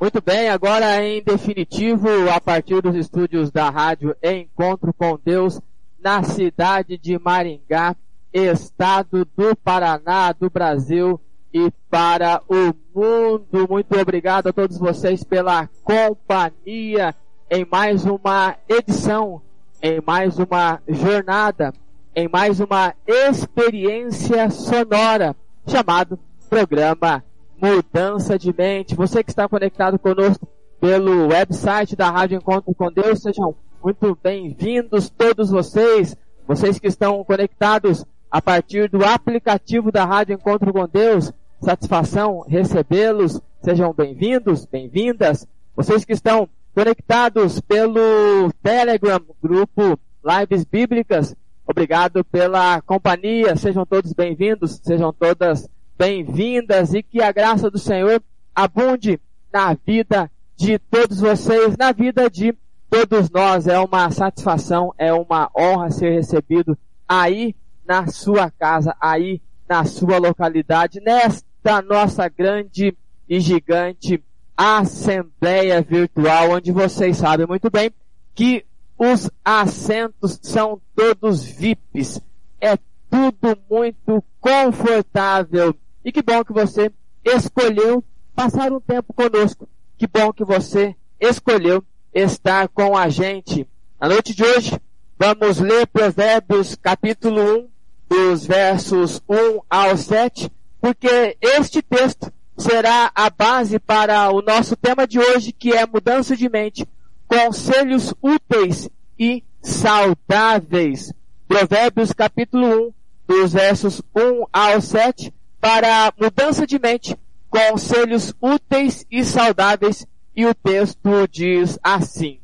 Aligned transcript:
Muito 0.00 0.22
bem, 0.22 0.48
agora 0.48 1.04
em 1.04 1.20
definitivo, 1.20 2.08
a 2.32 2.40
partir 2.40 2.80
dos 2.80 2.94
estúdios 2.94 3.50
da 3.50 3.68
rádio 3.68 4.14
Encontro 4.22 4.94
com 4.94 5.18
Deus, 5.24 5.60
na 5.98 6.22
cidade 6.22 6.96
de 6.96 7.18
Maringá, 7.18 7.96
estado 8.32 9.26
do 9.36 9.56
Paraná, 9.56 10.30
do 10.30 10.48
Brasil 10.48 11.20
e 11.52 11.72
para 11.90 12.40
o 12.48 12.72
mundo. 12.94 13.66
Muito 13.68 13.98
obrigado 13.98 14.46
a 14.46 14.52
todos 14.52 14.78
vocês 14.78 15.24
pela 15.24 15.68
companhia 15.82 17.12
em 17.50 17.66
mais 17.68 18.04
uma 18.04 18.54
edição, 18.68 19.42
em 19.82 20.00
mais 20.00 20.38
uma 20.38 20.80
jornada, 20.86 21.74
em 22.14 22.28
mais 22.28 22.60
uma 22.60 22.94
experiência 23.04 24.48
sonora 24.48 25.34
chamado 25.66 26.16
programa 26.48 27.24
mudança 27.60 28.38
de 28.38 28.54
mente. 28.56 28.94
Você 28.94 29.22
que 29.22 29.30
está 29.30 29.48
conectado 29.48 29.98
conosco 29.98 30.46
pelo 30.80 31.28
website 31.28 31.96
da 31.96 32.10
Rádio 32.10 32.36
Encontro 32.36 32.72
com 32.74 32.90
Deus, 32.90 33.20
sejam 33.20 33.54
muito 33.82 34.16
bem-vindos 34.22 35.10
todos 35.10 35.50
vocês, 35.50 36.16
vocês 36.46 36.78
que 36.78 36.86
estão 36.86 37.22
conectados 37.24 38.04
a 38.30 38.40
partir 38.40 38.88
do 38.88 39.04
aplicativo 39.04 39.90
da 39.90 40.04
Rádio 40.04 40.34
Encontro 40.34 40.72
com 40.72 40.86
Deus. 40.86 41.32
Satisfação 41.60 42.44
recebê-los. 42.46 43.40
Sejam 43.62 43.92
bem-vindos, 43.92 44.64
bem-vindas. 44.64 45.46
Vocês 45.74 46.04
que 46.04 46.12
estão 46.12 46.48
conectados 46.74 47.60
pelo 47.60 48.52
Telegram, 48.62 49.20
grupo 49.42 49.98
Lives 50.24 50.64
Bíblicas, 50.64 51.34
obrigado 51.66 52.24
pela 52.24 52.80
companhia. 52.82 53.56
Sejam 53.56 53.84
todos 53.84 54.12
bem-vindos, 54.12 54.80
sejam 54.84 55.12
todas 55.12 55.68
bem-vindas 55.98 56.94
e 56.94 57.02
que 57.02 57.20
a 57.20 57.32
graça 57.32 57.68
do 57.68 57.78
Senhor 57.78 58.22
abunde 58.54 59.20
na 59.52 59.74
vida 59.74 60.30
de 60.56 60.78
todos 60.78 61.18
vocês, 61.18 61.76
na 61.76 61.90
vida 61.90 62.30
de 62.30 62.56
todos 62.88 63.28
nós. 63.30 63.66
É 63.66 63.80
uma 63.80 64.08
satisfação, 64.12 64.94
é 64.96 65.12
uma 65.12 65.50
honra 65.58 65.90
ser 65.90 66.12
recebido 66.12 66.78
aí 67.06 67.54
na 67.84 68.06
sua 68.06 68.48
casa, 68.48 68.94
aí 69.00 69.42
na 69.68 69.84
sua 69.84 70.18
localidade, 70.18 71.00
nesta 71.00 71.82
nossa 71.82 72.28
grande 72.28 72.96
e 73.28 73.40
gigante 73.40 74.22
assembleia 74.56 75.82
virtual, 75.82 76.52
onde 76.52 76.70
vocês 76.70 77.16
sabem 77.16 77.46
muito 77.46 77.70
bem 77.70 77.90
que 78.34 78.64
os 78.96 79.28
assentos 79.44 80.38
são 80.42 80.80
todos 80.94 81.44
VIPs. 81.44 82.20
É 82.60 82.76
tudo 83.10 83.58
muito 83.68 84.22
confortável 84.40 85.74
e 86.08 86.12
que 86.12 86.22
bom 86.22 86.42
que 86.42 86.54
você 86.54 86.90
escolheu 87.22 88.02
passar 88.34 88.72
um 88.72 88.80
tempo 88.80 89.12
conosco. 89.12 89.68
Que 89.98 90.06
bom 90.06 90.32
que 90.32 90.42
você 90.42 90.96
escolheu 91.20 91.84
estar 92.14 92.66
com 92.68 92.96
a 92.96 93.10
gente. 93.10 93.68
Na 94.00 94.08
noite 94.08 94.34
de 94.34 94.42
hoje, 94.42 94.80
vamos 95.18 95.58
ler 95.58 95.86
Provérbios 95.86 96.74
capítulo 96.76 97.42
1, 97.58 97.68
dos 98.08 98.46
versos 98.46 99.22
1 99.28 99.60
ao 99.68 99.98
7, 99.98 100.50
porque 100.80 101.36
este 101.42 101.82
texto 101.82 102.32
será 102.56 103.12
a 103.14 103.28
base 103.28 103.78
para 103.78 104.30
o 104.30 104.40
nosso 104.40 104.76
tema 104.76 105.06
de 105.06 105.18
hoje, 105.18 105.52
que 105.52 105.74
é 105.74 105.84
mudança 105.84 106.34
de 106.34 106.48
mente, 106.48 106.88
conselhos 107.26 108.14
úteis 108.22 108.88
e 109.18 109.44
saudáveis. 109.60 111.12
Provérbios 111.46 112.14
capítulo 112.14 112.88
1, 112.88 112.92
dos 113.26 113.52
versos 113.52 114.00
1 114.16 114.46
ao 114.50 114.80
7, 114.80 115.34
para 115.60 116.12
mudança 116.18 116.66
de 116.66 116.78
mente, 116.78 117.16
conselhos 117.48 118.34
úteis 118.40 119.06
e 119.10 119.24
saudáveis, 119.24 120.06
e 120.34 120.46
o 120.46 120.54
texto 120.54 121.26
diz 121.30 121.78
assim. 121.82 122.38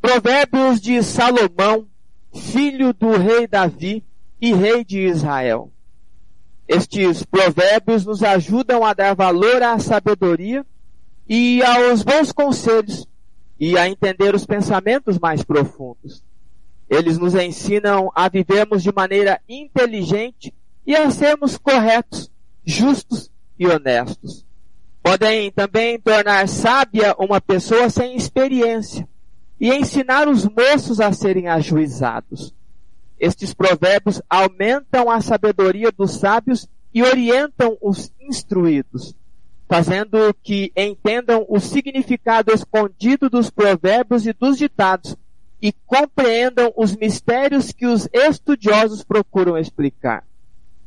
Provérbios 0.00 0.80
de 0.80 1.02
Salomão, 1.02 1.86
filho 2.34 2.92
do 2.94 3.10
rei 3.10 3.46
Davi 3.46 4.04
e 4.40 4.54
rei 4.54 4.84
de 4.84 5.00
Israel. 5.00 5.70
Estes 6.66 7.22
provérbios 7.24 8.04
nos 8.06 8.22
ajudam 8.22 8.84
a 8.84 8.94
dar 8.94 9.14
valor 9.14 9.62
à 9.62 9.78
sabedoria 9.78 10.64
e 11.28 11.62
aos 11.62 12.02
bons 12.02 12.32
conselhos 12.32 13.06
e 13.58 13.76
a 13.76 13.88
entender 13.88 14.34
os 14.34 14.46
pensamentos 14.46 15.18
mais 15.18 15.42
profundos. 15.42 16.22
Eles 16.88 17.18
nos 17.18 17.34
ensinam 17.34 18.10
a 18.14 18.28
vivermos 18.28 18.82
de 18.82 18.92
maneira 18.92 19.40
inteligente 19.48 20.54
e 20.88 20.96
a 20.96 21.10
sermos 21.10 21.58
corretos, 21.58 22.30
justos 22.64 23.30
e 23.58 23.66
honestos. 23.66 24.42
Podem 25.02 25.52
também 25.52 26.00
tornar 26.00 26.48
sábia 26.48 27.14
uma 27.18 27.42
pessoa 27.42 27.90
sem 27.90 28.16
experiência 28.16 29.06
e 29.60 29.70
ensinar 29.70 30.26
os 30.26 30.46
moços 30.46 30.98
a 30.98 31.12
serem 31.12 31.46
ajuizados. 31.46 32.54
Estes 33.20 33.52
provérbios 33.52 34.22
aumentam 34.30 35.10
a 35.10 35.20
sabedoria 35.20 35.92
dos 35.92 36.12
sábios 36.12 36.66
e 36.94 37.02
orientam 37.02 37.76
os 37.82 38.10
instruídos, 38.18 39.14
fazendo 39.68 40.34
que 40.42 40.72
entendam 40.74 41.44
o 41.50 41.60
significado 41.60 42.50
escondido 42.50 43.28
dos 43.28 43.50
provérbios 43.50 44.26
e 44.26 44.32
dos 44.32 44.56
ditados 44.56 45.14
e 45.60 45.70
compreendam 45.84 46.72
os 46.74 46.96
mistérios 46.96 47.72
que 47.72 47.84
os 47.84 48.08
estudiosos 48.10 49.04
procuram 49.04 49.58
explicar. 49.58 50.27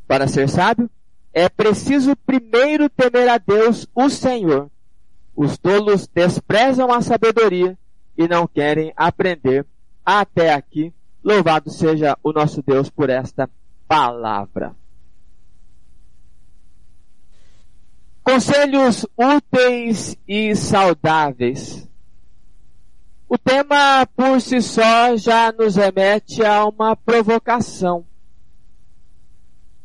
Para 0.06 0.28
ser 0.28 0.48
sábio, 0.48 0.90
é 1.32 1.48
preciso 1.48 2.14
primeiro 2.16 2.90
temer 2.90 3.28
a 3.28 3.38
Deus, 3.38 3.86
o 3.94 4.10
Senhor. 4.10 4.70
Os 5.34 5.56
tolos 5.56 6.06
desprezam 6.06 6.92
a 6.92 7.00
sabedoria 7.00 7.78
e 8.16 8.28
não 8.28 8.46
querem 8.46 8.92
aprender. 8.96 9.66
Até 10.04 10.52
aqui, 10.52 10.92
louvado 11.24 11.70
seja 11.70 12.18
o 12.22 12.32
nosso 12.32 12.62
Deus 12.62 12.90
por 12.90 13.08
esta 13.08 13.48
palavra. 13.88 14.74
Conselhos 18.22 19.06
úteis 19.16 20.16
e 20.28 20.54
saudáveis. 20.54 21.88
O 23.28 23.38
tema 23.38 24.06
por 24.14 24.40
si 24.40 24.60
só 24.60 25.16
já 25.16 25.50
nos 25.50 25.76
remete 25.76 26.44
a 26.44 26.66
uma 26.66 26.94
provocação. 26.94 28.04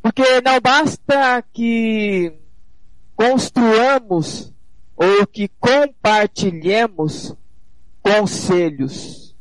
Porque 0.07 0.39
não 0.39 0.61
basta 0.61 1.43
que 1.51 2.31
construamos 3.13 4.53
ou 4.95 5.27
que 5.27 5.49
compartilhemos 5.59 7.35
conselhos. 8.01 9.35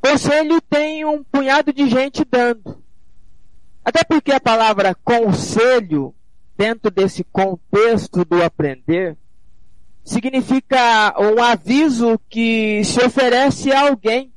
Conselho 0.00 0.60
tem 0.60 1.04
um 1.04 1.24
punhado 1.24 1.72
de 1.72 1.90
gente 1.90 2.24
dando. 2.24 2.80
Até 3.84 4.04
porque 4.04 4.30
a 4.30 4.38
palavra 4.38 4.94
conselho, 4.94 6.14
dentro 6.56 6.88
desse 6.88 7.24
contexto 7.24 8.24
do 8.24 8.40
aprender, 8.44 9.18
significa 10.04 11.16
um 11.18 11.42
aviso 11.42 12.16
que 12.30 12.84
se 12.84 13.04
oferece 13.04 13.72
a 13.72 13.88
alguém. 13.88 14.32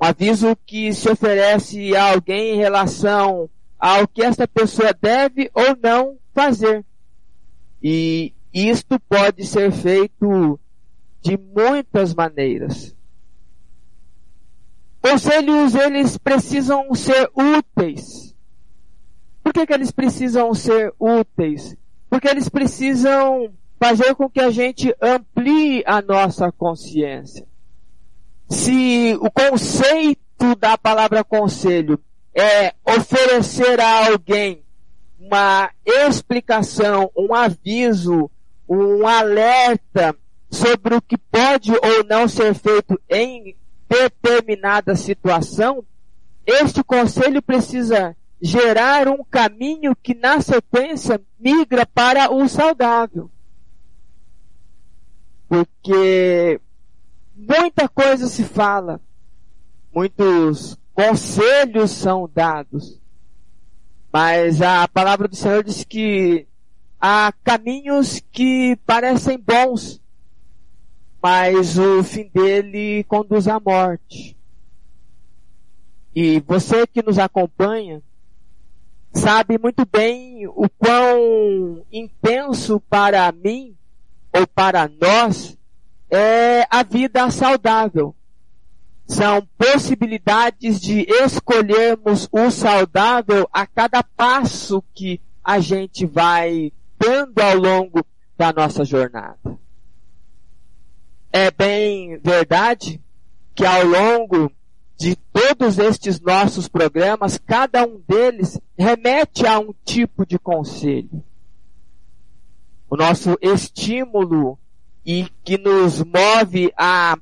Um 0.00 0.06
aviso 0.06 0.56
que 0.64 0.92
se 0.92 1.10
oferece 1.10 1.96
a 1.96 2.12
alguém 2.12 2.54
em 2.54 2.58
relação 2.58 3.50
ao 3.78 4.08
que 4.08 4.22
esta 4.22 4.46
pessoa 4.48 4.92
deve 4.92 5.50
ou 5.54 5.76
não 5.82 6.16
fazer. 6.34 6.84
E 7.82 8.34
isto 8.52 8.98
pode 9.00 9.46
ser 9.46 9.70
feito 9.70 10.58
de 11.20 11.36
muitas 11.36 12.14
maneiras. 12.14 12.94
Conselhos, 15.00 15.74
eles 15.74 16.18
precisam 16.18 16.92
ser 16.94 17.30
úteis. 17.34 18.34
Por 19.42 19.52
que, 19.52 19.66
que 19.66 19.72
eles 19.72 19.90
precisam 19.90 20.52
ser 20.52 20.92
úteis? 20.98 21.76
Porque 22.10 22.28
eles 22.28 22.48
precisam 22.48 23.52
fazer 23.78 24.14
com 24.14 24.28
que 24.28 24.40
a 24.40 24.50
gente 24.50 24.94
amplie 25.00 25.82
a 25.86 26.02
nossa 26.02 26.50
consciência. 26.50 27.46
Se 28.50 29.16
o 29.20 29.30
conceito 29.30 30.56
da 30.58 30.76
palavra 30.76 31.22
conselho 31.22 31.98
é, 32.38 32.72
oferecer 32.84 33.80
a 33.80 34.06
alguém 34.06 34.62
uma 35.18 35.70
explicação, 35.84 37.10
um 37.16 37.34
aviso, 37.34 38.30
um 38.68 39.06
alerta 39.08 40.14
sobre 40.48 40.94
o 40.94 41.02
que 41.02 41.18
pode 41.18 41.72
ou 41.72 42.04
não 42.08 42.28
ser 42.28 42.54
feito 42.54 42.98
em 43.08 43.56
determinada 43.88 44.94
situação, 44.94 45.84
este 46.46 46.84
conselho 46.84 47.42
precisa 47.42 48.16
gerar 48.40 49.08
um 49.08 49.24
caminho 49.24 49.96
que 50.00 50.14
na 50.14 50.40
sequência 50.40 51.20
migra 51.40 51.84
para 51.84 52.32
o 52.32 52.48
saudável. 52.48 53.28
Porque 55.48 56.60
muita 57.34 57.88
coisa 57.88 58.28
se 58.28 58.44
fala, 58.44 59.00
muitos 59.92 60.78
conselhos 60.98 61.92
são 61.92 62.28
dados. 62.34 63.00
Mas 64.12 64.60
a 64.60 64.88
palavra 64.88 65.28
do 65.28 65.36
Senhor 65.36 65.62
diz 65.62 65.84
que 65.84 66.48
há 67.00 67.32
caminhos 67.44 68.20
que 68.32 68.74
parecem 68.84 69.38
bons, 69.38 70.02
mas 71.22 71.78
o 71.78 72.02
fim 72.02 72.28
dele 72.34 73.04
conduz 73.04 73.46
à 73.46 73.60
morte. 73.60 74.36
E 76.12 76.40
você 76.40 76.84
que 76.84 77.00
nos 77.00 77.16
acompanha 77.16 78.02
sabe 79.12 79.56
muito 79.56 79.86
bem 79.86 80.48
o 80.48 80.68
quão 80.68 81.86
intenso 81.92 82.80
para 82.90 83.30
mim 83.30 83.76
ou 84.32 84.44
para 84.48 84.90
nós 85.00 85.56
é 86.10 86.66
a 86.68 86.82
vida 86.82 87.30
saudável. 87.30 88.16
São 89.08 89.48
possibilidades 89.56 90.78
de 90.78 91.06
escolhermos 91.08 92.28
o 92.30 92.50
saudável 92.50 93.48
a 93.50 93.66
cada 93.66 94.02
passo 94.02 94.84
que 94.94 95.20
a 95.42 95.58
gente 95.60 96.04
vai 96.04 96.70
dando 96.98 97.38
ao 97.40 97.56
longo 97.56 98.04
da 98.36 98.52
nossa 98.52 98.84
jornada. 98.84 99.58
É 101.32 101.50
bem 101.50 102.18
verdade 102.18 103.00
que 103.54 103.64
ao 103.64 103.84
longo 103.84 104.52
de 104.98 105.16
todos 105.16 105.78
estes 105.78 106.20
nossos 106.20 106.68
programas, 106.68 107.38
cada 107.38 107.86
um 107.86 108.02
deles 108.06 108.60
remete 108.76 109.46
a 109.46 109.58
um 109.58 109.72
tipo 109.84 110.26
de 110.26 110.38
conselho. 110.38 111.24
O 112.90 112.96
nosso 112.96 113.38
estímulo 113.40 114.58
e 115.06 115.28
que 115.44 115.56
nos 115.56 116.02
move 116.02 116.72
a 116.76 117.16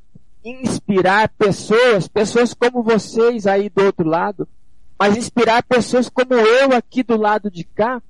inspirar 0.47 1.29
pessoas, 1.31 2.07
pessoas 2.07 2.55
como 2.55 2.83
vocês 2.83 3.47
aí 3.47 3.69
do 3.69 3.85
outro 3.85 4.09
lado, 4.09 4.49
mas 4.99 5.17
inspirar 5.17 5.63
pessoas 5.65 6.09
como 6.09 6.35
eu 6.35 6.73
aqui 6.73 7.03
do 7.03 7.17
lado 7.17 7.51
de 7.51 7.65
cá, 7.65 8.01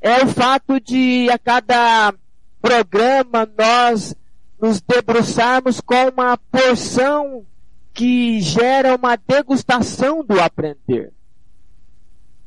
é 0.00 0.22
o 0.22 0.28
fato 0.28 0.78
de 0.78 1.28
a 1.30 1.38
cada 1.38 2.14
programa 2.60 3.48
nós 3.58 4.14
nos 4.60 4.80
debruçarmos 4.80 5.80
com 5.80 6.08
uma 6.08 6.36
porção 6.36 7.46
que 7.94 8.40
gera 8.40 8.94
uma 8.94 9.16
degustação 9.16 10.22
do 10.22 10.38
aprender. 10.40 11.12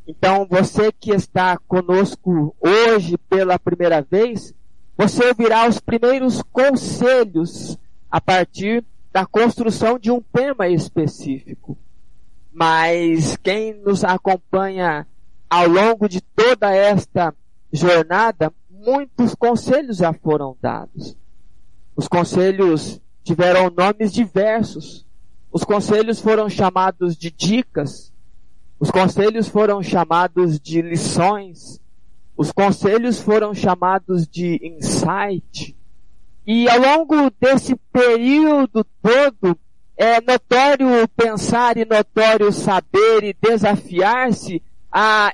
Então, 0.08 0.46
você 0.50 0.92
que 0.92 1.12
está 1.12 1.58
conosco 1.68 2.56
hoje 2.60 3.18
pela 3.30 3.58
primeira 3.58 4.02
vez, 4.02 4.54
você 4.96 5.26
ouvirá 5.28 5.68
os 5.68 5.80
primeiros 5.80 6.42
conselhos 6.52 7.78
a 8.12 8.22
partir 8.22 8.84
da 9.14 9.28
construção 9.28 10.00
de 10.00 10.10
um 10.10 10.20
tema 10.20 10.68
específico. 10.68 11.78
Mas 12.52 13.38
quem 13.38 13.76
nos 13.76 14.04
acompanha 14.04 15.08
ao 15.48 15.68
longo 15.68 16.10
de 16.10 16.20
toda 16.20 16.74
esta 16.74 17.34
jornada, 17.72 18.52
muitos 18.72 19.36
conselhos 19.36 19.98
já 19.98 20.12
foram 20.14 20.58
dados. 20.60 21.16
Os 21.96 22.08
conselhos 22.08 23.00
tiveram 23.24 23.70
nomes 23.70 24.12
diversos. 24.12 25.06
Os 25.52 25.64
conselhos 25.64 26.20
foram 26.20 26.50
chamados 26.50 27.16
de 27.16 27.30
dicas. 27.30 28.12
Os 28.80 28.90
conselhos 28.90 29.48
foram 29.48 29.84
chamados 29.84 30.60
de 30.60 30.82
lições. 30.82 31.80
Os 32.36 32.52
conselhos 32.52 33.20
foram 33.20 33.54
chamados 33.54 34.28
de 34.28 34.60
insight. 34.64 35.78
E 36.46 36.70
ao 36.70 36.80
longo 36.80 37.32
desse 37.40 37.76
período 37.92 38.86
todo, 39.02 39.58
é 39.96 40.20
notório 40.20 41.08
pensar 41.16 41.78
e 41.78 41.86
notório 41.86 42.52
saber 42.52 43.24
e 43.24 43.34
desafiar-se 43.34 44.62
a 44.92 45.34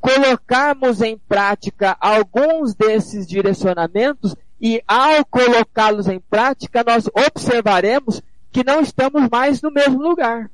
colocarmos 0.00 1.02
em 1.02 1.16
prática 1.16 1.96
alguns 2.00 2.74
desses 2.74 3.26
direcionamentos 3.26 4.34
e 4.60 4.82
ao 4.88 5.24
colocá-los 5.24 6.08
em 6.08 6.18
prática 6.18 6.82
nós 6.84 7.06
observaremos 7.06 8.20
que 8.50 8.64
não 8.64 8.80
estamos 8.80 9.28
mais 9.30 9.62
no 9.62 9.70
mesmo 9.70 10.02
lugar. 10.02 10.50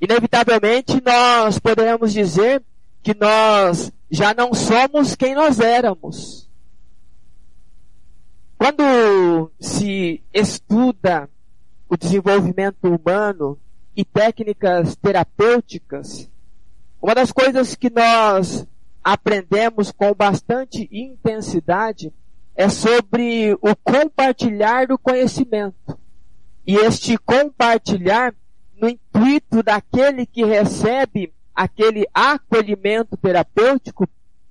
Inevitavelmente 0.00 1.00
nós 1.04 1.58
poderemos 1.58 2.12
dizer 2.12 2.62
que 3.02 3.14
nós 3.14 3.92
já 4.10 4.34
não 4.34 4.52
somos 4.52 5.14
quem 5.14 5.34
nós 5.34 5.60
éramos. 5.60 6.43
Quando 8.64 9.52
se 9.60 10.22
estuda 10.32 11.28
o 11.86 11.98
desenvolvimento 11.98 12.84
humano 12.84 13.58
e 13.94 14.06
técnicas 14.06 14.96
terapêuticas, 14.96 16.30
uma 17.02 17.14
das 17.14 17.30
coisas 17.30 17.74
que 17.74 17.90
nós 17.90 18.66
aprendemos 19.04 19.92
com 19.92 20.14
bastante 20.14 20.88
intensidade 20.90 22.10
é 22.56 22.70
sobre 22.70 23.52
o 23.60 23.76
compartilhar 23.76 24.86
do 24.86 24.96
conhecimento. 24.96 25.98
E 26.66 26.74
este 26.74 27.18
compartilhar 27.18 28.34
no 28.80 28.88
intuito 28.88 29.62
daquele 29.62 30.24
que 30.24 30.42
recebe 30.42 31.34
aquele 31.54 32.06
acolhimento 32.14 33.14
terapêutico, 33.18 34.08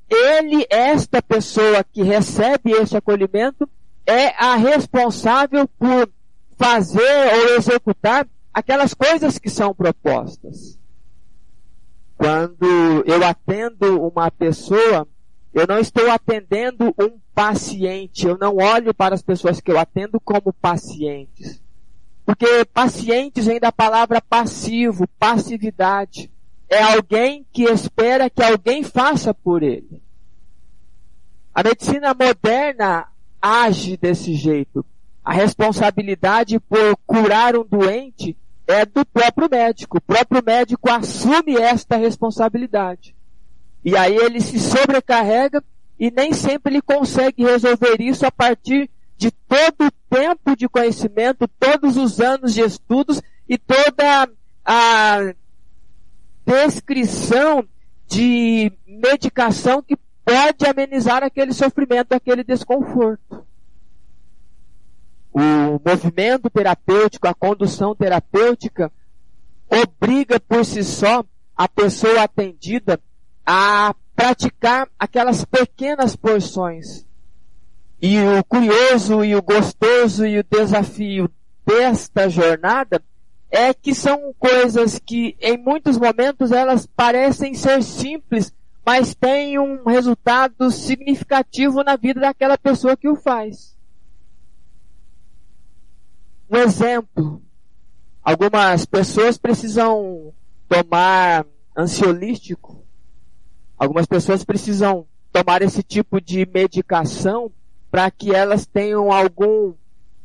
ele, 0.08 0.68
esta 0.70 1.20
pessoa 1.20 1.84
que 1.84 2.04
recebe 2.04 2.74
esse 2.74 2.96
acolhimento, 2.96 3.68
é 4.06 4.30
a 4.30 4.56
responsável 4.56 5.68
por 5.68 6.10
fazer 6.58 7.34
ou 7.34 7.56
executar 7.56 8.28
aquelas 8.54 8.94
coisas 8.94 9.38
que 9.38 9.50
são 9.50 9.74
propostas. 9.74 10.78
Quando 12.16 13.04
eu 13.06 13.24
atendo 13.26 14.02
uma 14.08 14.30
pessoa, 14.30 15.08
eu 15.54 15.68
não 15.68 15.80
estou 15.80 16.10
atendendo 16.10 16.94
um 17.00 17.20
paciente, 17.34 18.28
eu 18.28 18.38
não 18.38 18.58
olho 18.58 18.94
para 18.94 19.16
as 19.16 19.22
pessoas 19.22 19.60
que 19.60 19.72
eu 19.72 19.80
atendo 19.80 20.20
como 20.20 20.54
pacientes. 20.54 21.62
Porque 22.26 22.66
pacientes 22.66 23.46
vem 23.46 23.60
da 23.60 23.72
palavra 23.72 24.22
passivo, 24.22 25.08
passividade. 25.20 26.32
É 26.70 26.82
alguém 26.82 27.46
que 27.52 27.64
espera 27.64 28.30
que 28.30 28.42
alguém 28.42 28.84
faça 28.84 29.34
por 29.34 29.62
ele. 29.62 30.02
A 31.54 31.62
medicina 31.62 32.16
moderna 32.16 33.08
age 33.44 33.98
desse 33.98 34.34
jeito. 34.34 34.86
A 35.24 35.34
responsabilidade 35.34 36.60
por 36.62 36.98
curar 37.06 37.58
um 37.58 37.66
doente 37.66 38.38
é 38.66 38.86
do 38.86 39.06
próprio 39.06 39.50
médico. 39.52 39.98
O 39.98 40.02
próprio 40.02 40.42
médico 40.46 40.90
assume 40.90 41.58
esta 41.58 41.98
responsabilidade. 41.98 43.14
E 43.84 43.98
aí 43.98 44.16
ele 44.16 44.40
se 44.40 44.58
sobrecarrega 44.60 45.62
e 46.00 46.10
nem 46.10 46.32
sempre 46.32 46.74
ele 46.74 46.82
consegue 46.82 47.44
resolver 47.44 48.00
isso 48.00 48.26
a 48.26 48.32
partir 48.32 48.90
de 49.18 49.30
todo 49.32 49.88
o 49.88 49.92
tempo 50.10 50.56
de 50.56 50.70
conhecimento, 50.70 51.48
todos 51.60 51.98
os 51.98 52.20
anos 52.22 52.54
de 52.54 52.62
estudos 52.62 53.22
e 53.48 53.58
toda 53.58 54.30
a 54.66 55.34
descrição 56.46 57.66
de 58.08 58.72
medicação 58.88 59.82
que 59.82 59.98
pode 60.24 60.66
amenizar 60.66 61.24
aquele 61.24 61.54
sofrimento, 61.54 62.14
aquele 62.14 62.44
desconforto 62.44 63.46
o 65.34 65.82
movimento 65.84 66.50
terapêutico, 66.50 67.28
a 67.28 67.34
condução 67.34 67.96
terapêutica, 67.96 68.92
obriga 69.68 70.40
por 70.40 70.64
si 70.64 70.84
só 70.84 71.26
a 71.58 71.68
pessoa 71.68 72.24
atendida 72.24 73.00
a 73.46 73.96
praticar 74.16 74.88
aquelas 74.98 75.44
pequenas 75.44 76.16
porções. 76.16 77.04
E 78.00 78.20
o 78.20 78.44
curioso 78.44 79.24
e 79.24 79.36
o 79.36 79.42
gostoso 79.42 80.26
e 80.26 80.38
o 80.38 80.44
desafio 80.44 81.30
desta 81.66 82.30
jornada 82.30 83.02
é 83.50 83.74
que 83.74 83.96
são 83.96 84.34
coisas 84.38 85.00
que 85.00 85.36
em 85.40 85.58
muitos 85.58 85.98
momentos 85.98 86.52
elas 86.52 86.86
parecem 86.86 87.54
ser 87.54 87.82
simples, 87.82 88.54
mas 88.86 89.16
têm 89.16 89.58
um 89.58 89.84
resultado 89.84 90.70
significativo 90.70 91.84
na 91.84 91.96
vida 91.96 92.22
daquela 92.22 92.58
pessoa 92.58 92.98
que 92.98 93.08
o 93.08 93.16
faz. 93.16 93.78
Um 96.50 96.58
exemplo, 96.58 97.42
algumas 98.22 98.86
pessoas 98.86 99.38
precisam 99.38 100.34
tomar 100.68 101.46
ansiolítico, 101.76 102.84
algumas 103.78 104.06
pessoas 104.06 104.44
precisam 104.44 105.08
tomar 105.32 105.62
esse 105.62 105.82
tipo 105.82 106.22
de 106.22 106.46
medicação 106.46 107.52
para 107.90 108.12
que 108.12 108.34
elas 108.34 108.66
tenham 108.66 109.12
algum 109.12 109.74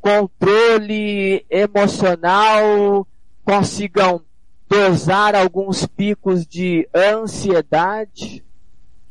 controle 0.01 1.45
emocional, 1.49 3.07
consigam 3.45 4.23
dosar 4.69 5.35
alguns 5.35 5.87
picos 5.87 6.47
de 6.47 6.89
ansiedade, 6.95 8.45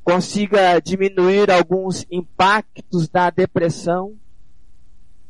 consiga 0.08 0.80
diminuir 0.80 1.52
alguns 1.52 2.06
impactos 2.10 3.10
da 3.10 3.30
depressão. 3.30 4.16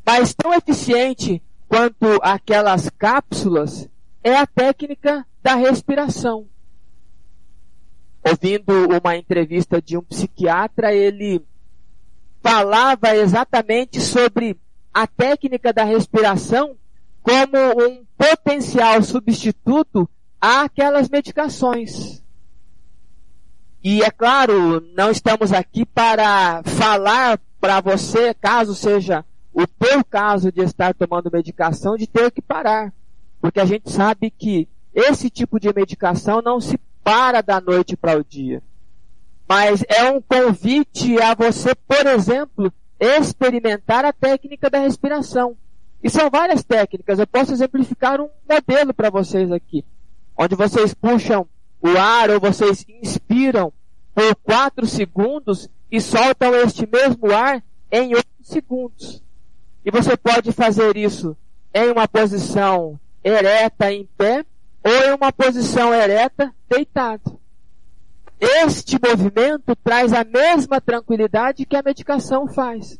Mas 0.06 0.32
tão 0.32 0.54
eficiente 0.54 1.42
quanto 1.66 2.06
aquelas 2.22 2.88
cápsulas 2.90 3.88
é 4.22 4.36
a 4.36 4.46
técnica 4.46 5.26
da 5.42 5.56
respiração. 5.56 6.46
ouvindo 8.24 8.72
uma 9.02 9.16
entrevista 9.16 9.82
de 9.82 9.96
um 9.96 10.02
psiquiatra, 10.02 10.94
ele 10.94 11.44
falava 12.40 13.16
exatamente 13.16 14.00
sobre 14.00 14.56
a 14.94 15.08
técnica 15.08 15.72
da 15.72 15.82
respiração 15.82 16.76
como 17.20 17.58
um 17.84 18.04
potencial 18.16 19.02
substituto 19.02 20.08
àquelas 20.40 21.08
medicações. 21.08 22.22
E 23.82 24.02
é 24.02 24.10
claro, 24.10 24.80
não 24.96 25.10
estamos 25.10 25.52
aqui 25.52 25.86
para 25.86 26.62
falar 26.64 27.38
para 27.60 27.80
você, 27.80 28.34
caso 28.34 28.74
seja 28.74 29.24
o 29.52 29.66
teu 29.66 30.04
caso 30.04 30.52
de 30.52 30.62
estar 30.62 30.94
tomando 30.94 31.30
medicação, 31.32 31.96
de 31.96 32.06
ter 32.06 32.30
que 32.30 32.42
parar. 32.42 32.92
Porque 33.40 33.60
a 33.60 33.64
gente 33.64 33.90
sabe 33.90 34.30
que 34.30 34.68
esse 34.94 35.30
tipo 35.30 35.60
de 35.60 35.72
medicação 35.72 36.42
não 36.42 36.60
se 36.60 36.78
para 37.04 37.40
da 37.40 37.60
noite 37.60 37.96
para 37.96 38.18
o 38.18 38.24
dia. 38.24 38.62
Mas 39.48 39.82
é 39.88 40.10
um 40.10 40.20
convite 40.20 41.20
a 41.22 41.34
você, 41.34 41.74
por 41.74 42.06
exemplo, 42.06 42.72
experimentar 43.00 44.04
a 44.04 44.12
técnica 44.12 44.68
da 44.68 44.78
respiração. 44.78 45.56
E 46.02 46.10
são 46.10 46.28
várias 46.28 46.62
técnicas. 46.62 47.18
Eu 47.18 47.26
posso 47.26 47.52
exemplificar 47.52 48.20
um 48.20 48.28
modelo 48.48 48.92
para 48.92 49.08
vocês 49.08 49.50
aqui. 49.50 49.84
Onde 50.36 50.54
vocês 50.54 50.94
puxam 50.94 51.48
o 51.80 51.96
ar 51.96 52.30
ou 52.30 52.40
vocês 52.40 52.84
inspiram 52.88 53.72
por 54.14 54.34
4 54.36 54.86
segundos 54.86 55.68
e 55.90 56.00
soltam 56.00 56.54
este 56.54 56.86
mesmo 56.86 57.32
ar 57.32 57.62
em 57.90 58.14
8 58.14 58.26
segundos. 58.42 59.22
E 59.84 59.90
você 59.90 60.16
pode 60.16 60.52
fazer 60.52 60.96
isso 60.96 61.36
em 61.72 61.90
uma 61.90 62.08
posição 62.08 62.98
ereta 63.22 63.92
em 63.92 64.08
pé 64.16 64.44
ou 64.82 64.92
em 64.92 65.14
uma 65.14 65.32
posição 65.32 65.94
ereta 65.94 66.52
deitado. 66.68 67.38
Este 68.40 68.98
movimento 69.04 69.74
traz 69.76 70.12
a 70.12 70.24
mesma 70.24 70.80
tranquilidade 70.80 71.66
que 71.66 71.76
a 71.76 71.82
medicação 71.82 72.46
faz. 72.46 72.98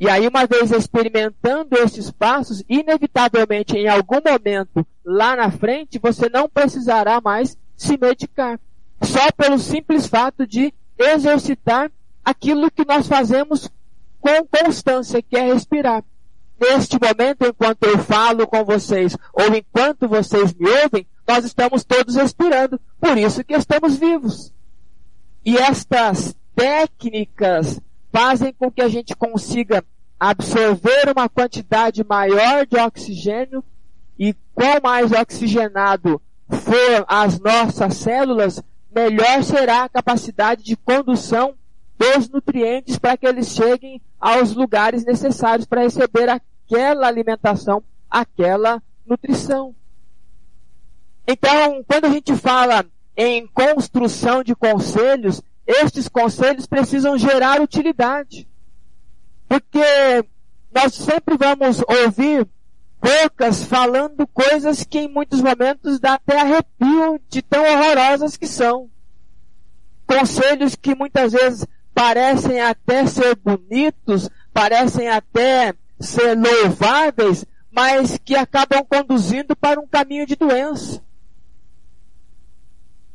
E 0.00 0.08
aí, 0.08 0.26
uma 0.26 0.46
vez 0.46 0.72
experimentando 0.72 1.76
estes 1.76 2.10
passos, 2.10 2.64
inevitavelmente, 2.68 3.76
em 3.76 3.88
algum 3.88 4.20
momento 4.24 4.86
lá 5.04 5.36
na 5.36 5.50
frente, 5.50 5.98
você 5.98 6.28
não 6.28 6.48
precisará 6.48 7.20
mais 7.20 7.56
se 7.76 7.98
medicar. 7.98 8.58
Só 9.02 9.30
pelo 9.32 9.58
simples 9.58 10.06
fato 10.06 10.46
de 10.46 10.72
exercitar 10.98 11.90
aquilo 12.24 12.70
que 12.70 12.84
nós 12.84 13.06
fazemos 13.06 13.70
com 14.20 14.46
constância, 14.46 15.20
que 15.20 15.36
é 15.36 15.52
respirar. 15.52 16.02
Neste 16.58 16.98
momento, 16.98 17.46
enquanto 17.46 17.82
eu 17.82 17.98
falo 17.98 18.46
com 18.46 18.64
vocês, 18.64 19.16
ou 19.32 19.54
enquanto 19.54 20.08
vocês 20.08 20.54
me 20.54 20.68
ouvem, 20.82 21.06
nós 21.26 21.44
estamos 21.44 21.84
todos 21.84 22.14
respirando. 22.14 22.80
Por 23.00 23.18
isso 23.18 23.44
que 23.44 23.54
estamos 23.54 23.96
vivos. 23.96 24.52
E 25.44 25.58
estas 25.58 26.34
técnicas 26.54 27.80
fazem 28.10 28.52
com 28.52 28.70
que 28.70 28.80
a 28.80 28.88
gente 28.88 29.14
consiga 29.14 29.84
absorver 30.18 31.12
uma 31.14 31.28
quantidade 31.28 32.04
maior 32.04 32.66
de 32.66 32.76
oxigênio 32.78 33.62
e 34.18 34.34
quanto 34.54 34.84
mais 34.84 35.12
oxigenado 35.12 36.22
for 36.48 37.04
as 37.08 37.38
nossas 37.40 37.96
células, 37.96 38.62
melhor 38.94 39.42
será 39.42 39.84
a 39.84 39.88
capacidade 39.88 40.62
de 40.62 40.76
condução 40.76 41.54
dos 41.98 42.28
nutrientes 42.28 42.98
para 42.98 43.16
que 43.16 43.26
eles 43.26 43.48
cheguem 43.48 44.00
aos 44.20 44.54
lugares 44.54 45.04
necessários 45.04 45.66
para 45.66 45.82
receber 45.82 46.28
aquela 46.28 47.06
alimentação, 47.06 47.82
aquela 48.10 48.82
nutrição. 49.06 49.74
Então, 51.26 51.82
quando 51.86 52.06
a 52.06 52.10
gente 52.10 52.34
fala 52.36 52.84
em 53.16 53.46
construção 53.46 54.42
de 54.42 54.54
conselhos, 54.54 55.40
estes 55.66 56.08
conselhos 56.08 56.66
precisam 56.66 57.16
gerar 57.16 57.60
utilidade. 57.60 58.46
Porque 59.48 60.24
nós 60.74 60.94
sempre 60.94 61.36
vamos 61.36 61.82
ouvir 62.04 62.46
bocas 63.04 63.62
falando 63.64 64.26
coisas 64.26 64.82
que 64.82 65.00
em 65.00 65.08
muitos 65.08 65.42
momentos 65.42 66.00
dá 66.00 66.14
até 66.14 66.40
arrepio 66.40 67.20
de 67.28 67.42
tão 67.42 67.62
horrorosas 67.62 68.34
que 68.38 68.46
são. 68.46 68.90
Conselhos 70.06 70.74
que 70.74 70.94
muitas 70.94 71.32
vezes 71.32 71.66
parecem 71.94 72.62
até 72.62 73.04
ser 73.06 73.36
bonitos, 73.36 74.30
parecem 74.54 75.08
até 75.08 75.74
ser 76.00 76.34
louváveis, 76.34 77.44
mas 77.70 78.18
que 78.24 78.34
acabam 78.34 78.82
conduzindo 78.88 79.54
para 79.54 79.78
um 79.78 79.86
caminho 79.86 80.26
de 80.26 80.34
doença. 80.34 81.02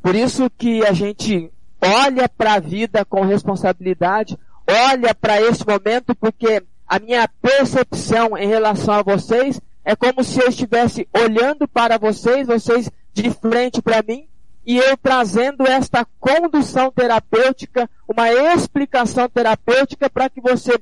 Por 0.03 0.13
isso 0.15 0.51
que 0.51 0.86
a 0.86 0.93
gente 0.93 1.51
olha 1.81 2.29
para 2.29 2.53
a 2.53 2.60
vida 2.60 3.03
com 3.05 3.25
responsabilidade, 3.25 4.38
olha 4.67 5.15
para 5.15 5.41
esse 5.41 5.65
momento, 5.65 6.15
porque 6.15 6.63
a 6.88 7.00
minha 7.00 7.27
percepção 7.41 8.38
em 8.38 8.48
relação 8.48 8.93
a 8.93 9.03
vocês 9.03 9.60
é 9.83 9.95
como 9.95 10.24
se 10.24 10.39
eu 10.39 10.50
estivesse 10.50 11.07
olhando 11.13 11.67
para 11.67 11.98
vocês, 11.98 12.48
vocês 12.48 12.89
de 13.13 13.31
frente 13.31 13.81
para 13.81 14.03
mim, 14.07 14.27
e 14.65 14.77
eu 14.77 14.95
trazendo 14.98 15.65
esta 15.65 16.05
condução 16.19 16.91
terapêutica, 16.91 17.89
uma 18.07 18.31
explicação 18.31 19.27
terapêutica 19.27 20.09
para 20.09 20.29
que 20.29 20.41
você 20.41 20.79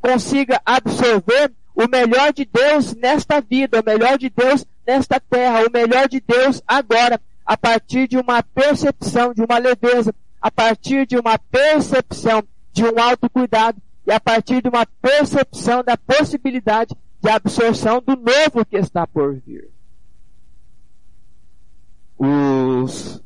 consiga 0.00 0.60
absorver 0.64 1.52
o 1.74 1.86
melhor 1.88 2.32
de 2.32 2.44
Deus 2.44 2.94
nesta 2.96 3.40
vida, 3.40 3.80
o 3.80 3.84
melhor 3.84 4.18
de 4.18 4.28
Deus 4.28 4.66
nesta 4.86 5.20
terra, 5.20 5.64
o 5.66 5.70
melhor 5.70 6.08
de 6.08 6.20
Deus 6.20 6.60
agora, 6.66 7.20
a 7.46 7.56
partir 7.56 8.08
de 8.08 8.16
uma 8.16 8.42
percepção, 8.42 9.32
de 9.32 9.42
uma 9.42 9.58
leveza, 9.58 10.12
a 10.40 10.50
partir 10.50 11.06
de 11.06 11.16
uma 11.16 11.38
percepção 11.38 12.42
de 12.72 12.84
um 12.84 13.00
autocuidado 13.00 13.80
e 14.06 14.12
a 14.12 14.18
partir 14.18 14.62
de 14.62 14.68
uma 14.68 14.86
percepção 15.00 15.84
da 15.84 15.96
possibilidade 15.96 16.96
de 17.20 17.30
absorção 17.30 18.00
do 18.00 18.16
novo 18.16 18.64
que 18.64 18.76
está 18.76 19.06
por 19.06 19.34
vir. 19.34 19.70
Os 22.18 23.22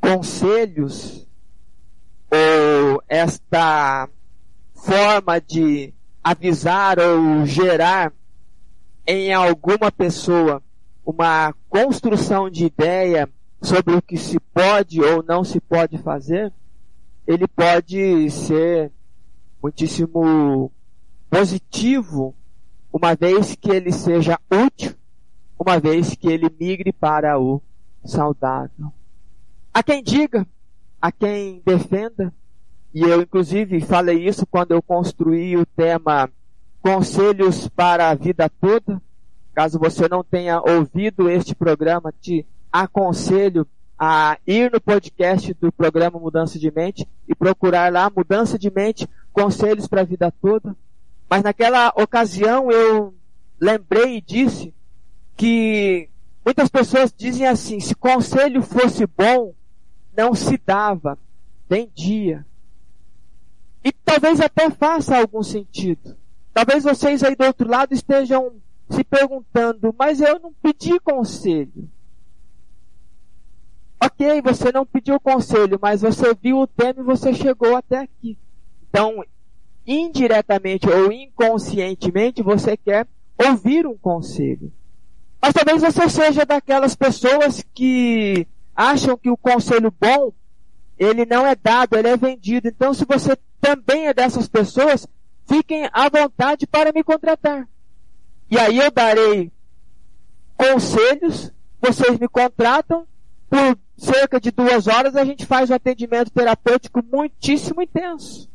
conselhos 0.00 1.26
ou 2.30 3.02
esta 3.08 4.08
forma 4.74 5.40
de 5.40 5.92
avisar 6.22 6.98
ou 6.98 7.44
gerar 7.46 8.12
em 9.06 9.32
alguma 9.32 9.90
pessoa 9.90 10.62
uma 11.04 11.54
construção 11.70 12.50
de 12.50 12.66
ideia 12.66 13.28
sobre 13.62 13.94
o 13.94 14.02
que 14.02 14.16
se 14.16 14.38
pode 14.38 15.02
ou 15.02 15.22
não 15.22 15.42
se 15.42 15.60
pode 15.60 15.98
fazer, 15.98 16.52
ele 17.26 17.48
pode 17.48 18.30
ser 18.30 18.92
muitíssimo 19.62 20.70
positivo, 21.30 22.34
uma 22.92 23.14
vez 23.14 23.54
que 23.54 23.70
ele 23.70 23.92
seja 23.92 24.38
útil, 24.50 24.94
uma 25.58 25.78
vez 25.78 26.14
que 26.14 26.28
ele 26.28 26.50
migre 26.58 26.92
para 26.92 27.38
o 27.38 27.60
saudável. 28.04 28.92
Há 29.72 29.82
quem 29.82 30.02
diga, 30.02 30.46
há 31.00 31.12
quem 31.12 31.62
defenda, 31.64 32.32
e 32.94 33.02
eu 33.02 33.22
inclusive 33.22 33.80
falei 33.80 34.26
isso 34.26 34.46
quando 34.46 34.72
eu 34.72 34.82
construí 34.82 35.56
o 35.56 35.66
tema 35.66 36.30
Conselhos 36.80 37.68
para 37.68 38.08
a 38.08 38.14
Vida 38.14 38.48
Toda. 38.48 39.00
Caso 39.54 39.78
você 39.78 40.08
não 40.08 40.22
tenha 40.22 40.60
ouvido 40.60 41.28
este 41.28 41.54
programa, 41.54 42.12
te 42.20 42.46
aconselho 42.72 43.66
a 43.98 44.38
ir 44.46 44.70
no 44.72 44.80
podcast 44.80 45.52
do 45.54 45.72
programa 45.72 46.20
Mudança 46.20 46.58
de 46.58 46.70
Mente 46.70 47.06
e 47.26 47.34
procurar 47.34 47.92
lá 47.92 48.08
Mudança 48.08 48.56
de 48.58 48.70
Mente, 48.70 49.08
Conselhos 49.32 49.88
para 49.88 50.02
a 50.02 50.04
Vida 50.04 50.32
Toda. 50.40 50.76
Mas 51.28 51.42
naquela 51.42 51.88
ocasião 51.96 52.70
eu 52.70 53.14
lembrei 53.60 54.16
e 54.16 54.20
disse 54.20 54.74
que 55.36 56.08
muitas 56.44 56.68
pessoas 56.68 57.12
dizem 57.16 57.46
assim, 57.46 57.80
se 57.80 57.94
conselho 57.94 58.62
fosse 58.62 59.06
bom, 59.06 59.54
não 60.16 60.34
se 60.34 60.58
dava, 60.58 61.18
vendia. 61.68 62.46
E 63.84 63.92
talvez 63.92 64.40
até 64.40 64.70
faça 64.70 65.18
algum 65.18 65.42
sentido. 65.42 66.16
Talvez 66.52 66.82
vocês 66.82 67.22
aí 67.22 67.36
do 67.36 67.44
outro 67.44 67.68
lado 67.68 67.92
estejam 67.92 68.54
se 68.90 69.04
perguntando, 69.04 69.94
mas 69.98 70.20
eu 70.20 70.38
não 70.40 70.52
pedi 70.52 70.98
conselho. 70.98 71.88
Ok, 74.00 74.40
você 74.42 74.72
não 74.72 74.86
pediu 74.86 75.20
conselho, 75.20 75.78
mas 75.80 76.02
você 76.02 76.34
viu 76.34 76.58
o 76.58 76.66
tema 76.66 77.00
e 77.00 77.04
você 77.04 77.34
chegou 77.34 77.76
até 77.76 77.98
aqui. 77.98 78.38
Então, 78.88 79.24
indiretamente 79.88 80.86
ou 80.86 81.10
inconscientemente, 81.10 82.42
você 82.42 82.76
quer 82.76 83.06
ouvir 83.38 83.86
um 83.86 83.96
conselho. 83.96 84.70
Mas 85.40 85.54
talvez 85.54 85.80
você 85.80 86.10
seja 86.10 86.44
daquelas 86.44 86.94
pessoas 86.94 87.64
que 87.72 88.46
acham 88.76 89.16
que 89.16 89.30
o 89.30 89.36
conselho 89.36 89.92
bom, 89.98 90.32
ele 90.98 91.24
não 91.24 91.46
é 91.46 91.56
dado, 91.56 91.96
ele 91.96 92.08
é 92.08 92.16
vendido. 92.16 92.68
Então, 92.68 92.92
se 92.92 93.06
você 93.06 93.36
também 93.60 94.08
é 94.08 94.14
dessas 94.14 94.46
pessoas, 94.46 95.06
fiquem 95.46 95.88
à 95.90 96.08
vontade 96.10 96.66
para 96.66 96.92
me 96.92 97.02
contratar. 97.02 97.66
E 98.50 98.58
aí 98.58 98.78
eu 98.78 98.90
darei 98.90 99.50
conselhos, 100.56 101.52
vocês 101.80 102.18
me 102.18 102.28
contratam 102.28 103.06
por 103.48 103.78
cerca 103.96 104.38
de 104.38 104.50
duas 104.50 104.86
horas, 104.86 105.16
a 105.16 105.24
gente 105.24 105.46
faz 105.46 105.70
um 105.70 105.74
atendimento 105.74 106.30
terapêutico 106.30 107.02
muitíssimo 107.10 107.80
intenso. 107.80 108.50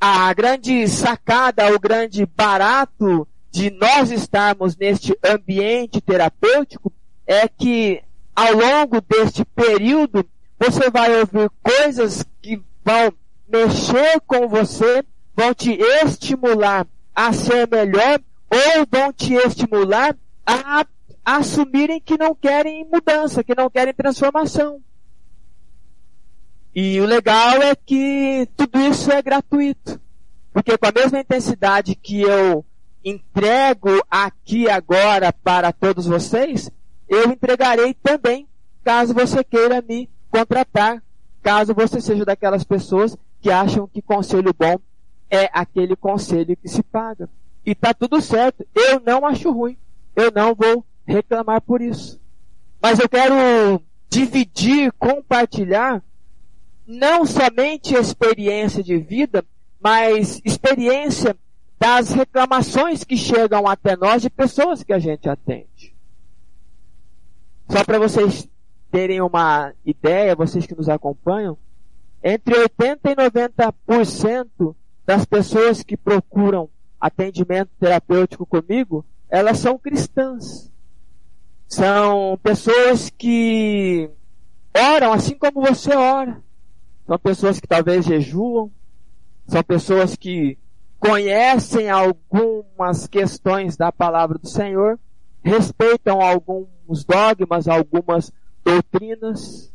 A 0.00 0.32
grande 0.32 0.88
sacada, 0.88 1.74
o 1.74 1.78
grande 1.78 2.24
barato 2.24 3.28
de 3.50 3.70
nós 3.70 4.10
estarmos 4.10 4.74
neste 4.74 5.14
ambiente 5.22 6.00
terapêutico 6.00 6.90
é 7.26 7.46
que 7.46 8.02
ao 8.34 8.54
longo 8.54 9.02
deste 9.02 9.44
período 9.44 10.24
você 10.58 10.88
vai 10.88 11.20
ouvir 11.20 11.50
coisas 11.62 12.24
que 12.40 12.62
vão 12.82 13.12
mexer 13.46 14.20
com 14.26 14.48
você, 14.48 15.04
vão 15.36 15.52
te 15.52 15.72
estimular 15.72 16.86
a 17.14 17.32
ser 17.34 17.68
melhor 17.68 18.20
ou 18.50 18.86
vão 18.90 19.12
te 19.12 19.34
estimular 19.34 20.16
a 20.46 20.86
assumirem 21.22 22.00
que 22.00 22.16
não 22.16 22.34
querem 22.34 22.86
mudança, 22.90 23.44
que 23.44 23.54
não 23.54 23.68
querem 23.68 23.92
transformação. 23.92 24.80
E 26.74 27.00
o 27.00 27.04
legal 27.04 27.62
é 27.62 27.74
que 27.74 28.48
tudo 28.56 28.78
isso 28.80 29.10
é 29.10 29.20
gratuito. 29.20 30.00
Porque 30.52 30.76
com 30.76 30.86
a 30.86 30.92
mesma 30.92 31.20
intensidade 31.20 31.94
que 31.94 32.22
eu 32.22 32.64
entrego 33.04 34.02
aqui 34.10 34.68
agora 34.68 35.32
para 35.32 35.72
todos 35.72 36.06
vocês, 36.06 36.70
eu 37.08 37.30
entregarei 37.30 37.94
também, 37.94 38.46
caso 38.84 39.14
você 39.14 39.42
queira 39.42 39.82
me 39.82 40.08
contratar, 40.30 41.02
caso 41.42 41.74
você 41.74 42.00
seja 42.00 42.24
daquelas 42.24 42.62
pessoas 42.62 43.16
que 43.40 43.50
acham 43.50 43.88
que 43.88 44.02
conselho 44.02 44.54
bom 44.56 44.78
é 45.30 45.48
aquele 45.52 45.96
conselho 45.96 46.56
que 46.56 46.68
se 46.68 46.82
paga. 46.82 47.28
E 47.64 47.74
tá 47.74 47.94
tudo 47.94 48.20
certo. 48.20 48.66
Eu 48.74 49.00
não 49.00 49.24
acho 49.24 49.50
ruim. 49.50 49.76
Eu 50.16 50.32
não 50.34 50.54
vou 50.54 50.84
reclamar 51.06 51.60
por 51.60 51.80
isso. 51.80 52.20
Mas 52.82 52.98
eu 52.98 53.08
quero 53.08 53.80
dividir, 54.08 54.92
compartilhar 54.98 56.02
não 56.90 57.24
somente 57.24 57.94
experiência 57.94 58.82
de 58.82 58.98
vida, 58.98 59.44
mas 59.78 60.42
experiência 60.44 61.36
das 61.78 62.10
reclamações 62.10 63.04
que 63.04 63.16
chegam 63.16 63.68
até 63.68 63.96
nós 63.96 64.22
de 64.22 64.28
pessoas 64.28 64.82
que 64.82 64.92
a 64.92 64.98
gente 64.98 65.28
atende. 65.28 65.94
Só 67.70 67.84
para 67.84 67.96
vocês 67.96 68.48
terem 68.90 69.20
uma 69.20 69.72
ideia, 69.86 70.34
vocês 70.34 70.66
que 70.66 70.74
nos 70.74 70.88
acompanham, 70.88 71.56
entre 72.24 72.58
80 72.58 73.12
e 73.12 73.14
90% 73.14 74.74
das 75.06 75.24
pessoas 75.24 75.84
que 75.84 75.96
procuram 75.96 76.68
atendimento 77.00 77.70
terapêutico 77.78 78.44
comigo, 78.44 79.06
elas 79.28 79.58
são 79.58 79.78
cristãs. 79.78 80.68
São 81.68 82.36
pessoas 82.42 83.10
que 83.10 84.10
oram 84.76 85.12
assim 85.12 85.38
como 85.38 85.62
você 85.62 85.94
ora. 85.94 86.42
São 87.10 87.18
pessoas 87.18 87.58
que 87.58 87.66
talvez 87.66 88.04
jejuam. 88.04 88.70
São 89.48 89.64
pessoas 89.64 90.14
que 90.14 90.56
conhecem 90.96 91.90
algumas 91.90 93.08
questões 93.08 93.76
da 93.76 93.90
palavra 93.90 94.38
do 94.38 94.46
Senhor, 94.46 94.96
respeitam 95.42 96.20
alguns 96.20 97.04
dogmas, 97.04 97.66
algumas 97.66 98.32
doutrinas, 98.64 99.72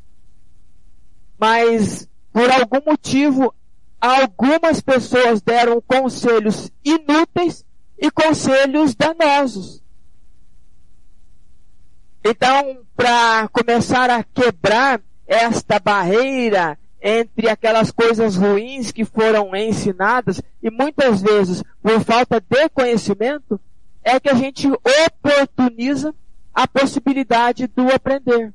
mas 1.37 2.09
por 2.31 2.49
algum 2.49 2.79
motivo 2.89 3.53
algumas 3.99 4.79
pessoas 4.79 5.41
deram 5.41 5.81
conselhos 5.81 6.71
inúteis 6.85 7.65
e 7.97 8.09
conselhos 8.09 8.95
danosos. 8.95 9.83
Então, 12.23 12.79
para 12.95 13.49
começar 13.49 14.09
a 14.09 14.23
quebrar 14.23 15.01
esta 15.27 15.79
barreira 15.79 16.79
entre 17.07 17.47
aquelas 17.47 17.91
coisas 17.91 18.35
ruins 18.35 18.91
que 18.91 19.05
foram 19.05 19.55
ensinadas 19.55 20.41
e 20.63 20.71
muitas 20.71 21.21
vezes 21.21 21.63
por 21.79 22.03
falta 22.03 22.41
de 22.41 22.67
conhecimento, 22.69 23.61
é 24.03 24.19
que 24.19 24.27
a 24.27 24.33
gente 24.33 24.67
oportuniza 24.67 26.15
a 26.51 26.67
possibilidade 26.67 27.67
do 27.67 27.91
aprender. 27.93 28.51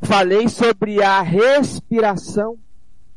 Falei 0.00 0.48
sobre 0.48 1.02
a 1.02 1.20
respiração, 1.20 2.56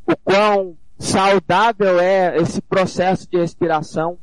o 0.06 0.18
quão 0.18 0.76
saudável 1.00 1.98
é 2.02 2.36
esse 2.38 2.62
processo 2.62 3.30
de 3.30 3.38
respiração. 3.38 4.18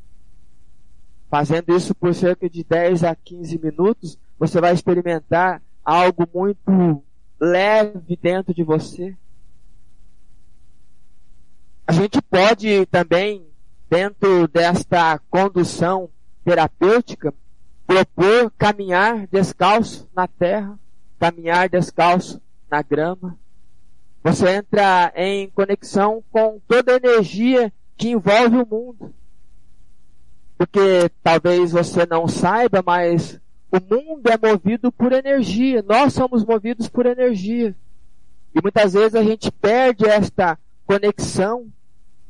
Fazendo 1.30 1.74
isso 1.74 1.94
por 1.94 2.14
cerca 2.14 2.50
de 2.50 2.62
10 2.62 3.02
a 3.02 3.14
15 3.14 3.58
minutos, 3.58 4.18
você 4.38 4.60
vai 4.60 4.74
experimentar 4.74 5.62
algo 5.82 6.28
muito 6.34 7.02
leve 7.40 8.18
dentro 8.20 8.52
de 8.52 8.62
você. 8.62 9.16
A 11.88 11.92
gente 11.92 12.20
pode 12.20 12.84
também, 12.84 13.46
dentro 13.88 14.46
desta 14.46 15.18
condução 15.30 16.10
terapêutica, 16.44 17.32
propor 17.86 18.52
caminhar 18.58 19.26
descalço 19.28 20.06
na 20.14 20.28
terra, 20.28 20.78
caminhar 21.18 21.66
descalço 21.70 22.42
na 22.70 22.82
grama, 22.82 23.38
você 24.22 24.56
entra 24.56 25.10
em 25.16 25.48
conexão 25.48 26.22
com 26.30 26.60
toda 26.68 26.92
a 26.92 26.96
energia 26.96 27.72
que 27.96 28.10
envolve 28.10 28.58
o 28.58 28.68
mundo. 28.70 29.14
Porque 30.58 31.10
talvez 31.22 31.72
você 31.72 32.04
não 32.04 32.28
saiba, 32.28 32.82
mas 32.84 33.40
o 33.72 33.80
mundo 33.80 34.26
é 34.26 34.36
movido 34.36 34.92
por 34.92 35.10
energia. 35.10 35.82
Nós 35.88 36.12
somos 36.12 36.44
movidos 36.44 36.86
por 36.86 37.06
energia. 37.06 37.74
E 38.54 38.60
muitas 38.60 38.92
vezes 38.92 39.14
a 39.14 39.22
gente 39.22 39.50
perde 39.50 40.04
esta 40.04 40.58
conexão 40.84 41.72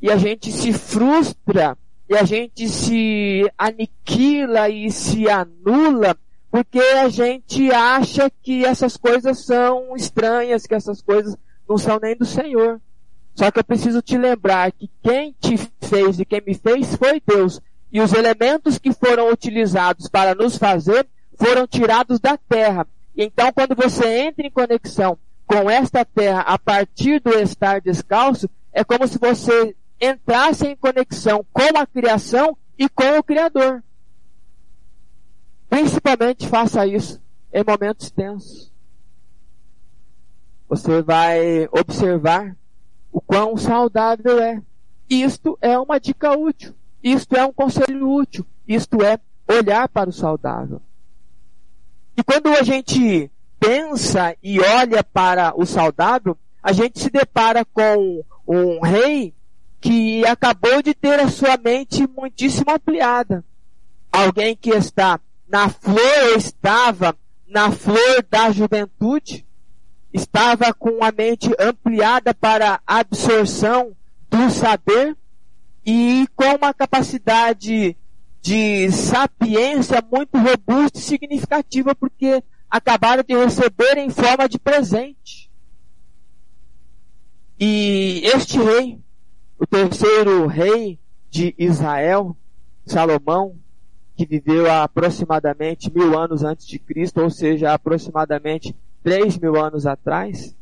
e 0.01 0.11
a 0.11 0.17
gente 0.17 0.51
se 0.51 0.71
frustra 0.73 1.77
e 2.07 2.15
a 2.15 2.23
gente 2.23 2.67
se 2.67 3.49
aniquila 3.57 4.69
e 4.69 4.91
se 4.91 5.29
anula 5.29 6.17
porque 6.51 6.79
a 6.79 7.07
gente 7.09 7.71
acha 7.71 8.31
que 8.41 8.65
essas 8.65 8.97
coisas 8.97 9.45
são 9.45 9.95
estranhas, 9.95 10.65
que 10.65 10.73
essas 10.73 11.01
coisas 11.01 11.37
não 11.67 11.77
são 11.77 11.99
nem 12.01 12.15
do 12.15 12.25
Senhor. 12.25 12.81
Só 13.35 13.51
que 13.51 13.59
eu 13.59 13.63
preciso 13.63 14.01
te 14.01 14.17
lembrar 14.17 14.71
que 14.71 14.89
quem 15.03 15.35
te 15.39 15.57
fez 15.81 16.19
e 16.19 16.25
quem 16.25 16.41
me 16.45 16.55
fez 16.55 16.95
foi 16.95 17.21
Deus. 17.25 17.61
E 17.91 18.01
os 18.01 18.13
elementos 18.13 18.77
que 18.77 18.91
foram 18.91 19.31
utilizados 19.31 20.07
para 20.07 20.33
nos 20.33 20.57
fazer 20.57 21.07
foram 21.35 21.67
tirados 21.67 22.19
da 22.19 22.35
terra. 22.35 22.87
Então, 23.15 23.51
quando 23.53 23.75
você 23.75 24.21
entra 24.21 24.45
em 24.45 24.51
conexão 24.51 25.17
com 25.45 25.69
esta 25.69 26.03
terra 26.03 26.41
a 26.41 26.57
partir 26.57 27.19
do 27.19 27.31
estar 27.31 27.79
descalço, 27.79 28.49
é 28.73 28.83
como 28.83 29.07
se 29.07 29.17
você 29.17 29.75
entrasse 29.99 30.67
em 30.67 30.75
conexão 30.75 31.45
com 31.51 31.77
a 31.77 31.85
criação 31.85 32.57
e 32.77 32.87
com 32.89 33.17
o 33.17 33.23
Criador. 33.23 33.83
Principalmente 35.69 36.47
faça 36.47 36.85
isso 36.87 37.21
em 37.53 37.63
momentos 37.63 38.09
tensos 38.11 38.69
você 40.69 41.01
vai 41.01 41.67
observar 41.71 42.55
o 43.11 43.19
quão 43.19 43.57
saudável 43.57 44.39
é. 44.39 44.61
Isto 45.09 45.57
é 45.59 45.77
uma 45.79 45.99
dica 45.99 46.37
útil. 46.37 46.75
Isto 47.03 47.35
é 47.35 47.43
um 47.43 47.51
conselho 47.51 48.07
útil. 48.07 48.45
Isto 48.67 49.03
é 49.03 49.19
olhar 49.51 49.89
para 49.89 50.11
o 50.11 50.13
saudável. 50.13 50.79
E 52.15 52.23
quando 52.23 52.49
a 52.49 52.61
gente 52.61 53.31
pensa 53.59 54.35
e 54.43 54.59
olha 54.59 55.03
para 55.03 55.59
o 55.59 55.65
saudável, 55.65 56.37
a 56.61 56.71
gente 56.71 56.99
se 56.99 57.09
depara 57.09 57.65
com 57.65 58.23
um 58.47 58.79
rei 58.79 59.33
que 59.79 60.25
acabou 60.25 60.81
de 60.81 60.93
ter 60.93 61.19
a 61.19 61.29
sua 61.29 61.57
mente 61.57 62.07
muitíssimo 62.07 62.71
ampliada. 62.71 63.43
Alguém 64.11 64.55
que 64.55 64.71
está 64.71 65.19
na 65.47 65.69
flor, 65.69 66.29
ou 66.31 66.37
estava 66.37 67.17
na 67.47 67.71
flor 67.71 68.25
da 68.29 68.51
juventude, 68.51 69.45
estava 70.13 70.73
com 70.73 71.03
a 71.03 71.11
mente 71.11 71.49
ampliada 71.59 72.33
para 72.33 72.81
absorção 72.85 73.95
do 74.29 74.49
saber 74.49 75.15
e 75.85 76.27
com 76.35 76.55
uma 76.55 76.73
capacidade 76.73 77.95
de 78.41 78.91
sapiência 78.91 80.03
muito 80.11 80.37
robusta 80.37 80.99
e 80.99 81.01
significativa, 81.01 81.95
porque 81.95 82.43
acabaram 82.69 83.23
de 83.23 83.35
receber 83.35 83.97
em 83.97 84.09
forma 84.09 84.47
de 84.47 84.59
presente. 84.59 85.49
E 87.59 88.21
este 88.25 88.57
rei, 88.57 88.99
o 89.59 89.67
terceiro 89.67 90.47
rei 90.47 90.97
de 91.29 91.53
Israel, 91.57 92.35
Salomão, 92.85 93.55
que 94.15 94.25
viveu 94.25 94.71
aproximadamente 94.71 95.91
mil 95.93 96.17
anos 96.17 96.43
antes 96.43 96.65
de 96.65 96.79
Cristo, 96.79 97.21
ou 97.21 97.29
seja, 97.29 97.73
aproximadamente 97.73 98.73
três 99.03 99.37
mil 99.37 99.61
anos 99.61 99.85
atrás, 99.85 100.55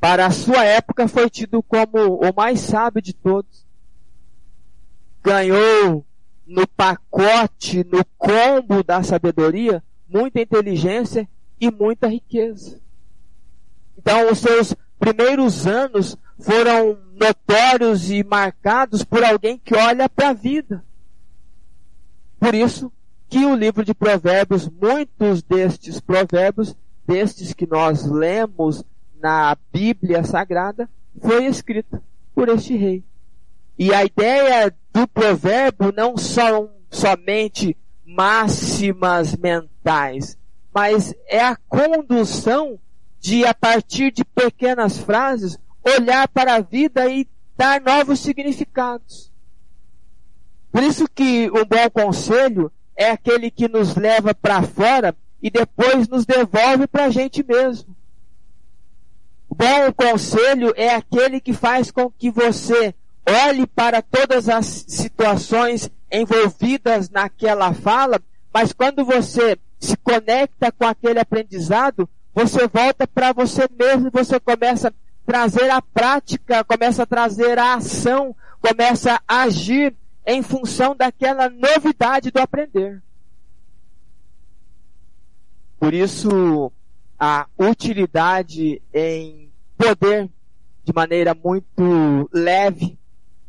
para 0.00 0.26
a 0.26 0.30
sua 0.30 0.64
época 0.64 1.06
foi 1.06 1.28
tido 1.28 1.62
como 1.62 2.18
o 2.18 2.34
mais 2.34 2.60
sábio 2.60 3.02
de 3.02 3.12
todos. 3.12 3.66
Ganhou 5.22 6.04
no 6.46 6.66
pacote, 6.66 7.84
no 7.84 8.02
combo 8.16 8.82
da 8.82 9.02
sabedoria, 9.02 9.82
muita 10.08 10.40
inteligência 10.40 11.28
e 11.60 11.70
muita 11.70 12.06
riqueza. 12.06 12.80
Então, 13.98 14.30
os 14.30 14.38
seus 14.38 14.74
primeiros 14.98 15.66
anos 15.66 16.16
foram 16.38 16.98
notórios 17.14 18.10
e 18.10 18.22
marcados 18.22 19.04
por 19.04 19.24
alguém 19.24 19.58
que 19.58 19.74
olha 19.74 20.08
para 20.08 20.30
a 20.30 20.32
vida. 20.32 20.84
Por 22.38 22.54
isso 22.54 22.92
que 23.28 23.44
o 23.44 23.54
livro 23.54 23.84
de 23.84 23.92
Provérbios, 23.92 24.68
muitos 24.68 25.42
destes 25.42 26.00
provérbios, 26.00 26.74
destes 27.06 27.52
que 27.52 27.66
nós 27.66 28.06
lemos 28.06 28.84
na 29.20 29.56
Bíblia 29.72 30.22
Sagrada, 30.24 30.88
foi 31.20 31.46
escrito 31.46 32.00
por 32.34 32.48
este 32.48 32.76
rei. 32.76 33.02
E 33.78 33.92
a 33.92 34.04
ideia 34.04 34.74
do 34.92 35.06
provérbio 35.06 35.92
não 35.94 36.16
são 36.16 36.70
somente 36.90 37.76
máximas 38.04 39.36
mentais, 39.36 40.38
mas 40.72 41.14
é 41.26 41.40
a 41.40 41.56
condução 41.68 42.78
de, 43.20 43.44
a 43.44 43.52
partir 43.52 44.12
de 44.12 44.24
pequenas 44.24 44.98
frases, 44.98 45.58
olhar 45.88 46.28
para 46.28 46.54
a 46.54 46.60
vida 46.60 47.08
e 47.08 47.26
dar 47.56 47.80
novos 47.80 48.20
significados. 48.20 49.32
Por 50.70 50.82
isso 50.82 51.08
que 51.12 51.50
um 51.50 51.64
bom 51.64 51.90
conselho 51.92 52.70
é 52.96 53.10
aquele 53.10 53.50
que 53.50 53.68
nos 53.68 53.94
leva 53.94 54.34
para 54.34 54.62
fora 54.62 55.16
e 55.42 55.50
depois 55.50 56.08
nos 56.08 56.26
devolve 56.26 56.86
para 56.86 57.06
a 57.06 57.10
gente 57.10 57.44
mesmo. 57.44 57.96
O 59.48 59.54
bom 59.54 59.92
conselho 59.96 60.72
é 60.76 60.94
aquele 60.94 61.40
que 61.40 61.52
faz 61.52 61.90
com 61.90 62.10
que 62.10 62.30
você 62.30 62.94
olhe 63.26 63.66
para 63.66 64.02
todas 64.02 64.48
as 64.48 64.66
situações 64.66 65.90
envolvidas 66.10 67.10
naquela 67.10 67.72
fala, 67.72 68.20
mas 68.52 68.72
quando 68.72 69.04
você 69.04 69.58
se 69.78 69.96
conecta 69.96 70.72
com 70.72 70.86
aquele 70.86 71.20
aprendizado, 71.20 72.08
você 72.34 72.66
volta 72.66 73.06
para 73.06 73.32
você 73.32 73.68
mesmo 73.78 74.08
e 74.08 74.10
você 74.10 74.40
começa 74.40 74.92
trazer 75.28 75.68
a 75.68 75.82
prática, 75.82 76.64
começa 76.64 77.02
a 77.02 77.06
trazer 77.06 77.58
a 77.58 77.74
ação, 77.74 78.34
começa 78.62 79.20
a 79.28 79.42
agir 79.42 79.94
em 80.26 80.42
função 80.42 80.96
daquela 80.96 81.50
novidade 81.50 82.30
do 82.30 82.38
aprender. 82.38 83.02
Por 85.78 85.92
isso, 85.92 86.72
a 87.20 87.46
utilidade 87.58 88.80
em 88.94 89.50
poder, 89.76 90.30
de 90.82 90.94
maneira 90.94 91.34
muito 91.34 92.30
leve, 92.32 92.98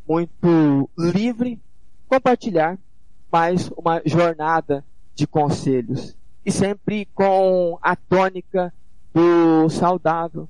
muito 0.06 0.90
livre, 0.98 1.62
compartilhar 2.10 2.78
mais 3.32 3.72
uma 3.72 4.02
jornada 4.06 4.84
de 5.16 5.26
conselhos. 5.26 6.14
E 6.46 6.52
sempre 6.52 7.06
com 7.16 7.80
a 7.82 7.96
tônica 7.96 8.74
do 9.14 9.70
saudável, 9.70 10.50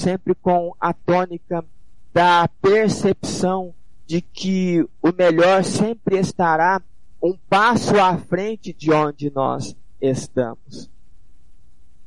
sempre 0.00 0.34
com 0.34 0.74
a 0.80 0.92
tônica 0.92 1.64
da 2.12 2.48
percepção 2.60 3.74
de 4.06 4.20
que 4.20 4.84
o 5.00 5.12
melhor 5.16 5.62
sempre 5.62 6.18
estará 6.18 6.82
um 7.22 7.36
passo 7.48 8.00
à 8.00 8.16
frente 8.16 8.72
de 8.72 8.90
onde 8.90 9.30
nós 9.30 9.76
estamos. 10.00 10.90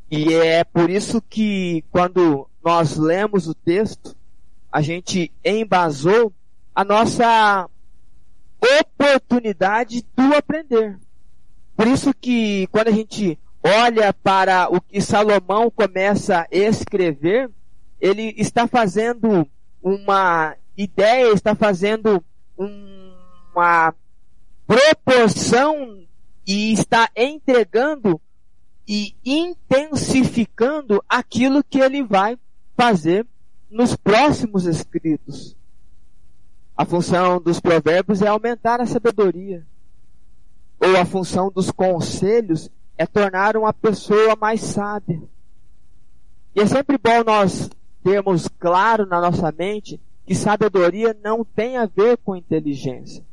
E 0.10 0.34
é 0.34 0.64
por 0.64 0.90
isso 0.90 1.22
que 1.22 1.84
quando 1.92 2.50
nós 2.64 2.98
lemos 2.98 3.48
o 3.48 3.54
texto, 3.54 4.16
a 4.72 4.82
gente 4.82 5.32
embasou 5.46 6.34
a 6.74 6.84
nossa 6.84 7.70
oportunidade 8.82 10.04
do 10.16 10.36
aprender. 10.36 11.00
Por 11.76 11.88
isso 11.88 12.14
que 12.14 12.68
quando 12.68 12.88
a 12.88 12.92
gente 12.92 13.40
olha 13.64 14.14
para 14.14 14.68
o 14.70 14.82
que 14.82 15.00
Salomão 15.00 15.72
começa 15.72 16.42
a 16.42 16.48
escrever, 16.52 17.50
ele 18.04 18.36
está 18.38 18.68
fazendo 18.68 19.48
uma 19.82 20.58
ideia, 20.76 21.32
está 21.32 21.56
fazendo 21.56 22.22
uma 22.58 23.96
proporção 24.68 26.06
e 26.46 26.74
está 26.74 27.10
entregando 27.16 28.20
e 28.86 29.16
intensificando 29.24 31.02
aquilo 31.08 31.64
que 31.64 31.80
ele 31.80 32.04
vai 32.04 32.38
fazer 32.76 33.26
nos 33.72 33.96
próximos 33.96 34.66
escritos. 34.66 35.56
A 36.76 36.84
função 36.84 37.40
dos 37.40 37.62
provérbios 37.62 38.22
é 38.22 38.28
aumentar 38.28 38.82
a 38.82 38.86
sabedoria. 38.86 39.66
Ou 40.78 40.98
a 40.98 41.06
função 41.06 41.50
dos 41.50 41.72
conselhos 41.72 42.70
é 42.98 43.06
tornar 43.06 43.56
uma 43.56 43.72
pessoa 43.72 44.36
mais 44.36 44.60
sábia. 44.60 45.24
E 46.54 46.60
é 46.60 46.66
sempre 46.66 46.98
bom 46.98 47.24
nós 47.26 47.70
termos 48.04 48.48
claro 48.60 49.06
na 49.06 49.22
nossa 49.22 49.52
mente 49.52 50.00
que 50.26 50.36
sabedoria 50.36 51.16
não 51.24 51.44
tem 51.44 51.78
a 51.78 51.86
ver 51.86 52.18
com 52.18 52.36
inteligência. 52.36 53.24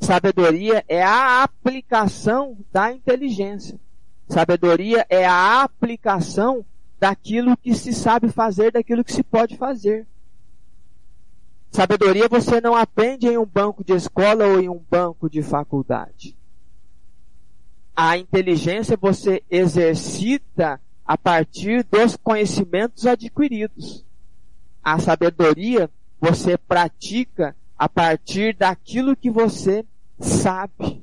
Sabedoria 0.00 0.84
é 0.88 1.02
a 1.02 1.42
aplicação 1.42 2.56
da 2.72 2.92
inteligência. 2.92 3.78
Sabedoria 4.28 5.06
é 5.08 5.24
a 5.24 5.62
aplicação 5.62 6.64
daquilo 6.98 7.56
que 7.56 7.74
se 7.74 7.92
sabe 7.92 8.28
fazer, 8.28 8.72
daquilo 8.72 9.04
que 9.04 9.12
se 9.12 9.22
pode 9.22 9.56
fazer. 9.56 10.06
Sabedoria 11.70 12.28
você 12.28 12.60
não 12.60 12.74
aprende 12.74 13.26
em 13.26 13.36
um 13.36 13.44
banco 13.44 13.82
de 13.84 13.92
escola 13.92 14.46
ou 14.46 14.60
em 14.60 14.68
um 14.68 14.80
banco 14.90 15.28
de 15.28 15.42
faculdade. 15.42 16.36
A 17.96 18.16
inteligência 18.16 18.96
você 18.96 19.42
exercita 19.50 20.80
a 21.06 21.18
partir 21.18 21.84
dos 21.84 22.16
conhecimentos 22.16 23.06
adquiridos. 23.06 24.04
A 24.82 24.98
sabedoria 24.98 25.90
você 26.20 26.56
pratica 26.56 27.54
a 27.78 27.88
partir 27.88 28.56
daquilo 28.56 29.16
que 29.16 29.30
você 29.30 29.84
sabe. 30.18 31.02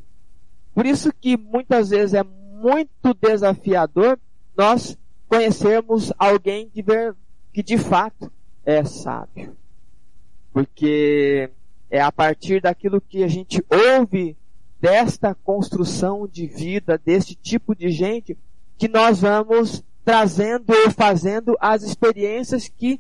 Por 0.73 0.85
isso 0.85 1.13
que 1.13 1.37
muitas 1.37 1.89
vezes 1.89 2.13
é 2.13 2.23
muito 2.23 3.13
desafiador 3.21 4.19
nós 4.57 4.97
conhecermos 5.27 6.11
alguém 6.17 6.69
de 6.73 6.81
ver, 6.81 7.15
que 7.53 7.61
de 7.61 7.77
fato 7.77 8.31
é 8.65 8.83
sábio. 8.83 9.55
Porque 10.51 11.49
é 11.89 12.01
a 12.01 12.11
partir 12.11 12.61
daquilo 12.61 13.01
que 13.01 13.23
a 13.23 13.27
gente 13.27 13.63
ouve 13.69 14.35
desta 14.79 15.35
construção 15.35 16.27
de 16.27 16.47
vida, 16.47 16.99
deste 17.03 17.35
tipo 17.35 17.75
de 17.75 17.89
gente, 17.89 18.37
que 18.77 18.87
nós 18.87 19.21
vamos 19.21 19.83
trazendo 20.03 20.65
ou 20.69 20.91
fazendo 20.91 21.55
as 21.59 21.83
experiências 21.83 22.67
que 22.67 22.99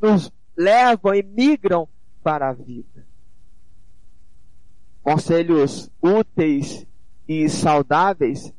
nos 0.00 0.32
levam 0.56 1.14
e 1.14 1.22
migram 1.22 1.88
para 2.22 2.48
a 2.48 2.52
vida. 2.52 3.06
Conselhos 5.02 5.90
úteis 6.02 6.86
e 7.26 7.48
saudáveis 7.48 8.52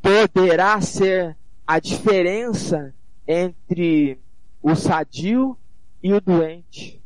poderá 0.00 0.80
ser 0.80 1.36
a 1.66 1.78
diferença 1.78 2.94
entre 3.26 4.18
o 4.62 4.74
sadio 4.74 5.56
e 6.02 6.12
o 6.12 6.20
doente 6.20 7.02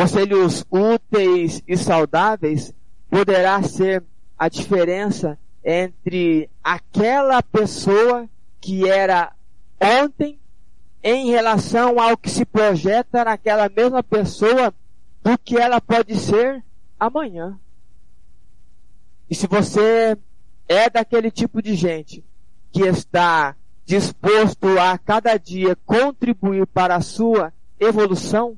conselhos 0.00 0.64
úteis 0.70 1.62
e 1.68 1.76
saudáveis 1.76 2.74
poderá 3.10 3.62
ser 3.62 4.02
a 4.38 4.48
diferença 4.48 5.38
entre 5.62 6.48
aquela 6.64 7.42
pessoa 7.42 8.26
que 8.60 8.88
era 8.88 9.32
ontem 9.80 10.38
em 11.02 11.30
relação 11.30 11.98
ao 11.98 12.16
que 12.16 12.28
se 12.28 12.44
projeta 12.44 13.24
naquela 13.24 13.68
mesma 13.68 14.02
pessoa 14.02 14.74
do 15.22 15.38
que 15.38 15.56
ela 15.56 15.80
pode 15.80 16.16
ser 16.16 16.62
amanhã. 16.98 17.58
E 19.28 19.34
se 19.34 19.46
você 19.46 20.16
é 20.68 20.90
daquele 20.90 21.30
tipo 21.30 21.62
de 21.62 21.74
gente 21.74 22.24
que 22.70 22.82
está 22.82 23.56
disposto 23.86 24.78
a 24.78 24.98
cada 24.98 25.36
dia 25.36 25.76
contribuir 25.86 26.66
para 26.66 26.96
a 26.96 27.00
sua 27.00 27.52
evolução, 27.78 28.56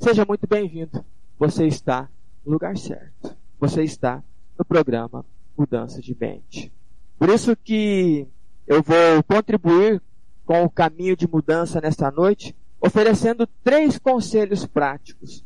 Seja 0.00 0.24
muito 0.24 0.46
bem-vindo. 0.46 1.04
Você 1.38 1.66
está 1.66 2.08
no 2.42 2.52
lugar 2.52 2.74
certo. 2.78 3.36
Você 3.60 3.82
está 3.82 4.24
no 4.58 4.64
programa 4.64 5.26
Mudança 5.56 6.00
de 6.00 6.16
Mente. 6.18 6.72
Por 7.18 7.28
isso 7.28 7.54
que 7.54 8.26
eu 8.70 8.84
vou 8.84 9.20
contribuir 9.26 10.00
com 10.46 10.62
o 10.62 10.70
caminho 10.70 11.16
de 11.16 11.26
mudança 11.26 11.80
nesta 11.80 12.08
noite, 12.08 12.54
oferecendo 12.80 13.44
três 13.64 13.98
conselhos 13.98 14.64
práticos. 14.64 15.44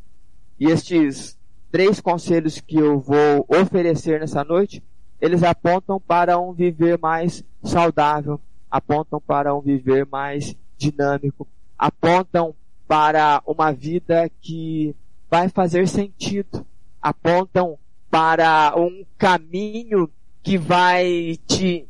E 0.61 0.67
estes 0.67 1.39
três 1.73 2.03
conselhos 2.03 2.61
que 2.61 2.77
eu 2.77 3.01
vou 3.01 3.47
oferecer 3.49 4.21
nessa 4.21 4.45
noite, 4.45 4.83
eles 5.19 5.43
apontam 5.43 5.99
para 5.99 6.39
um 6.39 6.53
viver 6.53 6.99
mais 6.99 7.43
saudável, 7.63 8.39
apontam 8.71 9.19
para 9.19 9.55
um 9.55 9.61
viver 9.63 10.05
mais 10.05 10.55
dinâmico, 10.77 11.49
apontam 11.79 12.55
para 12.87 13.43
uma 13.47 13.73
vida 13.73 14.31
que 14.43 14.95
vai 15.31 15.49
fazer 15.49 15.89
sentido, 15.89 16.67
apontam 17.01 17.79
para 18.11 18.75
um 18.77 19.03
caminho 19.17 20.11
que 20.43 20.59
vai 20.59 21.39
te 21.47 21.89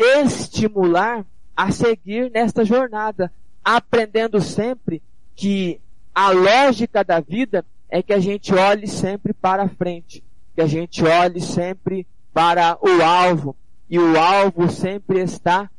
estimular 0.00 1.24
a 1.56 1.70
seguir 1.70 2.30
nesta 2.30 2.64
jornada, 2.64 3.32
aprendendo 3.62 4.40
sempre 4.40 5.02
que 5.36 5.80
a 6.14 6.30
lógica 6.30 7.04
da 7.04 7.20
vida 7.20 7.64
é 7.88 8.02
que 8.02 8.12
a 8.12 8.18
gente 8.18 8.54
olhe 8.54 8.86
sempre 8.86 9.32
para 9.32 9.68
frente, 9.68 10.24
que 10.54 10.60
a 10.60 10.66
gente 10.66 11.04
olhe 11.04 11.40
sempre 11.40 12.06
para 12.32 12.78
o 12.80 13.02
alvo, 13.02 13.56
e 13.88 13.98
o 13.98 14.18
alvo 14.18 14.70
sempre 14.70 15.20
está 15.20 15.70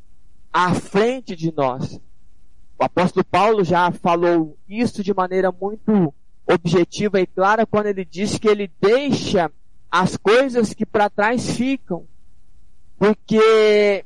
à 0.52 0.74
frente 0.74 1.34
de 1.34 1.52
nós. 1.52 1.98
O 2.78 2.84
apóstolo 2.84 3.24
Paulo 3.24 3.64
já 3.64 3.90
falou 3.90 4.56
isso 4.68 5.02
de 5.02 5.14
maneira 5.14 5.50
muito 5.50 6.12
objetiva 6.46 7.20
e 7.20 7.26
clara 7.26 7.64
quando 7.64 7.86
ele 7.86 8.04
diz 8.04 8.38
que 8.38 8.48
ele 8.48 8.70
deixa 8.80 9.50
as 9.90 10.16
coisas 10.16 10.74
que 10.74 10.84
para 10.84 11.08
trás 11.08 11.56
ficam. 11.56 12.04
Porque 12.98 14.04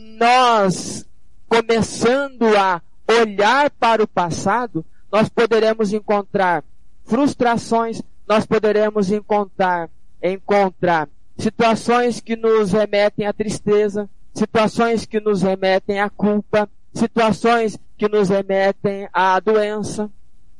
nós, 0.00 1.06
começando 1.48 2.44
a 2.56 2.80
olhar 3.06 3.70
para 3.70 4.02
o 4.02 4.08
passado, 4.08 4.84
nós 5.12 5.28
poderemos 5.28 5.92
encontrar 5.92 6.64
frustrações, 7.04 8.00
nós 8.26 8.46
poderemos 8.46 9.10
encontrar, 9.10 9.90
encontrar 10.22 11.08
situações 11.36 12.20
que 12.20 12.36
nos 12.36 12.72
remetem 12.72 13.26
à 13.26 13.32
tristeza, 13.32 14.08
situações 14.32 15.04
que 15.04 15.20
nos 15.20 15.42
remetem 15.42 16.00
à 16.00 16.08
culpa, 16.08 16.68
situações 16.94 17.78
que 17.98 18.08
nos 18.08 18.28
remetem 18.28 19.08
à 19.12 19.38
doença. 19.40 20.10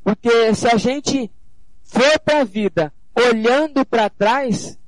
Porque 0.03 0.55
se 0.55 0.67
a 0.67 0.77
gente 0.77 1.31
for 1.83 2.19
para 2.21 2.41
a 2.41 2.45
vida 2.45 2.93
olhando 3.15 3.85
para 3.85 4.11
trás, 4.11 4.79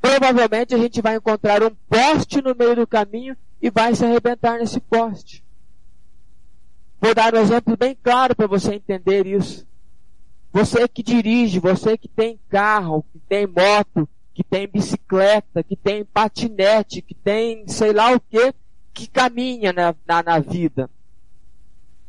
provavelmente 0.00 0.74
a 0.74 0.78
gente 0.78 1.00
vai 1.00 1.16
encontrar 1.16 1.62
um 1.62 1.70
poste 1.88 2.42
no 2.42 2.54
meio 2.54 2.74
do 2.74 2.86
caminho 2.86 3.36
e 3.62 3.70
vai 3.70 3.94
se 3.94 4.04
arrebentar 4.04 4.58
nesse 4.58 4.80
poste. 4.80 5.44
Vou 7.00 7.14
dar 7.14 7.32
um 7.32 7.38
exemplo 7.38 7.76
bem 7.76 7.96
claro 8.02 8.34
para 8.34 8.48
você 8.48 8.74
entender 8.74 9.26
isso. 9.26 9.64
Você 10.52 10.86
que 10.88 11.02
dirige, 11.02 11.60
você 11.60 11.96
que 11.96 12.08
tem 12.08 12.38
carro, 12.48 13.04
que 13.12 13.20
tem 13.20 13.46
moto, 13.46 14.08
que 14.34 14.42
tem 14.42 14.66
bicicleta, 14.66 15.62
que 15.62 15.76
tem 15.76 16.04
patinete, 16.04 17.00
que 17.00 17.14
tem 17.14 17.66
sei 17.68 17.92
lá 17.92 18.12
o 18.12 18.20
que, 18.20 18.52
que 18.92 19.06
caminha 19.06 19.72
na, 19.72 19.94
na, 20.06 20.22
na 20.22 20.38
vida. 20.40 20.90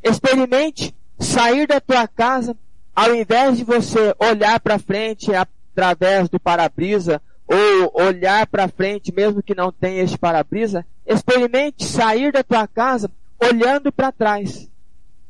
Experimente 0.03 0.93
sair 1.19 1.67
da 1.67 1.79
tua 1.79 2.07
casa, 2.07 2.57
ao 2.95 3.15
invés 3.15 3.57
de 3.57 3.63
você 3.63 4.15
olhar 4.19 4.59
para 4.59 4.79
frente 4.79 5.31
através 5.33 6.29
do 6.29 6.39
para-brisa, 6.39 7.21
ou 7.47 8.01
olhar 8.01 8.47
para 8.47 8.67
frente 8.67 9.13
mesmo 9.13 9.43
que 9.43 9.55
não 9.55 9.71
tenha 9.71 10.03
este 10.03 10.17
para-brisa, 10.17 10.85
experimente 11.05 11.85
sair 11.85 12.31
da 12.31 12.43
tua 12.43 12.67
casa 12.67 13.11
olhando 13.39 13.91
para 13.91 14.11
trás, 14.11 14.69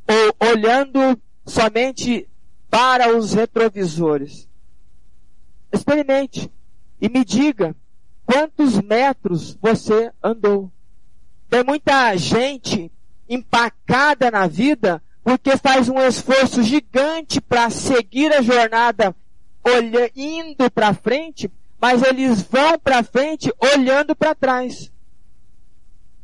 ou 0.08 0.49
olhando 0.49 1.19
somente 1.45 2.28
para 2.69 3.15
os 3.15 3.34
retrovisores. 3.34 4.47
Experimente 5.71 6.52
e 7.02 7.10
me 7.10 7.26
diga 7.26 7.76
quantos 8.26 8.80
metros 8.82 9.58
você 9.62 10.12
andou. 10.23 10.71
Tem 11.49 11.63
muita 11.63 12.15
gente 12.15 12.91
empacada 13.28 14.30
na 14.30 14.47
vida 14.47 15.02
porque 15.23 15.58
faz 15.58 15.89
um 15.89 15.99
esforço 15.99 16.62
gigante 16.62 17.41
para 17.41 17.69
seguir 17.69 18.32
a 18.34 18.41
jornada 18.41 19.15
olha, 19.63 20.12
indo 20.15 20.69
para 20.69 20.93
frente, 20.93 21.49
mas 21.84 22.02
eles 22.02 22.41
vão 22.43 22.80
para 22.80 23.04
frente 23.04 23.54
olhando 23.76 24.15
para 24.15 24.34
trás. 24.34 24.89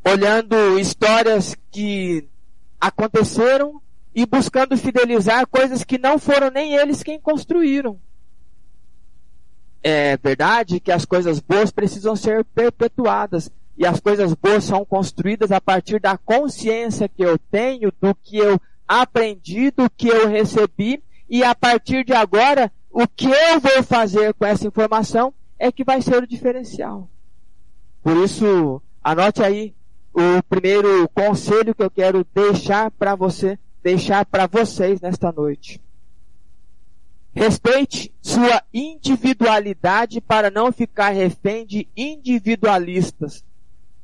Olhando 0.08 0.80
histórias 0.80 1.54
que 1.70 2.26
aconteceram 2.80 3.82
e 4.16 4.26
buscando 4.26 4.78
fidelizar 4.78 5.46
coisas 5.48 5.84
que 5.84 5.98
não 5.98 6.18
foram 6.18 6.50
nem 6.50 6.76
eles 6.76 7.04
quem 7.04 7.20
construíram 7.20 8.00
é 9.84 10.16
verdade 10.16 10.80
que 10.80 10.94
as 10.94 11.04
coisas 11.04 11.42
boas 11.42 11.72
precisam 11.72 12.16
ser 12.16 12.46
perpetuadas. 12.46 13.52
E 13.78 13.86
as 13.86 14.00
coisas 14.00 14.34
boas 14.34 14.64
são 14.64 14.86
construídas 14.86 15.52
a 15.52 15.60
partir 15.60 16.00
da 16.00 16.18
consciência 16.18 17.10
que 17.10 17.24
eu 17.24 17.38
tenho, 17.38 17.92
do 18.02 18.16
que 18.16 18.38
eu 18.38 18.60
aprendi, 18.88 19.72
do 19.72 19.90
que 19.90 20.08
eu 20.08 20.28
recebi, 20.28 21.04
e 21.30 21.44
a 21.44 21.54
partir 21.54 22.06
de 22.06 22.14
agora, 22.14 22.72
o 22.92 23.08
que 23.08 23.28
eu 23.28 23.60
vou 23.60 23.84
fazer 23.84 24.34
com 24.34 24.46
essa 24.46 24.68
informação 24.68 25.34
é 25.60 25.72
que 25.72 25.84
vai 25.84 26.02
ser 26.02 26.24
o 26.24 26.28
diferencial. 26.28 27.10
Por 28.02 28.16
isso, 28.18 28.82
anote 29.04 29.44
aí 29.44 29.76
o 30.14 30.42
primeiro 30.44 31.08
conselho 31.10 31.76
que 31.76 31.84
eu 31.84 31.92
quero 31.92 32.26
deixar 32.34 32.90
para 32.90 33.14
você, 33.14 33.60
deixar 33.84 34.26
para 34.26 34.48
vocês 34.48 35.02
nesta 35.02 35.32
noite. 35.32 35.82
Respeite 37.34 38.12
sua 38.22 38.64
individualidade 38.74 40.20
para 40.20 40.50
não 40.50 40.72
ficar 40.72 41.10
refém 41.10 41.66
de 41.66 41.88
individualistas, 41.96 43.44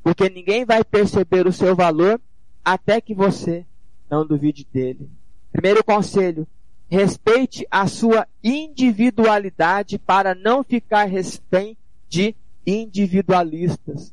porque 0.02 0.28
ninguém 0.28 0.64
vai 0.64 0.84
perceber 0.84 1.46
o 1.46 1.52
seu 1.52 1.74
valor 1.74 2.20
até 2.64 3.00
que 3.00 3.14
você 3.14 3.66
não 4.08 4.26
duvide 4.26 4.66
dele. 4.72 5.10
Primeiro 5.50 5.82
conselho, 5.82 6.46
respeite 6.88 7.66
a 7.70 7.86
sua 7.86 8.26
individualidade 8.42 9.98
para 9.98 10.34
não 10.34 10.62
ficar 10.62 11.04
refém 11.04 11.76
de 12.08 12.34
individualistas. 12.66 14.12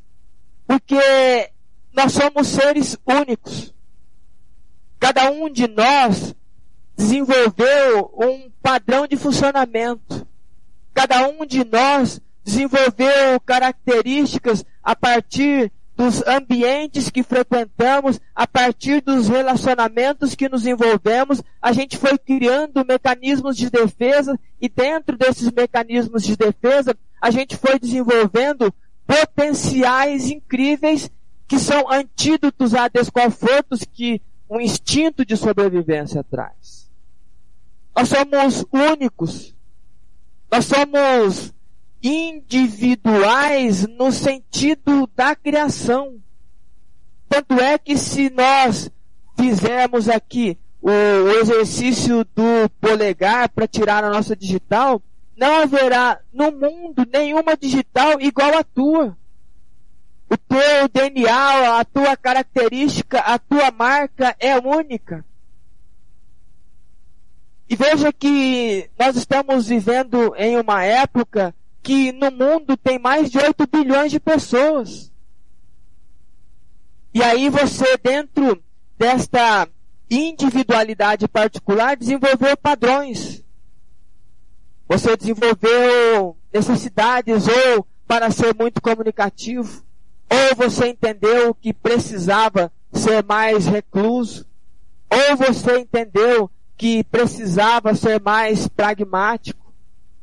Porque 0.66 1.52
nós 1.94 2.14
somos 2.14 2.48
seres 2.48 2.98
únicos. 3.06 3.74
Cada 5.00 5.30
um 5.30 5.50
de 5.50 5.68
nós 5.68 6.34
desenvolveu 6.96 8.12
um 8.18 8.50
padrão 8.62 9.06
de 9.06 9.18
funcionamento. 9.18 10.26
Cada 10.94 11.28
um 11.28 11.46
de 11.46 11.64
nós 11.64 12.22
desenvolveu 12.44 13.40
características 13.46 14.66
a 14.82 14.96
partir 14.96 15.72
dos 15.96 16.26
ambientes 16.26 17.10
que 17.10 17.22
frequentamos, 17.22 18.20
a 18.34 18.48
partir 18.48 19.02
dos 19.02 19.28
relacionamentos 19.28 20.34
que 20.34 20.50
nos 20.50 20.66
envolvemos, 20.66 21.42
a 21.62 21.72
gente 21.72 21.98
foi 21.98 22.18
criando 22.18 22.86
mecanismos 22.86 23.56
de 23.56 23.70
defesa 23.70 24.40
e 24.60 24.68
dentro 24.68 25.16
desses 25.18 25.52
mecanismos 25.52 26.24
de 26.24 26.36
defesa, 26.36 26.96
a 27.22 27.30
gente 27.30 27.56
foi 27.56 27.78
desenvolvendo 27.78 28.74
potenciais 29.06 30.30
incríveis 30.30 31.12
que 31.48 31.60
são 31.60 31.92
antídotos 31.92 32.74
a 32.74 32.88
desconfortos 32.88 33.82
que 33.84 34.22
um 34.50 34.60
instinto 34.60 35.26
de 35.26 35.38
sobrevivência 35.38 36.24
traz. 36.24 36.90
Nós 37.96 38.10
somos 38.10 38.66
únicos. 38.72 39.54
Nós 40.52 40.66
somos 40.66 41.54
individuais 42.04 43.88
no 43.88 44.12
sentido 44.12 45.10
da 45.16 45.34
criação. 45.36 46.20
Tanto 47.30 47.54
é 47.60 47.78
que 47.78 47.98
se 47.98 48.30
nós 48.30 48.92
fizermos 49.38 50.10
aqui 50.10 50.58
o, 50.82 50.92
exercício 51.40 52.26
do 52.36 52.70
polegar 52.82 53.48
para 53.50 53.68
tirar 53.68 54.04
a 54.04 54.10
nossa 54.10 54.36
digital, 54.36 55.02
não 55.36 55.62
haverá 55.62 56.20
no 56.32 56.52
mundo 56.52 57.08
nenhuma 57.12 57.56
digital 57.56 58.20
igual 58.20 58.58
à 58.58 58.64
tua. 58.64 59.18
O 60.30 60.38
teu 60.38 60.88
DNA, 60.92 61.80
a 61.80 61.86
tua 61.86 62.18
característica, 62.18 63.20
a 63.20 63.40
tua 63.40 63.72
marca 63.72 64.36
é 64.40 64.58
única. 64.58 65.26
E 67.70 67.76
veja 67.76 68.12
que 68.12 68.90
nós 69.00 69.16
estamos 69.16 69.68
vivendo 69.68 70.36
em 70.36 70.58
uma 70.58 70.84
época 70.84 71.56
que 71.84 72.14
no 72.14 72.32
mundo 72.32 72.78
tem 72.78 72.98
mais 72.98 73.30
de 73.30 73.38
8 73.38 73.68
bilhões 73.68 74.10
de 74.10 74.20
pessoas. 74.20 75.12
E 77.14 77.22
aí 77.22 77.50
você, 77.50 77.98
dentro 77.98 78.64
desta 78.98 79.68
individualidade 80.10 81.28
particular, 81.28 81.98
desenvolveu 81.98 82.56
padrões. 82.56 83.44
Você 84.88 85.18
desenvolveu 85.18 86.38
necessidades 86.54 87.48
ou 87.48 87.86
para 88.08 88.32
ser 88.32 88.56
muito 88.56 88.82
comunicativo, 88.82 89.84
ou 90.30 90.56
você 90.56 90.88
entendeu 90.88 91.54
que 91.54 91.74
precisava 91.74 92.72
ser 92.92 93.24
mais 93.24 93.66
recluso, 93.66 94.46
ou 95.10 95.38
você 95.38 95.80
entendeu 95.80 96.50
que 96.78 97.04
precisava 97.04 97.96
ser 97.96 98.22
mais 98.22 98.68
pragmático, 98.68 99.63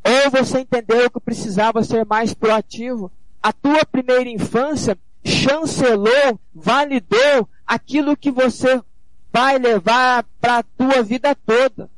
ou 0.04 0.30
você 0.30 0.60
entendeu 0.60 1.10
que 1.10 1.20
precisava 1.20 1.82
ser 1.82 2.04
mais 2.04 2.32
proativo. 2.34 3.10
A 3.42 3.52
tua 3.52 3.84
primeira 3.84 4.28
infância 4.28 4.98
chancelou, 5.24 6.38
validou 6.54 7.48
aquilo 7.66 8.16
que 8.16 8.30
você 8.30 8.80
vai 9.32 9.58
levar 9.58 10.24
para 10.40 10.58
a 10.58 10.62
tua 10.62 11.02
vida 11.02 11.34
toda. 11.34 11.90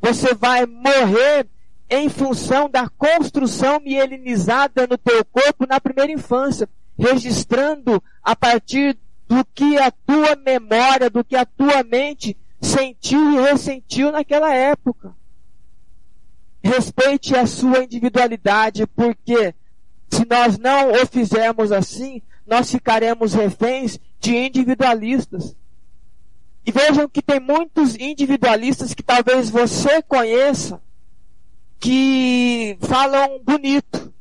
Você 0.00 0.34
vai 0.34 0.64
morrer 0.66 1.46
em 1.90 2.08
função 2.08 2.68
da 2.68 2.88
construção 2.88 3.80
mielinizada 3.80 4.86
no 4.86 4.98
teu 4.98 5.24
corpo 5.24 5.66
na 5.66 5.80
primeira 5.80 6.12
infância, 6.12 6.68
registrando 6.98 8.02
a 8.22 8.36
partir 8.36 8.96
do 9.26 9.44
que 9.54 9.78
a 9.78 9.90
tua 9.90 10.36
memória, 10.36 11.10
do 11.10 11.24
que 11.24 11.36
a 11.36 11.44
tua 11.44 11.82
mente 11.82 12.36
sentiu 12.60 13.32
e 13.32 13.40
ressentiu 13.40 14.12
naquela 14.12 14.52
época. 14.54 15.14
Respeite 16.62 17.36
a 17.36 17.46
sua 17.46 17.84
individualidade, 17.84 18.86
porque 18.86 19.54
se 20.10 20.24
nós 20.28 20.58
não 20.58 20.92
o 20.92 21.06
fizermos 21.06 21.70
assim, 21.70 22.22
nós 22.46 22.70
ficaremos 22.70 23.34
reféns 23.34 23.98
de 24.20 24.36
individualistas. 24.36 25.56
E 26.64 26.72
vejam 26.72 27.08
que 27.08 27.22
tem 27.22 27.40
muitos 27.40 27.94
individualistas 27.96 28.92
que 28.92 29.02
talvez 29.02 29.48
você 29.48 30.02
conheça, 30.02 30.80
que 31.78 32.76
falam 32.80 33.40
bonito, 33.42 34.12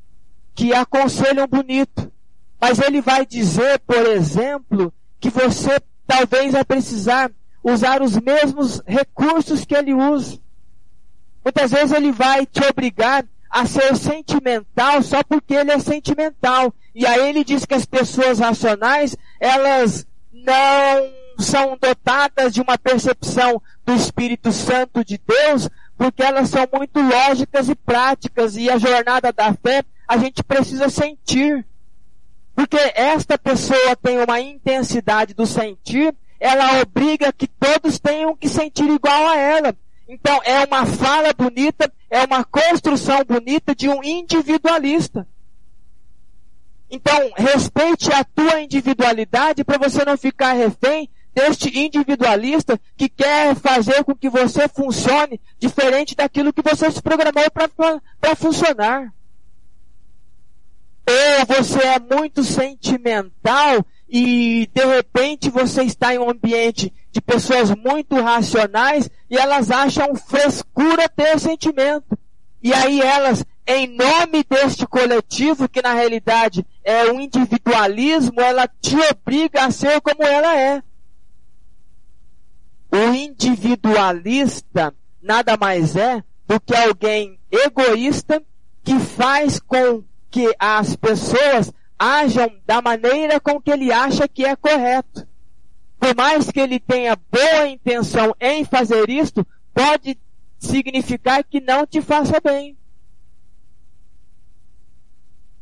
que 0.54 0.73
aconselham 0.73 1.47
bonito. 1.47 2.12
Mas 2.60 2.80
ele 2.80 3.02
vai 3.02 3.26
dizer, 3.26 3.80
por 3.80 4.06
exemplo, 4.06 4.93
que 5.19 5.30
você 5.30 5.80
talvez 6.06 6.54
vai 6.54 6.63
precisar 6.63 7.32
usar 7.63 8.02
os 8.02 8.17
mesmos 8.17 8.82
recursos 8.86 9.65
que 9.65 9.76
ele 9.76 9.93
usa. 9.93 10.39
Muitas 11.48 11.72
vezes 11.72 11.94
ele 11.94 12.12
vai 12.12 12.46
te 12.46 12.60
obrigar 12.70 13.26
a 13.50 13.66
ser 13.66 13.96
sentimental 13.96 15.02
só 15.02 15.24
porque 15.24 15.54
ele 15.54 15.72
é 15.72 15.80
sentimental. 15.80 16.74
E 16.94 17.06
aí 17.06 17.30
ele 17.30 17.42
diz 17.42 17.64
que 17.64 17.74
as 17.74 17.86
pessoas 17.86 18.40
racionais, 18.40 19.16
elas 19.40 20.06
não 20.34 21.10
são 21.40 21.78
dotadas 21.80 22.54
de 22.54 22.60
uma 22.60 22.78
percepção 22.78 23.62
do 23.86 23.94
Espírito 23.94 24.52
Santo 24.52 25.06
de 25.06 25.18
Deus, 25.26 25.70
porque 25.98 26.22
elas 26.22 26.50
são 26.50 26.68
muito 26.74 27.00
lógicas 27.00 27.70
e 27.70 27.76
práticas, 27.76 28.58
e 28.58 28.70
a 28.70 28.78
jornada 28.78 29.32
da 29.32 29.54
fé 29.54 29.86
a 30.06 30.18
gente 30.18 30.44
precisa 30.44 30.90
sentir. 30.90 31.66
Porque 32.54 32.92
esta 32.94 33.38
pessoa 33.38 33.96
tem 33.96 34.22
uma 34.22 34.42
intensidade 34.42 35.34
do 35.34 35.46
sentir, 35.46 36.14
ela 36.42 36.82
obriga 36.82 37.32
que 37.32 37.48
todos 37.48 38.00
tenham 38.00 38.36
que 38.36 38.50
sentir 38.50 38.90
igual 38.90 39.30
a 39.30 39.38
ela. 39.38 39.74
Então 40.08 40.39
é 40.43 40.63
uma 40.63 40.86
fala 40.86 41.34
bonita, 41.34 41.91
é 42.10 42.24
uma 42.24 42.43
construção 42.43 43.24
bonita 43.26 43.76
de 43.76 43.89
um 43.89 44.02
individualista. 44.04 45.28
Então, 46.89 47.32
respeite 47.36 48.12
a 48.13 48.24
tua 48.24 48.62
individualidade 48.62 49.63
para 49.65 49.78
você 49.78 50.06
não 50.06 50.17
ficar 50.17 50.54
refém 50.54 51.10
deste 51.34 51.78
individualista 51.78 52.80
que 52.96 53.10
quer 53.10 53.56
fazer 53.56 54.04
com 54.06 54.15
que 54.15 54.30
você 54.30 54.70
funcione 54.70 55.39
diferente 55.60 56.15
daquilo 56.15 56.54
que 56.54 56.62
você 56.62 56.89
se 56.89 57.02
programou 57.02 57.43
para 57.52 58.36
funcionar. 58.36 59.13
Ou 61.08 61.46
você 61.46 61.80
é 61.80 62.00
muito 62.00 62.43
sentimental 62.43 63.86
e 64.10 64.70
de 64.74 64.86
repente 64.86 65.50
você 65.50 65.84
está 65.84 66.13
em 66.13 66.20
um 66.20 66.30
ambiente 66.30 66.93
de 67.12 67.22
pessoas 67.22 67.72
muito 67.72 68.15
racionais 68.22 69.10
e 69.30 69.38
elas 69.38 69.70
acham 69.70 70.15
frescura 70.15 71.10
ter 71.10 71.39
sentimento. 71.39 72.17
E 72.63 72.74
aí 72.74 73.02
elas, 73.02 73.43
em 73.65 73.88
nome 73.88 74.43
deste 74.50 74.88
coletivo, 74.88 75.67
que 75.67 75.82
na 75.82 75.93
realidade 75.93 76.65
é 76.84 77.12
um 77.12 77.20
individualismo, 77.20 78.39
ela 78.39 78.67
te 78.82 78.96
obriga 79.12 79.65
a 79.65 79.72
ser 79.72 80.00
como 80.02 80.24
ela 80.24 80.58
é. 80.58 80.82
O 82.91 83.13
individualista 83.13 84.93
nada 85.22 85.58
mais 85.58 85.96
é 85.96 86.24
do 86.48 86.60
que 86.60 86.74
alguém 86.74 87.38
egoísta 87.52 88.41
que 88.84 88.98
faz 89.00 89.60
com 89.60 90.04
que 90.32 90.56
as 90.58 90.96
pessoas 90.96 91.74
ajam 91.98 92.52
da 92.66 92.82
maneira 92.82 93.40
com 93.40 93.62
que 93.62 93.72
ele 93.72 93.92
acha 93.92 94.28
que 94.28 94.46
é 94.46 94.56
correto. 94.56 95.28
Por 96.00 96.16
mais 96.16 96.52
que 96.52 96.60
ele 96.60 96.80
tenha 96.80 97.18
boa 97.32 97.68
intenção 97.68 98.36
em 98.40 98.64
fazer 98.64 99.10
isto, 99.10 99.46
pode 99.74 100.18
significar 100.60 101.44
que 101.44 101.60
não 101.60 101.86
te 101.86 102.02
faça 102.02 102.40
bem. 102.40 102.78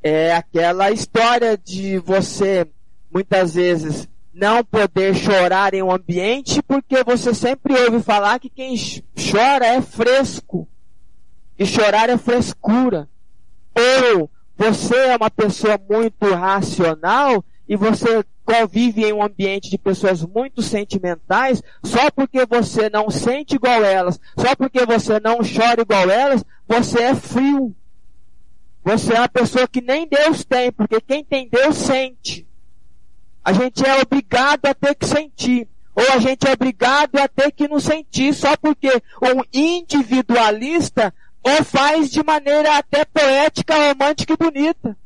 É 0.04 0.34
aquela 0.34 0.92
história 0.92 1.58
de 1.58 1.98
você, 2.00 2.68
muitas 3.12 3.56
vezes, 3.56 4.08
não 4.34 4.64
poder 4.64 5.16
chorar 5.16 5.74
em 5.74 5.82
um 5.82 5.92
ambiente 5.92 6.62
porque 6.62 7.04
você 7.04 7.34
sempre 7.34 7.74
ouve 7.74 8.04
falar 8.04 8.40
que 8.40 8.50
quem 8.50 8.76
chora 9.32 9.66
é 9.66 9.82
fresco. 9.82 10.68
E 11.58 11.66
chorar 11.66 12.10
é 12.10 12.18
frescura. 12.18 13.10
Ou 13.74 14.30
você 14.58 14.96
é 14.96 15.16
uma 15.16 15.30
pessoa 15.30 15.80
muito 15.90 16.34
racional 16.34 17.44
e 17.68 17.76
você 17.76 18.24
convive 18.46 19.04
em 19.04 19.14
um 19.14 19.24
ambiente 19.24 19.70
de 19.70 19.78
pessoas 19.78 20.24
muito 20.24 20.62
sentimentais, 20.62 21.64
só 21.84 22.12
porque 22.12 22.46
você 22.46 22.90
não 22.90 23.10
sente 23.10 23.56
igual 23.56 23.84
elas, 23.84 24.20
só 24.38 24.56
porque 24.56 24.86
você 24.86 25.20
não 25.20 25.40
chora 25.40 25.82
igual 25.82 26.10
elas, 26.10 26.46
você 26.68 27.02
é 27.02 27.16
frio. 27.16 27.76
Você 28.84 29.16
é 29.16 29.20
uma 29.20 29.28
pessoa 29.28 29.68
que 29.68 29.82
nem 29.82 30.08
Deus 30.08 30.46
tem, 30.46 30.72
porque 30.72 31.02
quem 31.02 31.24
tem 31.24 31.50
Deus 31.50 31.76
sente. 31.76 32.48
A 33.44 33.52
gente 33.52 33.84
é 33.84 34.00
obrigado 34.00 34.68
a 34.68 34.76
ter 34.76 34.94
que 34.94 35.08
sentir. 35.08 35.68
Ou 35.96 36.12
a 36.12 36.20
gente 36.20 36.48
é 36.48 36.52
obrigado 36.52 37.16
a 37.16 37.28
ter 37.28 37.52
que 37.52 37.68
não 37.68 37.80
sentir 37.80 38.34
só 38.34 38.56
porque 38.58 38.90
um 39.22 39.42
individualista 39.52 41.14
ou 41.46 41.64
faz 41.64 42.10
de 42.10 42.24
maneira 42.24 42.76
até 42.76 43.06
poética, 43.06 43.76
romântica 43.76 44.34
e 44.34 44.38
bonita. 44.38 44.98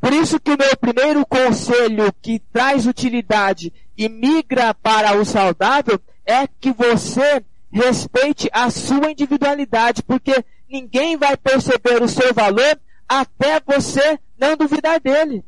Por 0.00 0.12
isso 0.12 0.40
que 0.40 0.50
o 0.50 0.58
meu 0.58 0.76
primeiro 0.76 1.24
conselho 1.24 2.12
que 2.20 2.40
traz 2.52 2.88
utilidade 2.88 3.72
e 3.96 4.08
migra 4.08 4.74
para 4.74 5.16
o 5.16 5.24
saudável 5.24 6.00
é 6.26 6.48
que 6.48 6.72
você 6.72 7.44
respeite 7.70 8.50
a 8.52 8.68
sua 8.68 9.12
individualidade, 9.12 10.02
porque 10.02 10.44
ninguém 10.68 11.16
vai 11.16 11.36
perceber 11.36 12.02
o 12.02 12.08
seu 12.08 12.34
valor 12.34 12.80
até 13.08 13.60
você 13.64 14.18
não 14.36 14.56
duvidar 14.56 14.98
dele. 14.98 15.44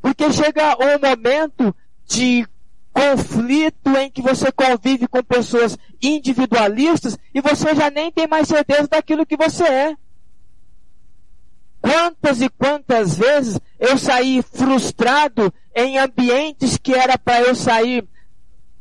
Porque 0.00 0.32
chega 0.32 0.76
um 0.76 0.98
momento 1.00 1.74
de 2.06 2.46
conflito 2.92 3.96
em 3.96 4.10
que 4.10 4.20
você 4.20 4.52
convive 4.52 5.08
com 5.08 5.22
pessoas 5.22 5.78
individualistas 6.00 7.18
e 7.34 7.40
você 7.40 7.74
já 7.74 7.90
nem 7.90 8.12
tem 8.12 8.26
mais 8.26 8.46
certeza 8.46 8.86
daquilo 8.86 9.26
que 9.26 9.36
você 9.36 9.64
é. 9.64 9.96
Quantas 11.80 12.40
e 12.40 12.48
quantas 12.48 13.16
vezes 13.16 13.58
eu 13.80 13.98
saí 13.98 14.42
frustrado 14.42 15.52
em 15.74 15.98
ambientes 15.98 16.76
que 16.76 16.94
era 16.94 17.18
para 17.18 17.40
eu 17.40 17.54
sair 17.54 18.06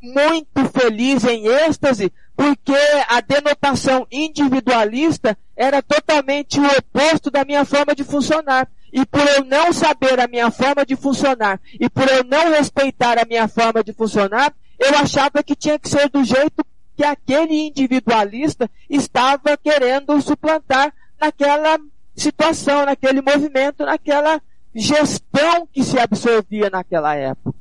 muito 0.02 0.65
feliz 0.69 1.24
em 1.24 1.47
êxtase, 1.47 2.12
porque 2.41 2.73
a 3.08 3.21
denotação 3.21 4.08
individualista 4.12 5.38
era 5.56 5.80
totalmente 5.80 6.60
o 6.60 6.65
oposto 6.65 7.30
da 7.30 7.45
minha 7.45 7.63
forma 7.63 7.93
de 7.93 8.04
funcionar. 8.04 8.67
E 8.91 9.06
por 9.06 9.21
eu 9.27 9.45
não 9.45 9.71
saber 9.71 10.19
a 10.19 10.27
minha 10.27 10.49
forma 10.49 10.84
de 10.84 10.95
funcionar, 10.95 11.62
e 11.80 11.88
por 11.88 12.10
eu 12.10 12.23
não 12.23 12.49
respeitar 12.49 13.19
a 13.19 13.25
minha 13.25 13.47
forma 13.47 13.84
de 13.84 13.93
funcionar, 13.93 14.51
eu 14.80 14.97
achava 14.97 15.43
que 15.43 15.56
tinha 15.56 15.77
que 15.77 15.88
ser 15.88 16.10
do 16.10 16.23
jeito 16.23 16.65
que 16.97 17.04
aquele 17.04 17.67
individualista 17.67 18.67
estava 18.89 19.56
querendo 19.56 20.19
suplantar 20.19 20.91
naquela 21.19 21.77
situação, 22.15 22.88
naquele 22.88 23.21
movimento, 23.21 23.86
naquela 23.86 24.41
gestão 24.73 25.67
que 25.71 25.84
se 25.84 25.99
absorvia 25.99 26.71
naquela 26.71 27.13
época. 27.13 27.60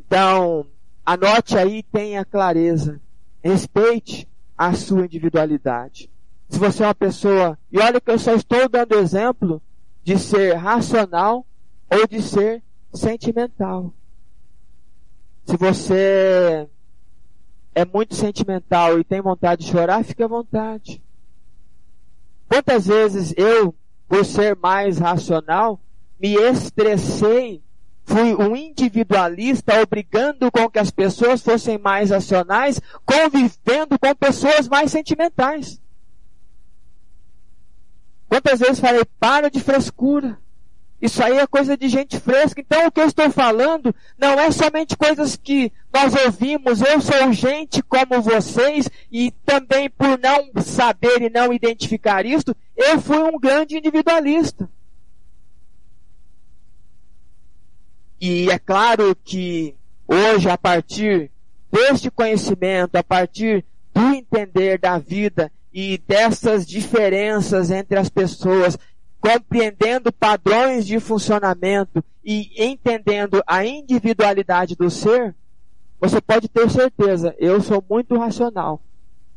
Então, 0.00 0.66
anote 1.04 1.56
aí, 1.56 1.82
tenha 1.82 2.24
clareza. 2.24 3.00
Respeite 3.42 4.28
a 4.56 4.72
sua 4.74 5.04
individualidade 5.04 6.12
se 6.52 6.58
você 6.58 6.82
é 6.82 6.86
uma 6.86 6.94
pessoa, 6.94 7.58
e 7.72 7.78
olha 7.78 7.98
que 7.98 8.10
eu 8.10 8.18
só 8.18 8.34
estou 8.34 8.68
dando 8.68 8.94
exemplo 8.96 9.60
de 10.04 10.18
ser 10.18 10.52
racional 10.52 11.46
ou 11.90 12.06
de 12.06 12.20
ser 12.20 12.62
sentimental. 12.92 13.90
Se 15.46 15.56
você 15.56 16.68
é 17.74 17.86
muito 17.86 18.14
sentimental 18.14 18.98
e 18.98 19.04
tem 19.04 19.22
vontade 19.22 19.64
de 19.64 19.70
chorar, 19.70 20.04
fique 20.04 20.22
à 20.22 20.26
vontade. 20.26 21.02
Quantas 22.46 22.86
vezes 22.86 23.32
eu, 23.38 23.74
por 24.06 24.22
ser 24.22 24.54
mais 24.54 24.98
racional, 24.98 25.80
me 26.20 26.34
estressei, 26.34 27.62
fui 28.12 28.34
um 28.34 28.54
individualista, 28.54 29.80
obrigando 29.80 30.52
com 30.52 30.68
que 30.68 30.78
as 30.78 30.90
pessoas 30.90 31.40
fossem 31.40 31.78
mais 31.78 32.10
racionais, 32.10 32.78
convivendo 33.06 33.98
com 33.98 34.14
pessoas 34.14 34.68
mais 34.68 34.90
sentimentais. 34.90 35.80
Quantas 38.28 38.60
vezes 38.60 38.80
falei, 38.80 39.02
para 39.18 39.50
de 39.50 39.60
frescura. 39.60 40.38
Isso 41.00 41.22
aí 41.22 41.38
é 41.38 41.46
coisa 41.46 41.76
de 41.76 41.88
gente 41.88 42.20
fresca. 42.20 42.60
Então 42.60 42.86
o 42.86 42.92
que 42.92 43.00
eu 43.00 43.06
estou 43.06 43.30
falando 43.30 43.94
não 44.16 44.38
é 44.38 44.50
somente 44.50 44.96
coisas 44.96 45.34
que 45.34 45.72
nós 45.92 46.14
ouvimos. 46.24 46.80
Eu 46.80 47.00
sou 47.00 47.32
gente 47.32 47.82
como 47.82 48.20
vocês 48.20 48.88
e 49.10 49.32
também 49.44 49.90
por 49.90 50.18
não 50.18 50.62
saber 50.62 51.22
e 51.22 51.30
não 51.30 51.52
identificar 51.52 52.24
isto, 52.24 52.54
eu 52.76 53.00
fui 53.00 53.18
um 53.18 53.38
grande 53.38 53.78
individualista. 53.78 54.68
E 58.24 58.48
é 58.52 58.56
claro 58.56 59.16
que 59.16 59.74
hoje, 60.06 60.48
a 60.48 60.56
partir 60.56 61.28
deste 61.72 62.08
conhecimento, 62.08 62.94
a 62.94 63.02
partir 63.02 63.64
do 63.92 64.00
entender 64.14 64.78
da 64.78 64.96
vida 64.96 65.50
e 65.74 65.98
dessas 66.06 66.64
diferenças 66.64 67.72
entre 67.72 67.98
as 67.98 68.08
pessoas, 68.08 68.78
compreendendo 69.20 70.12
padrões 70.12 70.86
de 70.86 71.00
funcionamento 71.00 72.04
e 72.24 72.64
entendendo 72.64 73.42
a 73.44 73.66
individualidade 73.66 74.76
do 74.76 74.88
ser, 74.88 75.34
você 76.00 76.20
pode 76.20 76.48
ter 76.48 76.70
certeza, 76.70 77.34
eu 77.40 77.60
sou 77.60 77.84
muito 77.90 78.16
racional. 78.16 78.80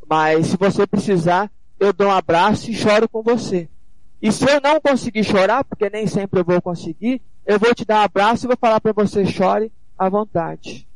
Mas 0.08 0.46
se 0.46 0.58
você 0.58 0.86
precisar, 0.86 1.52
eu 1.80 1.92
dou 1.92 2.10
um 2.10 2.12
abraço 2.12 2.70
e 2.70 2.76
choro 2.76 3.10
com 3.10 3.24
você. 3.24 3.68
E 4.22 4.32
se 4.32 4.46
eu 4.46 4.62
não 4.62 4.80
conseguir 4.80 5.24
chorar, 5.24 5.64
porque 5.64 5.90
nem 5.90 6.06
sempre 6.06 6.40
eu 6.40 6.46
vou 6.46 6.62
conseguir, 6.62 7.20
eu 7.46 7.60
vou 7.60 7.74
te 7.76 7.86
dar 7.86 8.02
um 8.02 8.04
abraço 8.04 8.46
e 8.46 8.48
vou 8.48 8.58
falar 8.58 8.82
para 8.82 8.92
você 8.92 9.26
chore 9.26 9.72
à 9.98 10.10
vontade. 10.10 10.88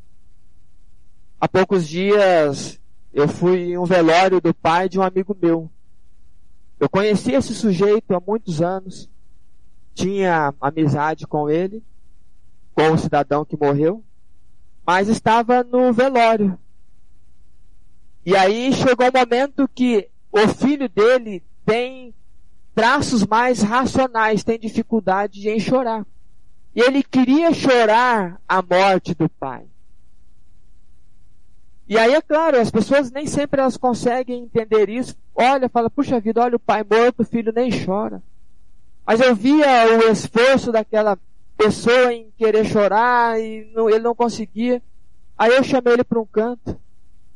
Há 1.40 1.48
poucos 1.48 1.88
dias 1.88 2.80
eu 3.12 3.28
fui 3.28 3.72
em 3.72 3.78
um 3.78 3.84
velório 3.84 4.40
do 4.40 4.54
pai 4.54 4.88
de 4.88 4.98
um 4.98 5.02
amigo 5.02 5.36
meu. 5.40 5.70
Eu 6.78 6.88
conheci 6.88 7.32
esse 7.32 7.54
sujeito 7.54 8.14
há 8.14 8.20
muitos 8.20 8.60
anos, 8.60 9.08
tinha 9.94 10.54
amizade 10.60 11.26
com 11.26 11.48
ele, 11.48 11.82
com 12.74 12.92
o 12.92 12.98
cidadão 12.98 13.44
que 13.44 13.56
morreu, 13.56 14.02
mas 14.86 15.08
estava 15.08 15.62
no 15.62 15.92
velório. 15.92 16.58
E 18.24 18.36
aí 18.36 18.72
chegou 18.72 19.06
um 19.06 19.18
momento 19.18 19.68
que 19.68 20.08
o 20.32 20.48
filho 20.48 20.88
dele 20.88 21.42
tem 21.64 22.14
traços 22.74 23.26
mais 23.26 23.62
racionais, 23.62 24.44
tem 24.44 24.58
dificuldade 24.58 25.48
em 25.48 25.58
chorar. 25.58 26.04
E 26.74 26.80
ele 26.80 27.02
queria 27.02 27.52
chorar 27.52 28.40
a 28.48 28.62
morte 28.62 29.14
do 29.14 29.28
pai. 29.28 29.64
E 31.88 31.98
aí, 31.98 32.14
é 32.14 32.22
claro, 32.22 32.60
as 32.60 32.70
pessoas 32.70 33.10
nem 33.10 33.26
sempre 33.26 33.60
elas 33.60 33.76
conseguem 33.76 34.44
entender 34.44 34.88
isso. 34.88 35.16
Olha, 35.34 35.68
fala, 35.68 35.90
puxa 35.90 36.20
vida, 36.20 36.40
olha 36.40 36.54
o 36.54 36.60
pai 36.60 36.84
morto, 36.88 37.22
o 37.22 37.24
filho 37.24 37.52
nem 37.52 37.70
chora. 37.84 38.22
Mas 39.04 39.20
eu 39.20 39.34
via 39.34 39.66
o 39.98 40.12
esforço 40.12 40.70
daquela 40.70 41.18
pessoa 41.56 42.12
em 42.14 42.30
querer 42.38 42.64
chorar 42.64 43.40
e 43.40 43.68
não, 43.74 43.90
ele 43.90 43.98
não 43.98 44.14
conseguia. 44.14 44.80
Aí 45.36 45.52
eu 45.56 45.64
chamei 45.64 45.94
ele 45.94 46.04
para 46.04 46.20
um 46.20 46.26
canto. 46.26 46.78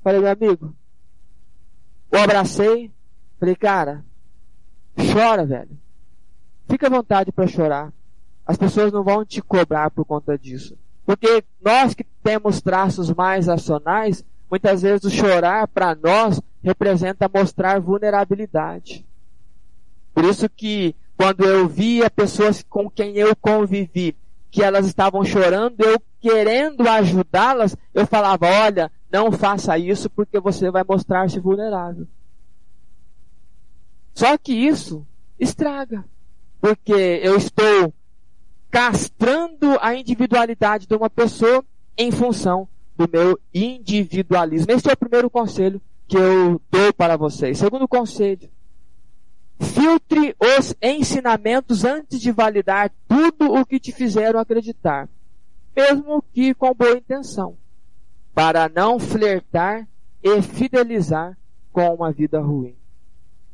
Falei, 0.05 0.20
meu 0.20 0.30
amigo, 0.30 0.72
o 2.12 2.16
abracei. 2.16 2.93
Falei, 3.41 3.57
cara, 3.57 4.05
chora, 5.12 5.45
velho. 5.45 5.76
Fica 6.68 6.87
à 6.87 6.91
vontade 6.91 7.32
para 7.32 7.49
chorar. 7.49 7.93
As 8.47 8.57
pessoas 8.57 8.92
não 8.92 9.03
vão 9.03 9.24
te 9.24 9.40
cobrar 9.40 9.90
por 9.90 10.05
conta 10.05 10.38
disso. 10.38 10.76
Porque 11.05 11.45
nós 11.62 11.95
que 11.95 12.05
temos 12.22 12.61
traços 12.61 13.11
mais 13.12 13.47
racionais, 13.47 14.24
Muitas 14.55 14.82
vezes 14.82 15.05
o 15.05 15.11
chorar 15.11 15.66
para 15.66 15.97
nós 15.97 16.40
representa 16.62 17.28
mostrar 17.28 17.80
vulnerabilidade. 17.80 19.05
Por 20.14 20.24
isso 20.24 20.49
que 20.49 20.95
quando 21.16 21.45
eu 21.45 21.68
via 21.68 22.09
pessoas 22.09 22.62
com 22.62 22.88
quem 22.88 23.16
eu 23.16 23.34
convivi, 23.34 24.16
que 24.53 24.62
elas 24.62 24.86
estavam 24.86 25.24
chorando, 25.24 25.80
eu 25.80 26.01
querendo 26.20 26.88
ajudá-las, 26.88 27.76
eu 27.92 28.07
falava, 28.07 28.47
olha, 28.47 28.92
não 29.11 29.32
faça 29.32 29.76
isso 29.76 30.09
porque 30.09 30.38
você 30.38 30.70
vai 30.70 30.84
mostrar-se 30.88 31.40
vulnerável. 31.40 32.07
Só 34.14 34.38
que 34.38 34.53
isso 34.53 35.05
estraga. 35.36 36.05
Porque 36.61 36.92
eu 36.92 37.36
estou 37.36 37.92
castrando 38.74 39.78
a 39.80 39.94
individualidade 39.94 40.88
de 40.88 40.96
uma 40.96 41.08
pessoa 41.08 41.64
em 41.96 42.10
função 42.10 42.68
do 42.96 43.08
meu 43.08 43.38
individualismo. 43.54 44.72
Esse 44.72 44.90
é 44.90 44.92
o 44.92 44.96
primeiro 44.96 45.30
conselho 45.30 45.80
que 46.08 46.16
eu 46.16 46.60
dou 46.72 46.92
para 46.92 47.16
vocês. 47.16 47.56
Segundo 47.56 47.86
conselho, 47.86 48.50
filtre 49.60 50.34
os 50.40 50.74
ensinamentos 50.82 51.84
antes 51.84 52.20
de 52.20 52.32
validar 52.32 52.90
tudo 53.06 53.54
o 53.54 53.64
que 53.64 53.78
te 53.78 53.92
fizeram 53.92 54.40
acreditar, 54.40 55.08
mesmo 55.76 56.20
que 56.32 56.52
com 56.52 56.74
boa 56.74 56.96
intenção, 56.96 57.56
para 58.34 58.68
não 58.68 58.98
flertar 58.98 59.86
e 60.20 60.42
fidelizar 60.42 61.38
com 61.70 61.94
uma 61.94 62.10
vida 62.10 62.40
ruim. 62.40 62.74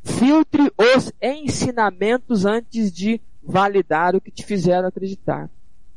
Filtre 0.02 0.72
os 0.78 1.12
ensinamentos 1.20 2.46
antes 2.46 2.90
de 2.90 3.20
validar 3.43 4.14
o 4.14 4.20
que 4.20 4.30
te 4.30 4.45
fizeram 4.45 4.88
acreditar. 4.88 5.51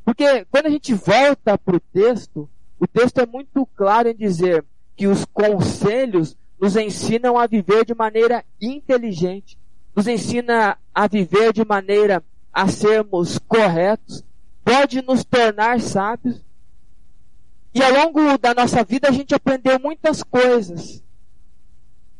Porque 0.06 0.46
quando 0.52 0.68
a 0.68 0.70
gente 0.70 0.94
volta 0.94 1.58
para 1.58 1.76
o 1.76 1.80
texto, 1.80 2.50
o 2.80 2.88
texto 2.88 3.20
é 3.20 3.26
muito 3.26 3.66
claro 3.76 4.10
em 4.10 4.16
dizer 4.16 4.66
que 4.96 5.08
os 5.08 5.26
conselhos 5.26 6.36
nos 6.60 6.76
ensinam 6.76 7.38
a 7.38 7.48
viver 7.48 7.86
de 7.86 7.94
maneira 7.94 8.44
inteligente, 8.62 9.58
nos 9.96 10.08
ensina 10.08 10.78
a 10.94 11.08
viver 11.08 11.54
de 11.54 11.66
maneira 11.66 12.24
a 12.52 12.68
sermos 12.68 13.40
corretos, 13.40 14.24
pode 14.64 15.02
nos 15.02 15.24
tornar 15.24 15.80
sábios. 15.82 16.42
E 17.74 17.82
ao 17.82 17.92
longo 17.92 18.38
da 18.38 18.54
nossa 18.54 18.84
vida 18.84 19.10
a 19.10 19.12
gente 19.12 19.34
aprendeu 19.34 19.80
muitas 19.80 20.22
coisas. 20.22 21.04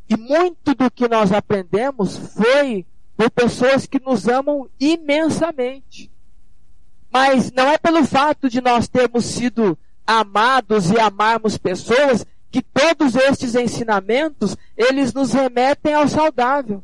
E 0.10 0.18
muito 0.18 0.74
do 0.76 0.90
que 0.92 1.08
nós 1.08 1.32
aprendemos 1.32 2.18
foi 2.18 2.86
por 3.16 3.30
pessoas 3.30 3.86
que 3.86 4.00
nos 4.00 4.28
amam 4.28 4.70
imensamente. 4.80 6.12
Mas 7.12 7.52
não 7.52 7.68
é 7.68 7.78
pelo 7.78 8.06
fato 8.06 8.50
de 8.50 8.60
nós 8.60 8.88
termos 8.88 9.26
sido 9.26 9.78
amados 10.06 10.92
e 10.92 11.00
amarmos 11.00 11.58
pessoas, 11.58 12.26
que 12.52 12.62
todos 12.62 13.16
estes 13.16 13.56
ensinamentos, 13.56 14.56
eles 14.78 15.14
nos 15.14 15.34
remetem 15.34 15.94
ao 15.94 16.08
saudável. 16.08 16.84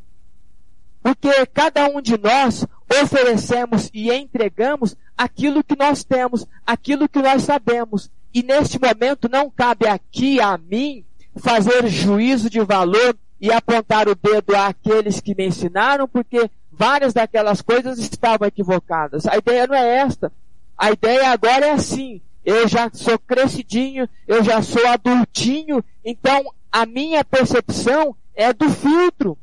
Porque 1.02 1.46
cada 1.46 1.88
um 1.88 2.00
de 2.00 2.18
nós 2.18 2.66
oferecemos 3.02 3.88
e 3.94 4.12
entregamos 4.12 4.96
aquilo 5.16 5.62
que 5.62 5.76
nós 5.76 6.02
temos, 6.02 6.46
aquilo 6.66 7.08
que 7.08 7.22
nós 7.22 7.42
sabemos. 7.42 8.10
E 8.34 8.42
neste 8.42 8.78
momento 8.80 9.28
não 9.28 9.50
cabe 9.50 9.86
aqui 9.86 10.40
a 10.40 10.58
mim 10.58 11.04
fazer 11.36 11.86
juízo 11.88 12.50
de 12.50 12.60
valor 12.60 13.16
e 13.40 13.50
apontar 13.50 14.08
o 14.08 14.14
dedo 14.14 14.54
àqueles 14.54 15.20
que 15.20 15.34
me 15.34 15.46
ensinaram, 15.46 16.06
porque 16.06 16.50
várias 16.70 17.12
daquelas 17.12 17.62
coisas 17.62 17.98
estavam 17.98 18.46
equivocadas. 18.46 19.26
A 19.26 19.36
ideia 19.36 19.66
não 19.66 19.74
é 19.74 19.98
esta. 19.98 20.32
A 20.76 20.90
ideia 20.90 21.30
agora 21.30 21.66
é 21.66 21.70
assim 21.72 22.20
eu 22.44 22.66
já 22.66 22.90
sou 22.92 23.18
crescidinho, 23.18 24.08
eu 24.26 24.42
já 24.42 24.62
sou 24.62 24.86
adultinho, 24.86 25.84
então 26.04 26.52
a 26.72 26.86
minha 26.86 27.24
percepção 27.24 28.16
é 28.34 28.52
do 28.52 28.68
filtro. 28.70 29.36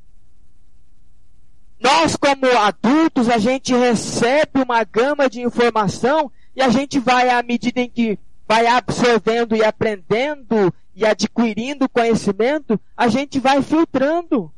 Nós, 1.80 2.16
como 2.16 2.46
adultos, 2.58 3.30
a 3.30 3.38
gente 3.38 3.74
recebe 3.76 4.62
uma 4.64 4.84
gama 4.84 5.30
de 5.30 5.42
informação 5.42 6.32
e 6.56 6.62
a 6.62 6.70
gente 6.70 6.98
vai, 6.98 7.30
à 7.30 7.44
medida 7.44 7.82
em 7.82 7.90
que 7.90 8.18
vai 8.48 8.66
absorvendo 8.66 9.56
e 9.56 9.64
aprendendo 9.64 10.74
e 10.98 11.06
adquirindo 11.06 11.88
conhecimento, 11.88 12.82
a 12.98 13.08
gente 13.08 13.40
vai 13.40 13.62
filtrando. 13.62 14.52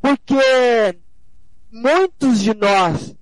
Porque 0.00 0.98
muitos 1.70 2.40
de 2.40 2.54
nós 2.54 3.14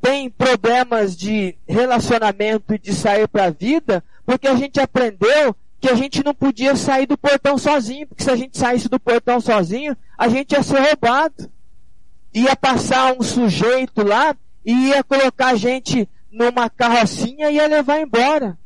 tem 0.00 0.30
problemas 0.30 1.16
de 1.16 1.58
relacionamento 1.66 2.74
e 2.74 2.78
de 2.78 2.94
sair 2.94 3.26
para 3.26 3.46
a 3.46 3.50
vida, 3.50 4.04
porque 4.24 4.46
a 4.46 4.54
gente 4.54 4.78
aprendeu 4.78 5.56
que 5.80 5.88
a 5.88 5.96
gente 5.96 6.22
não 6.22 6.32
podia 6.32 6.76
sair 6.76 7.06
do 7.06 7.18
portão 7.18 7.58
sozinho, 7.58 8.06
porque 8.06 8.22
se 8.22 8.30
a 8.30 8.36
gente 8.36 8.56
saísse 8.56 8.88
do 8.88 9.00
portão 9.00 9.40
sozinho, 9.40 9.96
a 10.16 10.28
gente 10.28 10.52
ia 10.52 10.62
ser 10.62 10.78
roubado. 10.78 11.50
Ia 12.32 12.54
passar 12.54 13.16
um 13.18 13.22
sujeito 13.22 14.04
lá 14.06 14.36
e 14.64 14.90
ia 14.90 15.02
colocar 15.02 15.48
a 15.48 15.56
gente 15.56 16.08
numa 16.30 16.70
carrocinha 16.70 17.50
e 17.50 17.56
ia 17.56 17.66
levar 17.66 18.00
embora. 18.00 18.56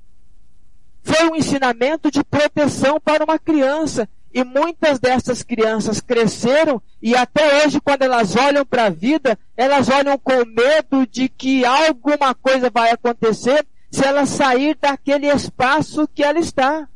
Foi 1.03 1.29
um 1.29 1.37
ensinamento 1.37 2.11
de 2.11 2.23
proteção 2.25 3.01
para 3.01 3.25
uma 3.25 3.39
criança. 3.39 4.09
E 4.33 4.45
muitas 4.45 4.99
dessas 4.99 5.43
crianças 5.43 6.01
cresceram 6.01 6.83
e 7.01 7.17
até 7.17 7.65
hoje, 7.65 7.81
quando 7.81 8.03
elas 8.03 8.37
olham 8.37 8.65
para 8.65 8.85
a 8.85 8.91
vida, 8.91 9.39
elas 9.57 9.89
olham 9.89 10.19
com 10.19 10.45
medo 10.45 11.07
de 11.07 11.31
que 11.31 11.65
alguma 11.65 12.35
coisa 12.35 12.69
vai 12.69 12.91
acontecer 12.91 13.67
se 13.91 14.05
ela 14.05 14.27
sair 14.27 14.77
daquele 14.79 15.29
espaço 15.29 16.07
que 16.09 16.23
ela 16.23 16.39
está. 16.39 16.87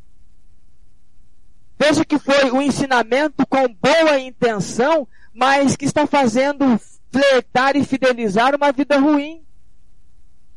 Veja 1.79 2.05
que 2.05 2.19
foi 2.19 2.53
um 2.53 2.61
ensinamento 2.61 3.47
com 3.47 3.67
boa 3.67 4.19
intenção, 4.21 5.09
mas 5.35 5.75
que 5.75 5.85
está 5.85 6.07
fazendo 6.07 6.79
flertar 7.11 7.77
e 7.77 7.85
fidelizar 7.85 8.55
uma 8.55 8.71
vida 8.71 8.99
ruim. 8.99 9.43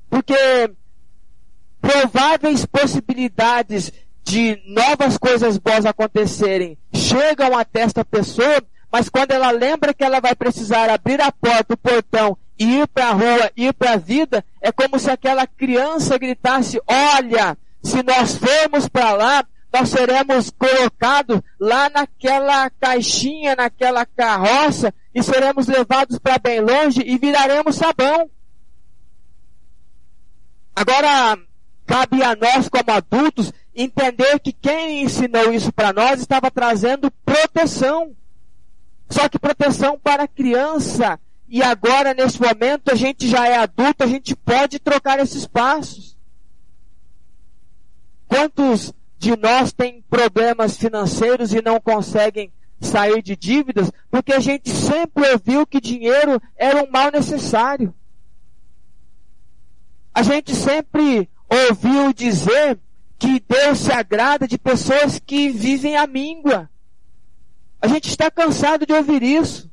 Porque 0.10 0.36
prováveis 1.86 2.66
possibilidades 2.66 3.94
de 4.24 4.60
novas 4.66 5.20
coisas 5.20 5.58
boas 5.60 5.86
acontecerem 5.86 6.76
chegam 6.92 7.56
até 7.56 7.82
esta 7.82 8.04
pessoa, 8.04 8.64
mas 8.92 9.08
quando 9.08 9.32
ela 9.32 9.52
lembra 9.52 9.94
que 9.94 10.04
ela 10.04 10.20
vai 10.20 10.34
precisar 10.36 10.90
abrir 10.90 11.22
a 11.22 11.32
porta, 11.32 11.76
o 11.76 11.78
portão 11.78 12.36
ir 12.58 12.88
para 12.88 13.10
a 13.10 13.12
rua, 13.12 13.52
ir 13.56 13.72
para 13.74 13.94
a 13.94 13.98
vida, 13.98 14.44
é 14.60 14.72
como 14.72 14.98
se 14.98 15.12
aquela 15.12 15.46
criança 15.46 16.18
gritasse: 16.18 16.82
Olha, 16.88 17.56
se 17.84 18.02
nós 18.02 18.36
formos 18.36 18.88
para 18.88 19.14
lá, 19.14 19.46
nós 19.72 19.90
seremos 19.90 20.50
colocados 20.50 21.40
lá 21.60 21.90
naquela 21.90 22.68
caixinha, 22.72 23.56
naquela 23.56 24.06
carroça, 24.06 24.92
e 25.14 25.22
seremos 25.22 25.68
levados 25.68 26.18
para 26.18 26.40
bem 26.40 26.62
longe 26.62 27.04
e 27.06 27.18
viraremos 27.18 27.76
sabão. 27.76 28.30
Agora, 30.76 31.38
cabe 31.86 32.24
a 32.24 32.36
nós, 32.36 32.68
como 32.68 32.92
adultos, 32.92 33.54
entender 33.76 34.40
que 34.40 34.52
quem 34.52 35.04
ensinou 35.04 35.54
isso 35.54 35.72
para 35.72 35.94
nós 35.94 36.20
estava 36.20 36.50
trazendo 36.50 37.12
proteção. 37.24 38.16
Só 39.10 39.30
que 39.30 39.38
proteção 39.38 40.00
para 40.00 40.28
criança. 40.28 41.20
E 41.48 41.62
agora, 41.62 42.14
nesse 42.14 42.42
momento, 42.42 42.92
a 42.92 42.96
gente 42.96 43.28
já 43.28 43.48
é 43.48 43.58
adulto, 43.58 44.04
a 44.04 44.08
gente 44.08 44.36
pode 44.36 44.80
trocar 44.80 45.20
esses 45.20 45.46
passos. 45.46 46.18
Quantos 48.28 48.94
de 49.18 49.38
nós 49.38 49.72
têm 49.72 50.04
problemas 50.10 50.78
financeiros 50.78 51.54
e 51.54 51.62
não 51.62 51.80
conseguem 51.80 52.52
sair 52.82 53.22
de 53.22 53.36
dívidas? 53.36 53.92
Porque 54.10 54.34
a 54.34 54.40
gente 54.40 54.72
sempre 54.72 55.32
ouviu 55.32 55.68
que 55.68 55.80
dinheiro 55.80 56.42
era 56.58 56.84
um 56.84 56.90
mal 56.90 57.12
necessário. 57.12 57.94
A 60.14 60.24
gente 60.24 60.56
sempre 60.56 61.30
ouviu 61.50 62.14
dizer 62.14 62.80
que 63.18 63.40
Deus 63.40 63.80
se 63.80 63.92
agrada 63.92 64.48
de 64.48 64.58
pessoas 64.58 65.20
que 65.20 65.50
vivem 65.50 65.96
à 65.96 66.06
míngua. 66.06 66.70
A 67.82 67.88
gente 67.88 68.10
está 68.10 68.30
cansado 68.32 68.86
de 68.86 68.94
ouvir 68.94 69.24
isso. 69.24 69.72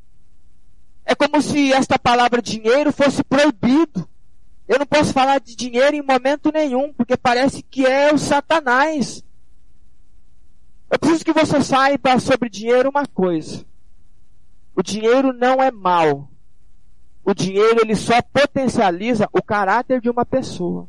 É 1.05 1.15
como 1.15 1.43
se 1.43 1.73
esta 1.73 1.99
palavra 1.99 2.41
dinheiro 2.41 2.93
fosse 2.93 3.25
proibido. 3.25 4.09
Eu 4.69 4.79
não 4.79 4.87
posso 4.87 5.13
falar 5.13 5.41
de 5.41 5.57
dinheiro 5.57 5.97
em 5.97 6.03
momento 6.03 6.53
nenhum, 6.53 6.93
porque 6.93 7.17
parece 7.17 7.63
que 7.63 7.85
é 7.85 8.13
o 8.13 8.19
Satanás. 8.19 9.25
Eu 10.91 10.99
preciso 10.99 11.25
que 11.25 11.33
você 11.33 11.63
saiba 11.63 12.19
sobre 12.21 12.49
dinheiro 12.49 12.91
uma 12.91 13.07
coisa. 13.07 13.65
O 14.75 14.83
dinheiro 14.83 15.33
não 15.33 15.63
é 15.63 15.71
mal. 15.71 16.29
O 17.25 17.35
dinheiro 17.35 17.81
ele 17.83 17.95
só 17.95 18.21
potencializa 18.23 19.29
o 19.33 19.43
caráter 19.43 20.01
de 20.01 20.11
uma 20.11 20.25
pessoa. 20.25 20.89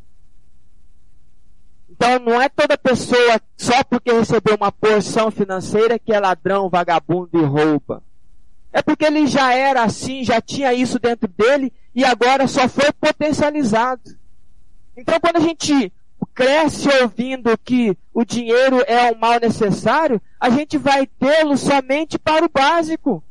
Então 2.03 2.19
não 2.19 2.41
é 2.41 2.49
toda 2.49 2.77
pessoa 2.77 3.39
só 3.55 3.81
porque 3.85 4.11
recebeu 4.11 4.57
uma 4.57 4.73
porção 4.73 5.31
financeira 5.31 5.97
que 5.97 6.11
é 6.11 6.19
ladrão, 6.19 6.69
vagabundo 6.69 7.29
e 7.39 7.41
rouba. 7.41 8.03
É 8.73 8.81
porque 8.81 9.05
ele 9.05 9.25
já 9.25 9.53
era 9.53 9.83
assim, 9.83 10.21
já 10.21 10.41
tinha 10.41 10.73
isso 10.73 10.99
dentro 10.99 11.29
dele 11.29 11.71
e 11.95 12.03
agora 12.03 12.45
só 12.45 12.67
foi 12.67 12.91
potencializado. 12.91 14.01
Então 14.97 15.17
quando 15.17 15.37
a 15.37 15.39
gente 15.39 15.93
cresce 16.35 16.89
ouvindo 17.01 17.57
que 17.57 17.97
o 18.13 18.25
dinheiro 18.25 18.83
é 18.85 19.09
um 19.09 19.17
mal 19.17 19.39
necessário, 19.39 20.21
a 20.37 20.49
gente 20.49 20.77
vai 20.77 21.07
tê-lo 21.07 21.55
somente 21.55 22.19
para 22.19 22.43
o 22.43 22.49
básico. 22.49 23.23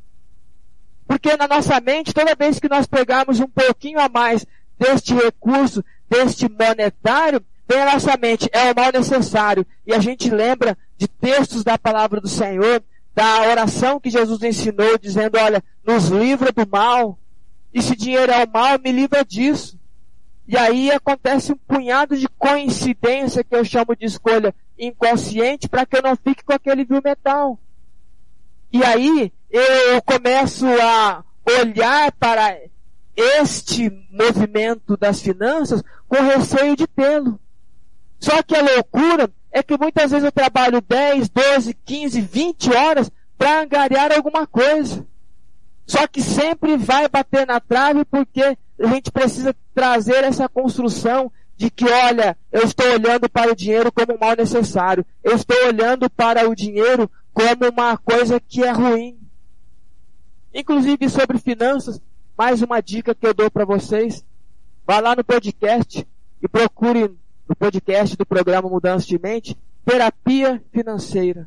Porque 1.06 1.36
na 1.36 1.46
nossa 1.46 1.78
mente, 1.78 2.14
toda 2.14 2.34
vez 2.34 2.58
que 2.58 2.70
nós 2.70 2.86
pegarmos 2.86 3.38
um 3.38 3.48
pouquinho 3.48 4.00
a 4.00 4.08
mais 4.08 4.46
deste 4.78 5.12
recurso, 5.12 5.84
deste 6.08 6.48
monetário, 6.48 7.44
vem 7.68 7.80
a 7.82 7.92
nossa 7.92 8.16
mente, 8.16 8.48
é 8.52 8.70
o 8.70 8.74
mal 8.74 8.92
necessário. 8.92 9.66
E 9.86 9.92
a 9.92 9.98
gente 9.98 10.30
lembra 10.30 10.76
de 10.96 11.08
textos 11.08 11.64
da 11.64 11.78
palavra 11.78 12.20
do 12.20 12.28
Senhor, 12.28 12.82
da 13.14 13.42
oração 13.42 14.00
que 14.00 14.10
Jesus 14.10 14.42
ensinou, 14.42 14.98
dizendo, 14.98 15.38
olha, 15.38 15.62
nos 15.84 16.08
livra 16.08 16.52
do 16.52 16.66
mal. 16.68 17.18
E 17.72 17.82
se 17.82 17.96
dinheiro 17.96 18.32
é 18.32 18.44
o 18.44 18.50
mal, 18.50 18.78
me 18.78 18.92
livra 18.92 19.24
disso. 19.24 19.78
E 20.46 20.56
aí 20.56 20.90
acontece 20.90 21.52
um 21.52 21.56
punhado 21.56 22.16
de 22.16 22.28
coincidência 22.28 23.44
que 23.44 23.54
eu 23.54 23.64
chamo 23.64 23.96
de 23.96 24.06
escolha 24.06 24.54
inconsciente 24.78 25.68
para 25.68 25.86
que 25.86 25.96
eu 25.96 26.02
não 26.02 26.16
fique 26.16 26.44
com 26.44 26.52
aquele 26.52 26.84
vil 26.84 27.00
metal. 27.02 27.58
E 28.72 28.82
aí 28.82 29.32
eu 29.50 30.02
começo 30.02 30.66
a 30.66 31.24
olhar 31.60 32.10
para 32.12 32.58
este 33.14 33.90
movimento 34.10 34.96
das 34.96 35.20
finanças 35.20 35.82
com 36.08 36.22
receio 36.22 36.76
de 36.76 36.86
tê-lo. 36.86 37.38
Só 38.22 38.40
que 38.40 38.54
a 38.54 38.62
loucura 38.62 39.28
é 39.50 39.64
que 39.64 39.76
muitas 39.76 40.12
vezes 40.12 40.24
eu 40.24 40.30
trabalho 40.30 40.80
10, 40.80 41.28
12, 41.28 41.74
15, 41.84 42.20
20 42.20 42.72
horas 42.72 43.10
para 43.36 43.62
angariar 43.62 44.12
alguma 44.12 44.46
coisa. 44.46 45.04
Só 45.84 46.06
que 46.06 46.22
sempre 46.22 46.76
vai 46.76 47.08
bater 47.08 47.44
na 47.44 47.58
trave 47.58 48.04
porque 48.04 48.40
a 48.40 48.86
gente 48.86 49.10
precisa 49.10 49.52
trazer 49.74 50.22
essa 50.22 50.48
construção 50.48 51.32
de 51.56 51.68
que, 51.68 51.84
olha, 51.84 52.38
eu 52.52 52.62
estou 52.62 52.86
olhando 52.92 53.28
para 53.28 53.50
o 53.50 53.56
dinheiro 53.56 53.90
como 53.90 54.14
um 54.14 54.18
mal 54.20 54.36
necessário. 54.36 55.04
Eu 55.24 55.34
estou 55.34 55.56
olhando 55.66 56.08
para 56.08 56.48
o 56.48 56.54
dinheiro 56.54 57.10
como 57.34 57.68
uma 57.72 57.98
coisa 57.98 58.38
que 58.38 58.62
é 58.62 58.70
ruim. 58.70 59.18
Inclusive 60.54 61.08
sobre 61.08 61.38
finanças, 61.38 62.00
mais 62.38 62.62
uma 62.62 62.80
dica 62.80 63.16
que 63.16 63.26
eu 63.26 63.34
dou 63.34 63.50
para 63.50 63.64
vocês. 63.64 64.24
Vá 64.86 65.00
lá 65.00 65.16
no 65.16 65.24
podcast 65.24 66.06
e 66.40 66.46
procure 66.46 67.10
no 67.52 67.56
podcast 67.56 68.16
do 68.16 68.24
programa 68.24 68.66
Mudança 68.66 69.06
de 69.06 69.18
Mente, 69.18 69.58
Terapia 69.84 70.62
Financeira. 70.72 71.46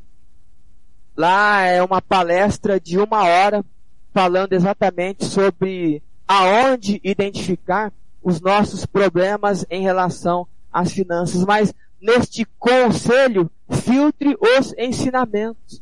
Lá 1.18 1.62
é 1.62 1.82
uma 1.82 2.00
palestra 2.00 2.80
de 2.80 3.00
uma 3.00 3.24
hora 3.24 3.66
falando 4.14 4.54
exatamente 4.54 5.26
sobre 5.26 6.04
aonde 6.28 7.02
identificar 7.04 7.92
os 8.22 8.40
nossos 8.40 8.86
problemas 8.86 9.66
em 9.68 9.82
relação 9.82 10.48
às 10.72 10.92
finanças. 10.92 11.44
Mas 11.44 11.74
neste 12.00 12.46
conselho, 12.60 13.50
filtre 13.72 14.38
os 14.40 14.76
ensinamentos. 14.78 15.82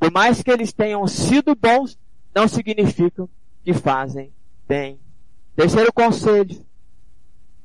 Por 0.00 0.10
mais 0.10 0.42
que 0.42 0.50
eles 0.50 0.72
tenham 0.72 1.06
sido 1.06 1.54
bons, 1.54 1.98
não 2.34 2.48
significam 2.48 3.28
que 3.62 3.74
fazem 3.74 4.32
bem. 4.66 4.98
Terceiro 5.54 5.92
conselho. 5.92 6.64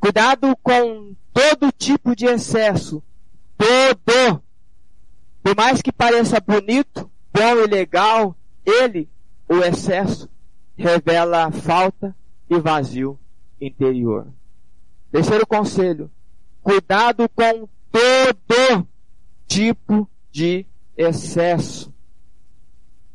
Cuidado 0.04 0.54
com 0.62 1.16
todo 1.32 1.72
tipo 1.72 2.14
de 2.14 2.26
excesso. 2.26 3.02
Todo. 3.58 4.44
Por 5.42 5.56
mais 5.56 5.82
que 5.82 5.94
pareça 5.94 6.42
bonito, 6.42 7.10
bom 7.34 7.64
e 7.64 7.68
legal, 7.68 8.36
ele, 8.66 9.10
o 9.48 9.60
excesso, 9.60 10.30
revela 10.76 11.50
falta 11.52 12.14
e 12.50 12.60
vazio 12.60 13.18
interior. 13.62 14.28
Terceiro 15.10 15.48
conselho. 15.48 16.12
Cuidado 16.62 17.30
com 17.30 17.70
todo 17.90 18.86
tipo 19.48 20.10
de 20.30 20.66
excesso. 20.98 21.94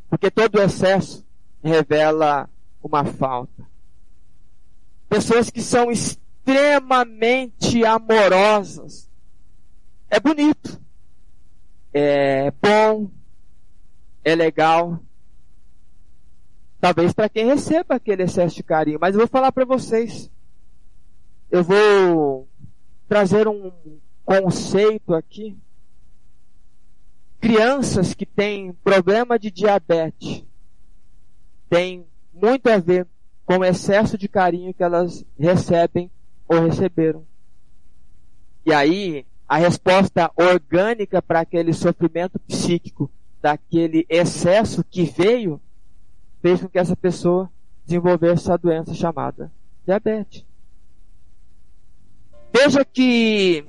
Porque 0.09 0.31
todo 0.31 0.59
excesso 0.59 1.23
revela 1.63 2.49
uma 2.83 3.05
falta. 3.05 3.69
Pessoas 5.07 5.51
que 5.51 5.61
são 5.61 5.91
amorosas. 7.85 9.09
É 10.11 10.21
bonito. 10.21 10.81
É 11.93 12.51
bom. 12.51 13.11
É 14.25 14.35
legal. 14.35 15.01
Talvez 16.81 17.13
para 17.13 17.29
quem 17.29 17.47
receba 17.47 17.97
aquele 17.97 18.23
excesso 18.23 18.57
de 18.57 18.63
carinho. 18.63 18.99
Mas 19.01 19.15
eu 19.15 19.21
vou 19.21 19.29
falar 19.29 19.51
para 19.53 19.65
vocês. 19.65 20.31
Eu 21.51 21.65
vou 21.65 22.49
trazer 23.09 23.49
um 23.49 23.73
conceito 24.25 25.15
aqui. 25.15 25.57
Crianças 27.41 28.15
que 28.15 28.27
têm 28.27 28.73
problema 28.85 29.39
de 29.39 29.51
diabetes 29.51 30.45
têm 31.71 32.07
muito 32.33 32.69
a 32.69 32.79
ver 32.79 33.07
com 33.45 33.59
o 33.59 33.65
excesso 33.65 34.19
de 34.19 34.29
carinho 34.29 34.75
que 34.75 34.83
elas 34.83 35.25
recebem 35.39 36.11
ou 36.49 36.61
receberam. 36.61 37.27
E 38.65 38.73
aí, 38.73 39.27
a 39.49 39.57
resposta 39.57 40.31
orgânica 40.37 41.23
para 41.23 41.41
aquele 41.41 41.73
sofrimento 41.73 42.39
psíquico, 42.41 43.11
daquele 43.41 44.05
excesso 44.09 44.83
que 44.83 45.05
veio, 45.05 45.61
fez 46.43 46.61
com 46.61 46.69
que 46.69 46.79
essa 46.79 46.97
pessoa 46.97 47.51
desenvolvesse 47.85 48.45
essa 48.45 48.59
doença 48.59 48.95
chamada 48.95 49.51
diabetes. 49.87 50.45
Veja 52.53 52.85
que 52.85 53.65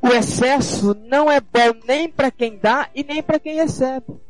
o 0.00 0.08
excesso 0.08 0.94
não 0.94 1.30
é 1.30 1.40
bom 1.40 1.80
nem 1.86 2.08
para 2.08 2.30
quem 2.30 2.56
dá 2.56 2.88
e 2.94 3.02
nem 3.02 3.22
para 3.22 3.40
quem 3.40 3.56
recebe. 3.56 4.20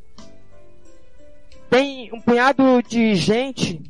Tem 1.69 2.13
um 2.13 2.21
punhado 2.21 2.83
de 2.83 3.15
gente 3.15 3.81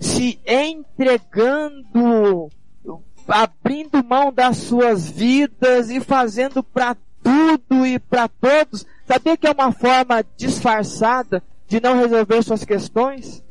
se 0.00 0.40
entregando, 0.46 2.48
abrindo 3.28 4.04
mão 4.04 4.32
das 4.32 4.56
suas 4.58 5.08
vidas 5.08 5.90
e 5.90 6.00
fazendo 6.00 6.62
para 6.62 6.96
tudo 7.22 7.86
e 7.86 7.98
para 7.98 8.28
todos. 8.28 8.86
Sabia 9.06 9.36
que 9.36 9.46
é 9.46 9.50
uma 9.50 9.72
forma 9.72 10.24
disfarçada 10.36 11.42
de 11.66 11.80
não 11.80 11.98
resolver 11.98 12.42
suas 12.42 12.64
questões? 12.64 13.42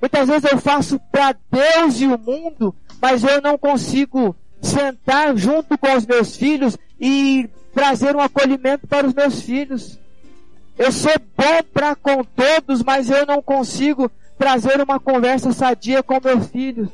Muitas 0.00 0.28
vezes 0.28 0.50
eu 0.50 0.58
faço 0.58 1.00
para 1.10 1.36
Deus 1.50 2.00
e 2.00 2.06
o 2.06 2.18
mundo, 2.18 2.74
mas 3.00 3.24
eu 3.24 3.40
não 3.40 3.58
consigo 3.58 4.34
sentar 4.60 5.36
junto 5.36 5.76
com 5.76 5.92
os 5.96 6.06
meus 6.06 6.36
filhos 6.36 6.76
e 7.00 7.48
trazer 7.74 8.14
um 8.14 8.20
acolhimento 8.20 8.86
para 8.86 9.06
os 9.06 9.14
meus 9.14 9.42
filhos. 9.42 9.98
Eu 10.76 10.92
sou 10.92 11.14
bom 11.36 11.62
para 11.72 11.96
com 11.96 12.22
todos, 12.22 12.82
mas 12.82 13.10
eu 13.10 13.26
não 13.26 13.42
consigo 13.42 14.10
trazer 14.38 14.80
uma 14.80 15.00
conversa 15.00 15.52
sadia 15.52 16.02
com 16.02 16.20
meus 16.22 16.46
filhos. 16.46 16.88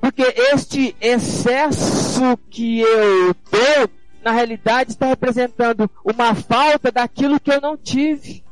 Porque 0.00 0.22
este 0.52 0.94
excesso 1.00 2.38
que 2.50 2.80
eu 2.80 3.34
dou, 3.50 3.90
na 4.22 4.30
realidade 4.30 4.90
está 4.90 5.06
representando 5.06 5.90
uma 6.04 6.34
falta 6.34 6.92
daquilo 6.92 7.40
que 7.40 7.52
eu 7.52 7.60
não 7.60 7.76
tive. 7.76 8.44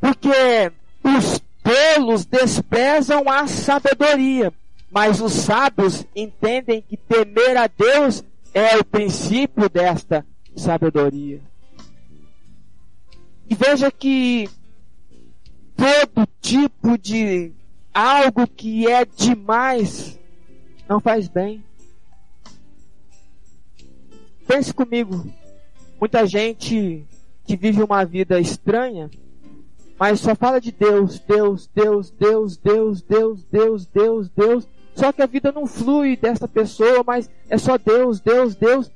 Porque 0.00 0.72
os 1.02 1.40
tolos 1.62 2.26
desprezam 2.26 3.28
a 3.28 3.46
sabedoria, 3.46 4.52
mas 4.90 5.20
os 5.20 5.32
sábios 5.32 6.04
entendem 6.14 6.82
que 6.82 6.96
temer 6.96 7.56
a 7.56 7.66
Deus 7.66 8.22
é 8.52 8.76
o 8.76 8.84
princípio 8.84 9.68
desta 9.68 10.26
sabedoria. 10.54 11.40
E 13.48 13.54
veja 13.54 13.90
que 13.90 14.48
todo 15.76 16.28
tipo 16.40 16.96
de 16.98 17.52
algo 17.94 18.46
que 18.48 18.90
é 18.90 19.04
demais 19.04 20.18
não 20.88 20.98
faz 21.00 21.28
bem. 21.28 21.64
Pense 24.46 24.74
comigo, 24.74 25.24
muita 25.98 26.26
gente 26.26 27.06
que 27.46 27.56
vive 27.56 27.82
uma 27.82 28.04
vida 28.04 28.38
estranha, 28.40 29.10
mas 29.98 30.20
só 30.20 30.34
fala 30.34 30.60
de 30.60 30.72
Deus, 30.72 31.18
Deus, 31.20 31.70
Deus, 31.74 32.10
Deus, 32.10 32.56
Deus, 32.56 33.00
Deus, 33.02 33.44
Deus, 33.44 33.86
Deus, 33.86 34.28
Deus. 34.28 34.68
Só 34.94 35.12
que 35.12 35.22
a 35.22 35.26
vida 35.26 35.50
não 35.50 35.66
flui 35.66 36.16
dessa 36.16 36.46
pessoa, 36.46 37.02
mas 37.06 37.30
é 37.48 37.56
só 37.56 37.78
Deus, 37.78 38.20
Deus, 38.20 38.54
Deus. 38.54 38.90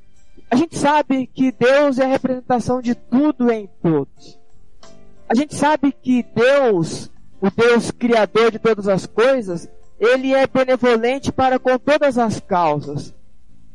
A 0.50 0.56
gente 0.56 0.76
sabe 0.76 1.26
que 1.26 1.52
Deus 1.52 1.98
é 1.98 2.04
a 2.04 2.08
representação 2.08 2.80
de 2.82 2.94
tudo 2.94 3.50
em 3.50 3.68
todos. 3.82 4.38
A 5.28 5.34
gente 5.34 5.54
sabe 5.54 5.92
que 5.92 6.22
Deus, 6.34 7.10
o 7.40 7.50
Deus 7.50 7.90
criador 7.90 8.50
de 8.50 8.58
todas 8.58 8.88
as 8.88 9.06
coisas, 9.06 9.68
ele 9.98 10.34
é 10.34 10.46
benevolente 10.46 11.32
para 11.32 11.58
com 11.58 11.78
todas 11.78 12.18
as 12.18 12.40
causas. 12.40 13.14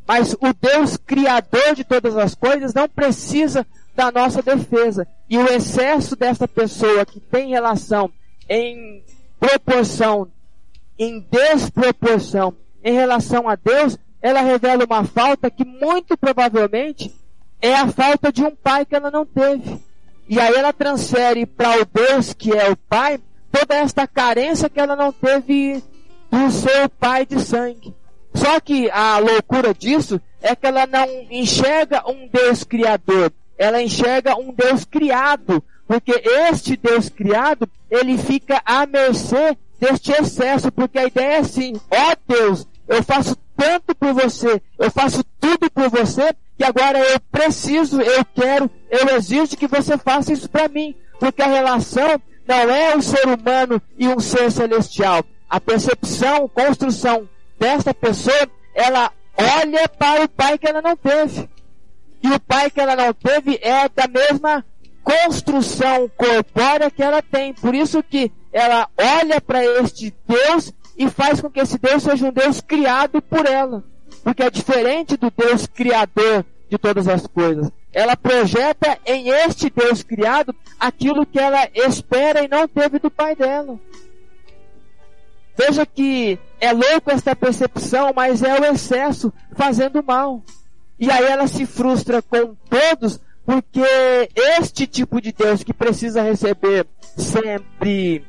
Mas 0.08 0.34
o 0.34 0.54
Deus 0.60 0.98
criador 0.98 1.76
de 1.76 1.84
todas 1.84 2.18
as 2.18 2.36
coisas 2.36 2.74
não 2.74 2.90
precisa 2.90 3.66
da 3.96 4.12
nossa 4.12 4.42
defesa. 4.42 5.08
E 5.30 5.38
o 5.38 5.48
excesso 5.48 6.16
dessa 6.16 6.48
pessoa 6.48 7.06
que 7.06 7.20
tem 7.20 7.50
relação 7.50 8.12
em 8.50 9.04
proporção, 9.40 10.28
em 10.98 11.26
desproporção 11.32 12.56
em 12.84 12.94
relação 12.94 13.48
a 13.48 13.56
Deus, 13.56 13.98
ela 14.22 14.42
revela 14.42 14.86
uma 14.86 15.06
falta 15.06 15.50
que 15.50 15.64
muito 15.64 16.18
provavelmente 16.18 17.14
é 17.62 17.74
a 17.76 17.88
falta 17.88 18.32
de 18.32 18.44
um 18.44 18.54
pai 18.54 18.86
que 18.86 18.96
ela 18.96 19.10
não 19.10 19.26
teve. 19.26 19.80
E 20.28 20.40
aí 20.40 20.54
ela 20.54 20.74
transfere 20.74 21.46
para 21.46 21.82
o 21.82 21.86
Deus 21.86 22.34
que 22.34 22.52
é 22.52 22.70
o 22.70 22.76
pai 22.76 23.20
toda 23.54 23.76
esta 23.76 24.08
carência 24.08 24.68
que 24.68 24.80
ela 24.80 24.96
não 24.96 25.14
teve 25.14 25.84
do 26.32 26.52
seu 26.52 26.90
pai 26.90 27.24
de 27.24 27.40
sangue. 27.40 27.94
Só 28.34 28.60
que 28.60 28.90
a 28.90 29.20
loucura 29.20 29.76
disso 29.76 30.20
é 30.42 30.56
que 30.56 30.66
ela 30.66 30.88
não 30.88 31.08
enxerga 31.30 32.04
um 32.10 32.28
Deus 32.28 32.64
criador, 32.64 33.32
ela 33.56 33.80
enxerga 33.80 34.36
um 34.36 34.52
Deus 34.52 34.84
criado, 34.84 35.64
porque 35.88 36.12
este 36.50 36.76
Deus 36.76 37.10
criado, 37.10 37.70
ele 37.92 38.18
fica 38.18 38.60
à 38.66 38.88
mercê 38.88 39.56
deste 39.80 40.12
excesso, 40.12 40.72
porque 40.72 40.98
a 40.98 41.06
ideia 41.06 41.36
é 41.36 41.38
assim, 41.38 41.74
ó 41.92 42.12
oh 42.12 42.34
Deus, 42.34 42.68
eu 42.88 43.04
faço 43.04 43.38
tanto 43.56 43.94
por 43.94 44.14
você, 44.14 44.60
eu 44.80 44.90
faço 44.90 45.24
tudo 45.40 45.70
por 45.70 45.90
você, 45.90 46.34
que 46.58 46.64
agora 46.64 46.98
eu 46.98 47.20
preciso, 47.32 48.02
eu 48.02 48.26
quero, 48.34 48.70
eu 48.90 49.16
exijo 49.16 49.56
que 49.56 49.68
você 49.68 49.96
faça 49.96 50.34
isso 50.34 50.50
para 50.50 50.68
mim, 50.68 50.96
porque 51.20 51.44
a 51.44 51.48
relação 51.48 52.20
não 52.48 52.70
é 52.70 52.96
um 52.96 53.02
ser 53.02 53.26
humano 53.28 53.82
e 53.98 54.08
um 54.08 54.20
ser 54.20 54.52
celestial. 54.52 55.24
A 55.50 55.60
percepção, 55.60 56.48
construção 56.48 57.28
desta 57.60 57.94
pessoa, 57.94 58.50
ela 58.74 59.12
olha 59.38 59.88
para 59.88 60.24
o 60.24 60.30
pai 60.30 60.58
que 60.58 60.68
ela 60.68 60.82
não 60.82 60.96
teve. 60.96 61.50
E 62.22 62.30
o 62.30 62.40
pai 62.40 62.70
que 62.72 62.80
ela 62.80 62.96
não 62.96 63.14
teve 63.14 63.60
é 63.62 63.88
da 63.90 64.08
mesma 64.08 64.66
construção 65.04 66.10
corpórea 66.16 66.90
que 66.90 67.04
ela 67.04 67.22
tem. 67.22 67.54
Por 67.54 67.76
isso 67.76 68.02
que 68.02 68.32
ela 68.52 68.88
olha 68.98 69.42
para 69.42 69.64
este 69.66 70.14
Deus 70.28 70.74
e 70.98 71.10
faz 71.10 71.42
com 71.42 71.50
que 71.50 71.60
esse 71.60 71.78
Deus 71.78 72.04
seja 72.04 72.28
um 72.28 72.32
Deus 72.32 72.62
criado 72.62 73.22
por 73.22 73.46
ela. 73.46 73.84
Porque 74.24 74.44
é 74.44 74.50
diferente 74.50 75.18
do 75.18 75.32
Deus 75.36 75.68
criador 75.68 76.46
de 76.70 76.78
todas 76.78 77.08
as 77.08 77.28
coisas. 77.28 77.70
Ela 77.94 78.18
projeta 78.18 78.98
em 79.06 79.30
este 79.30 79.70
Deus 79.70 80.02
criado 80.02 80.56
aquilo 80.80 81.26
que 81.26 81.40
ela 81.40 81.70
espera 81.76 82.44
e 82.44 82.48
não 82.48 82.68
teve 82.68 83.00
do 83.00 83.12
pai 83.12 83.36
dela. 83.36 83.80
Veja 85.56 85.86
que 85.86 86.40
é 86.60 86.72
louco 86.72 87.12
esta 87.12 87.36
percepção, 87.36 88.12
mas 88.16 88.42
é 88.42 88.60
o 88.60 88.66
excesso 88.66 89.32
fazendo 89.56 90.04
mal. 90.04 90.42
E 91.00 91.12
aí 91.12 91.26
ela 91.26 91.48
se 91.48 91.66
frustra 91.66 92.22
com 92.22 92.56
todos, 92.70 93.20
porque 93.46 93.82
este 94.36 94.88
tipo 94.88 95.22
de 95.22 95.32
Deus 95.32 95.64
que 95.64 95.74
precisa 95.74 96.24
receber 96.24 96.88
sempre 97.16 98.26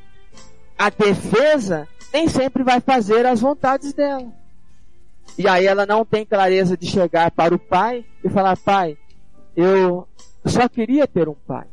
a 0.76 0.90
defesa, 0.90 1.88
nem 2.12 2.28
sempre 2.28 2.62
vai 2.62 2.80
fazer 2.80 3.24
as 3.24 3.40
vontades 3.40 3.94
dela. 3.94 4.30
E 5.38 5.48
aí 5.48 5.66
ela 5.66 5.86
não 5.86 6.04
tem 6.04 6.26
clareza 6.26 6.76
de 6.76 6.86
chegar 6.86 7.30
para 7.30 7.54
o 7.54 7.58
pai 7.58 8.04
e 8.22 8.28
falar: 8.28 8.56
Pai, 8.56 8.96
eu 9.56 10.08
só 10.44 10.68
queria 10.68 11.06
ter 11.06 11.28
um 11.28 11.34
pai. 11.34 11.66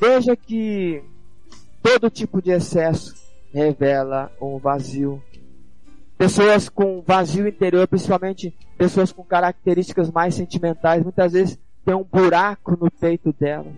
Veja 0.00 0.36
que 0.36 1.02
todo 1.82 2.10
tipo 2.10 2.42
de 2.42 2.50
excesso 2.50 3.14
revela 3.52 4.30
um 4.40 4.58
vazio 4.58 5.22
Pessoas 6.18 6.70
com 6.70 7.02
vazio 7.06 7.46
interior, 7.46 7.86
principalmente 7.86 8.54
pessoas 8.78 9.12
com 9.12 9.22
características 9.22 10.10
mais 10.10 10.34
sentimentais, 10.34 11.02
muitas 11.02 11.32
vezes 11.32 11.58
tem 11.84 11.94
um 11.94 12.02
buraco 12.02 12.76
no 12.80 12.90
peito 12.90 13.34
dela. 13.38 13.70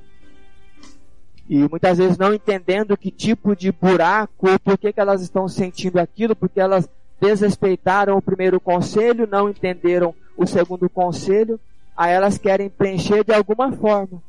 E 1.49 1.69
muitas 1.69 1.99
vezes 1.99 2.17
não 2.17 2.33
entendendo 2.33 2.97
que 2.97 3.11
tipo 3.11 3.57
de 3.57 3.73
buraco, 3.73 4.47
por 4.63 4.79
que, 4.79 4.93
que 4.93 5.01
elas 5.01 5.21
estão 5.21 5.49
sentindo 5.49 5.99
aquilo, 5.99 6.37
porque 6.37 6.61
elas 6.61 6.89
desrespeitaram 7.21 8.17
o 8.17 8.23
primeiro 8.23 8.61
conselho, 8.61 9.27
não 9.27 9.49
entenderam 9.49 10.15
o 10.37 10.47
segundo 10.47 10.89
conselho, 10.89 11.59
aí 11.99 12.13
elas 12.13 12.39
querem 12.39 12.71
preencher 12.71 13.25
de 13.25 13.35
alguma 13.35 13.73
forma. 13.73 14.23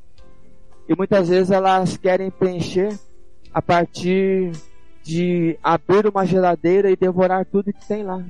E 0.88 0.96
muitas 0.96 1.30
vezes 1.30 1.52
elas 1.52 1.96
querem 1.98 2.32
preencher 2.32 2.98
a 3.54 3.62
partir 3.62 4.52
de 5.04 5.56
abrir 5.64 6.08
uma 6.08 6.26
geladeira 6.26 6.90
e 6.90 6.96
devorar 6.96 7.46
tudo 7.46 7.72
que 7.72 7.88
tem 7.88 8.02
lá. 8.02 8.24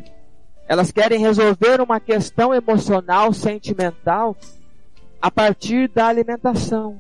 Elas 0.68 0.92
querem 0.92 1.20
resolver 1.20 1.80
uma 1.80 2.02
questão 2.02 2.54
emocional, 2.54 3.32
sentimental, 3.32 4.36
a 5.22 5.32
partir 5.32 5.88
da 5.88 6.08
alimentação. 6.08 7.00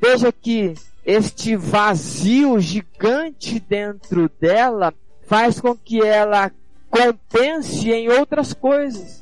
Veja 0.00 0.32
que 0.32 0.74
este 1.06 1.54
vazio 1.54 2.58
gigante 2.58 3.60
dentro 3.60 4.28
dela 4.40 4.92
faz 5.28 5.60
com 5.60 5.76
que 5.76 6.02
ela 6.02 6.50
compense 6.90 7.90
em 7.92 8.08
outras 8.08 8.52
coisas. 8.52 9.21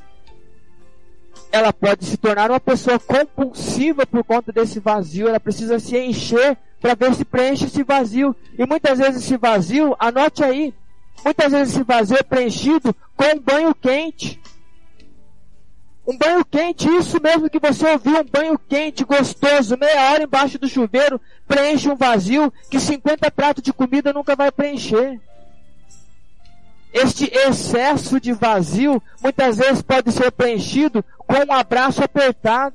Ela 1.52 1.72
pode 1.72 2.04
se 2.04 2.16
tornar 2.16 2.50
uma 2.50 2.60
pessoa 2.60 2.98
compulsiva 2.98 4.06
por 4.06 4.22
conta 4.22 4.52
desse 4.52 4.78
vazio, 4.78 5.28
ela 5.28 5.40
precisa 5.40 5.78
se 5.80 5.98
encher 5.98 6.56
para 6.80 6.94
ver 6.94 7.14
se 7.14 7.24
preenche 7.24 7.66
esse 7.66 7.82
vazio. 7.82 8.34
E 8.58 8.64
muitas 8.66 8.98
vezes 8.98 9.24
esse 9.24 9.36
vazio, 9.36 9.94
anote 9.98 10.44
aí, 10.44 10.72
muitas 11.24 11.52
vezes 11.52 11.74
esse 11.74 11.84
vazio 11.84 12.16
é 12.18 12.22
preenchido 12.22 12.94
com 13.16 13.36
um 13.36 13.40
banho 13.40 13.74
quente. 13.74 14.40
Um 16.06 16.16
banho 16.16 16.44
quente, 16.44 16.88
isso 16.88 17.20
mesmo 17.22 17.50
que 17.50 17.60
você 17.60 17.88
ouviu, 17.88 18.20
um 18.20 18.24
banho 18.24 18.58
quente, 18.58 19.04
gostoso, 19.04 19.76
meia 19.76 20.10
hora 20.10 20.24
embaixo 20.24 20.58
do 20.58 20.68
chuveiro, 20.68 21.20
preenche 21.46 21.88
um 21.88 21.94
vazio 21.94 22.52
que 22.70 22.80
50 22.80 23.30
pratos 23.30 23.62
de 23.62 23.72
comida 23.72 24.12
nunca 24.12 24.34
vai 24.34 24.50
preencher. 24.50 25.20
Este 26.92 27.30
excesso 27.32 28.20
de 28.20 28.32
vazio 28.32 29.02
muitas 29.22 29.58
vezes 29.58 29.82
pode 29.82 30.10
ser 30.12 30.32
preenchido 30.32 31.04
com 31.18 31.34
um 31.48 31.52
abraço 31.52 32.02
apertado. 32.02 32.74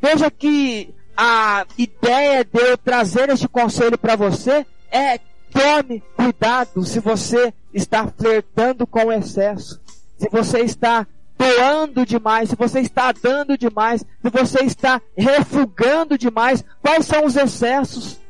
Veja 0.00 0.30
que 0.30 0.94
a 1.16 1.64
ideia 1.78 2.44
de 2.44 2.60
eu 2.60 2.76
trazer 2.76 3.30
este 3.30 3.48
conselho 3.48 3.96
para 3.96 4.16
você 4.16 4.66
é 4.90 5.18
tome 5.50 6.02
cuidado 6.14 6.84
se 6.84 7.00
você 7.00 7.54
está 7.72 8.06
flertando 8.06 8.86
com 8.86 9.06
o 9.06 9.12
excesso. 9.12 9.80
Se 10.18 10.28
você 10.28 10.60
está 10.60 11.06
doando 11.38 12.04
demais, 12.04 12.50
se 12.50 12.56
você 12.56 12.80
está 12.80 13.12
dando 13.12 13.56
demais, 13.56 14.00
se 14.00 14.30
você 14.30 14.64
está 14.64 15.00
refugando 15.16 16.18
demais, 16.18 16.64
quais 16.82 17.06
são 17.06 17.24
os 17.24 17.36
excessos? 17.36 18.20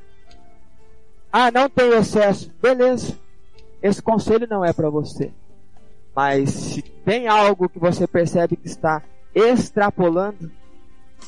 Ah, 1.36 1.50
não 1.50 1.68
tem 1.68 1.88
excesso. 1.94 2.48
Beleza. 2.62 3.18
Esse 3.82 4.00
conselho 4.00 4.46
não 4.48 4.64
é 4.64 4.72
para 4.72 4.88
você. 4.88 5.32
Mas 6.14 6.50
se 6.50 6.80
tem 6.80 7.26
algo 7.26 7.68
que 7.68 7.76
você 7.76 8.06
percebe 8.06 8.54
que 8.54 8.68
está 8.68 9.02
extrapolando, 9.34 10.48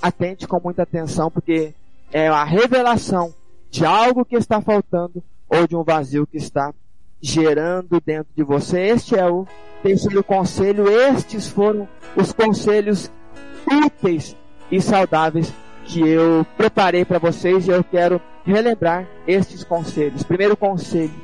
atente 0.01 0.47
com 0.47 0.61
muita 0.63 0.85
atenção, 0.85 1.29
porque 1.29 1.75
é 2.13 2.29
a 2.29 2.45
revelação 2.45 3.35
de 3.69 3.85
algo 3.85 4.25
que 4.25 4.37
está 4.37 4.61
faltando 4.61 5.21
ou 5.49 5.67
de 5.67 5.75
um 5.75 5.83
vazio 5.83 6.25
que 6.25 6.37
está 6.37 6.73
gerando 7.21 8.01
dentro 8.01 8.33
de 8.33 8.45
você. 8.45 8.81
Este 8.83 9.19
é 9.19 9.29
o 9.29 9.45
terceiro 9.83 10.23
conselho. 10.23 10.89
Estes 10.89 11.49
foram 11.49 11.89
os 12.15 12.33
conselhos 12.33 13.11
úteis 13.67 14.37
e 14.71 14.81
saudáveis 14.81 15.53
que 15.87 16.01
eu 16.01 16.45
preparei 16.57 17.05
para 17.05 17.19
vocês 17.19 17.67
e 17.67 17.71
eu 17.71 17.83
quero 17.83 18.21
relembrar 18.45 19.07
estes 19.27 19.65
conselhos. 19.65 20.23
Primeiro 20.23 20.57
conselho: 20.57 21.15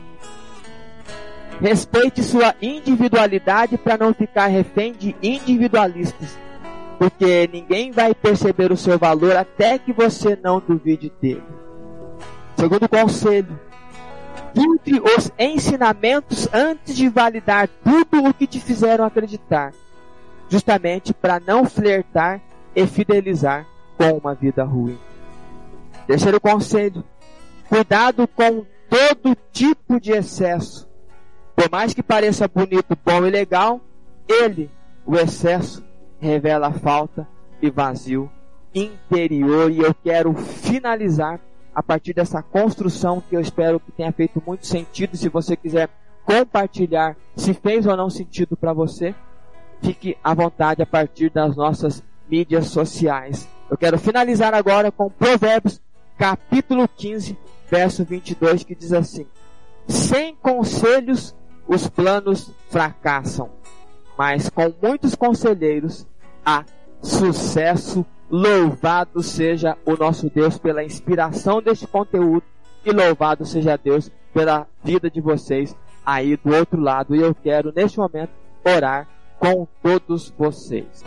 respeite 1.61 2.23
sua 2.23 2.55
individualidade 2.63 3.77
para 3.77 3.99
não 3.99 4.15
ficar 4.15 4.47
refém 4.47 4.93
de 4.93 5.15
individualistas, 5.23 6.39
porque 6.99 7.49
ninguém 7.53 7.91
vai 7.91 8.15
perceber 8.15 8.73
o 8.73 8.77
seu 8.77 8.99
valor 8.99 9.37
até 9.37 9.79
que 9.79 9.93
você 9.93 10.39
não 10.43 10.61
duvide 10.61 11.13
dele. 11.21 11.43
Segundo 12.57 12.89
conselho: 12.89 13.59
filtre 14.55 15.01
os 15.01 15.33
ensinamentos 15.39 16.49
antes 16.53 16.97
de 16.97 17.09
validar 17.09 17.69
tudo 17.83 18.29
o 18.29 18.33
que 18.33 18.47
te 18.47 18.61
fizeram 18.61 19.05
acreditar, 19.05 19.73
justamente 20.49 21.13
para 21.13 21.41
não 21.41 21.65
flertar 21.65 22.41
e 22.75 22.87
fidelizar 22.87 23.67
com 24.03 24.19
uma 24.19 24.35
vida 24.35 24.65
ruim. 24.65 24.99
Terceiro 26.07 26.41
conselho: 26.41 27.05
cuidado 27.69 28.27
com 28.27 28.67
todo 28.91 29.37
tipo 29.53 30.01
de 30.01 30.11
excesso. 30.11 30.91
Por 31.55 31.71
mais 31.71 31.95
que 31.95 32.03
pareça 32.03 32.49
bonito, 32.49 32.99
bom 33.05 33.25
e 33.25 33.31
legal, 33.31 33.81
ele, 34.29 34.69
o 35.07 35.15
excesso, 35.17 35.85
revela 36.19 36.73
falta 36.73 37.29
e 37.61 37.71
vazio 37.71 38.29
interior. 38.75 39.71
E 39.71 39.79
eu 39.79 39.95
quero 39.95 40.35
finalizar 40.35 41.39
a 41.75 41.83
partir 41.83 42.13
dessa 42.13 42.43
construção 42.43 43.23
que 43.29 43.37
eu 43.37 43.41
espero 43.41 43.79
que 43.79 43.93
tenha 43.93 44.11
feito 44.13 44.43
muito 44.45 44.67
sentido. 44.67 45.17
Se 45.17 45.29
você 45.29 45.55
quiser 45.55 45.89
compartilhar 46.25 47.17
se 47.37 47.55
fez 47.55 47.87
ou 47.87 47.97
não 47.97 48.11
sentido 48.11 48.57
para 48.57 48.73
você, 48.73 49.15
fique 49.81 50.17
à 50.25 50.35
vontade 50.35 50.83
a 50.83 50.87
partir 50.87 51.31
das 51.31 51.55
nossas 51.55 52.03
mídias 52.29 52.67
sociais. 52.67 53.49
Eu 53.73 53.79
quero 53.79 53.99
finalizar 53.99 54.53
agora 54.53 54.93
com 54.93 55.09
Provérbios, 55.09 55.81
capítulo 56.19 56.87
15, 56.87 57.39
verso 57.71 58.05
22, 58.05 58.65
que 58.65 58.75
diz 58.75 58.93
assim: 58.93 59.27
Sem 59.89 60.37
conselhos 60.37 61.35
os 61.67 61.89
planos 61.89 62.51
fracassam, 62.69 63.49
mas 64.19 64.51
com 64.51 64.75
muitos 64.83 65.15
conselheiros 65.15 66.07
há 66.45 66.67
sucesso 67.01 68.05
Louvado 68.31 69.23
seja 69.23 69.77
o 69.87 69.97
nosso 69.97 70.29
Deus 70.29 70.59
pela 70.59 70.85
inspiração 70.85 71.63
deste 71.63 71.87
conteúdo 71.87 72.45
e 72.85 72.91
louvado 72.91 73.45
seja 73.47 73.77
Deus 73.79 74.11
pela 74.35 74.67
vida 74.85 75.11
de 75.11 75.21
vocês 75.21 75.75
aí 76.05 76.37
do 76.37 76.55
outro 76.55 76.79
lado. 76.79 77.17
E 77.17 77.21
eu 77.21 77.35
quero 77.35 77.73
neste 77.75 77.99
momento 77.99 78.33
orar 78.65 79.09
com 79.39 79.67
todos 79.83 80.31
vocês. 80.37 81.03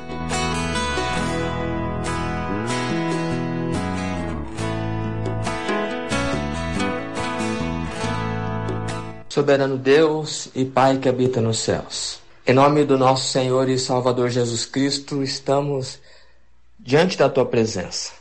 Soberano 9.35 9.77
Deus 9.77 10.47
e 10.55 10.63
Pai 10.63 10.97
que 10.97 11.09
habita 11.09 11.41
nos 11.41 11.59
céus. 11.59 12.21
Em 12.47 12.53
nome 12.53 12.85
do 12.85 12.97
nosso 12.97 13.29
Senhor 13.29 13.67
e 13.67 13.77
Salvador 13.77 14.29
Jesus 14.29 14.65
Cristo, 14.65 15.21
estamos 15.21 15.99
diante 16.79 17.17
da 17.17 17.27
tua 17.27 17.45
presença. 17.45 18.13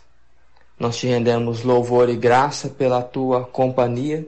Nós 0.76 0.96
te 0.96 1.06
rendemos 1.06 1.62
louvor 1.62 2.08
e 2.08 2.16
graça 2.16 2.68
pela 2.68 3.00
tua 3.00 3.44
companhia 3.44 4.26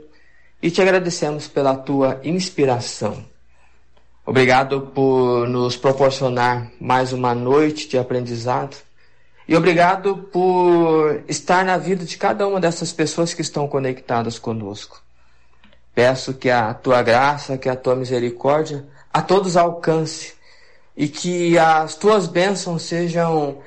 e 0.63 0.71
te 0.71 0.81
agradecemos 0.81 1.49
pela 1.49 1.75
tua 1.75 2.21
inspiração. 2.23 3.25
Obrigado 4.25 4.83
por 4.95 5.49
nos 5.49 5.77
proporcionar 5.77 6.71
mais 6.81 7.13
uma 7.13 7.35
noite 7.35 7.89
de 7.89 7.99
aprendizado 7.99 8.77
e 9.49 9.57
obrigado 9.57 10.19
por 10.33 11.25
estar 11.27 11.65
na 11.65 11.79
vida 11.79 12.05
de 12.05 12.17
cada 12.17 12.47
uma 12.47 12.61
dessas 12.61 12.93
pessoas 12.93 13.35
que 13.35 13.43
estão 13.43 13.67
conectadas 13.67 14.39
conosco. 14.39 15.05
Peço 15.97 16.35
que 16.35 16.51
a 16.51 16.75
tua 16.75 17.03
graça, 17.03 17.57
que 17.57 17.71
a 17.71 17.75
tua 17.75 17.97
misericórdia 17.97 18.85
a 19.11 19.23
todos 19.23 19.57
alcance 19.57 20.35
e 20.95 21.09
que 21.09 21.59
as 21.59 21.95
tuas 21.95 22.27
bênçãos 22.27 22.83
sejam 22.83 23.63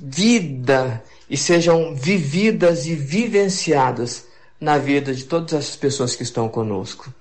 vida 0.00 1.04
e 1.30 1.36
sejam 1.36 1.94
vividas 1.94 2.86
e 2.86 2.96
vivenciadas 2.96 4.26
na 4.60 4.76
vida 4.76 5.14
de 5.14 5.22
todas 5.22 5.52
essas 5.52 5.76
pessoas 5.76 6.16
que 6.16 6.24
estão 6.24 6.48
conosco. 6.48 7.14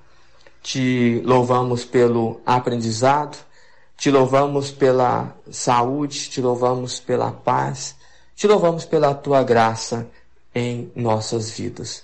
Te 0.64 1.22
louvamos 1.24 1.86
pelo 1.86 2.42
aprendizado, 2.44 3.38
te 3.96 4.10
louvamos 4.10 4.72
pela 4.72 5.38
saúde, 5.52 6.32
te 6.32 6.42
louvamos 6.42 7.00
pela 7.00 7.32
paz, 7.32 7.96
te 8.36 8.48
louvamos 8.48 8.86
pela 8.86 9.14
tua 9.14 9.44
graça 9.44 10.08
em 10.56 10.92
nossas 10.96 11.52
vidas. 11.52 12.02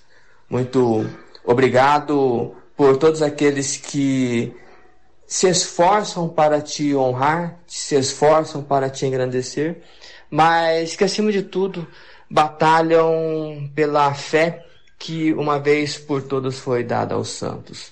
Muito 0.48 1.10
obrigado 1.44 2.56
por 2.76 2.98
todos 2.98 3.22
aqueles 3.22 3.78
que 3.78 4.56
se 5.26 5.48
esforçam 5.48 6.28
para 6.28 6.62
te 6.62 6.96
honrar, 6.96 7.60
se 7.66 7.96
esforçam 7.96 8.62
para 8.62 8.90
te 8.90 9.06
engrandecer 9.06 9.82
mas 10.32 10.96
que 10.96 11.04
acima 11.04 11.30
de 11.30 11.44
tudo 11.44 11.86
batalham 12.30 13.70
pela 13.76 14.14
fé 14.14 14.66
que 14.98 15.34
uma 15.34 15.60
vez 15.60 15.98
por 15.98 16.24
todas 16.24 16.58
foi 16.58 16.84
dada 16.84 17.16
aos 17.16 17.28
santos. 17.28 17.92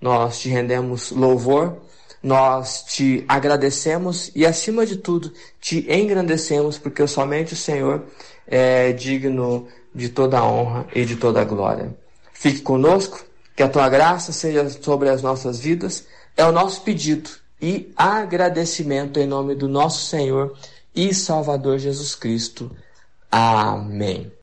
Nós 0.00 0.40
te 0.40 0.48
rendemos 0.48 1.12
louvor, 1.12 1.78
nós 2.20 2.82
te 2.82 3.24
agradecemos 3.28 4.32
e 4.34 4.44
acima 4.44 4.84
de 4.84 4.96
tudo 4.96 5.32
te 5.60 5.86
engrandecemos 5.88 6.78
porque 6.78 7.06
somente 7.06 7.52
o 7.52 7.56
Senhor 7.56 8.04
é 8.46 8.92
digno 8.92 9.68
de 9.94 10.08
toda 10.08 10.38
a 10.38 10.44
honra 10.44 10.86
e 10.94 11.04
de 11.04 11.14
toda 11.14 11.40
a 11.40 11.44
glória. 11.44 11.96
Fique 12.38 12.60
conosco, 12.60 13.24
que 13.56 13.64
a 13.64 13.68
tua 13.68 13.88
graça 13.88 14.30
seja 14.30 14.70
sobre 14.70 15.08
as 15.08 15.22
nossas 15.22 15.58
vidas, 15.58 16.06
é 16.36 16.44
o 16.44 16.52
nosso 16.52 16.82
pedido 16.82 17.28
e 17.60 17.92
agradecimento 17.96 19.18
em 19.18 19.26
nome 19.26 19.56
do 19.56 19.68
nosso 19.68 20.06
Senhor 20.06 20.56
e 20.94 21.12
Salvador 21.12 21.80
Jesus 21.80 22.14
Cristo. 22.14 22.70
Amém. 23.28 24.30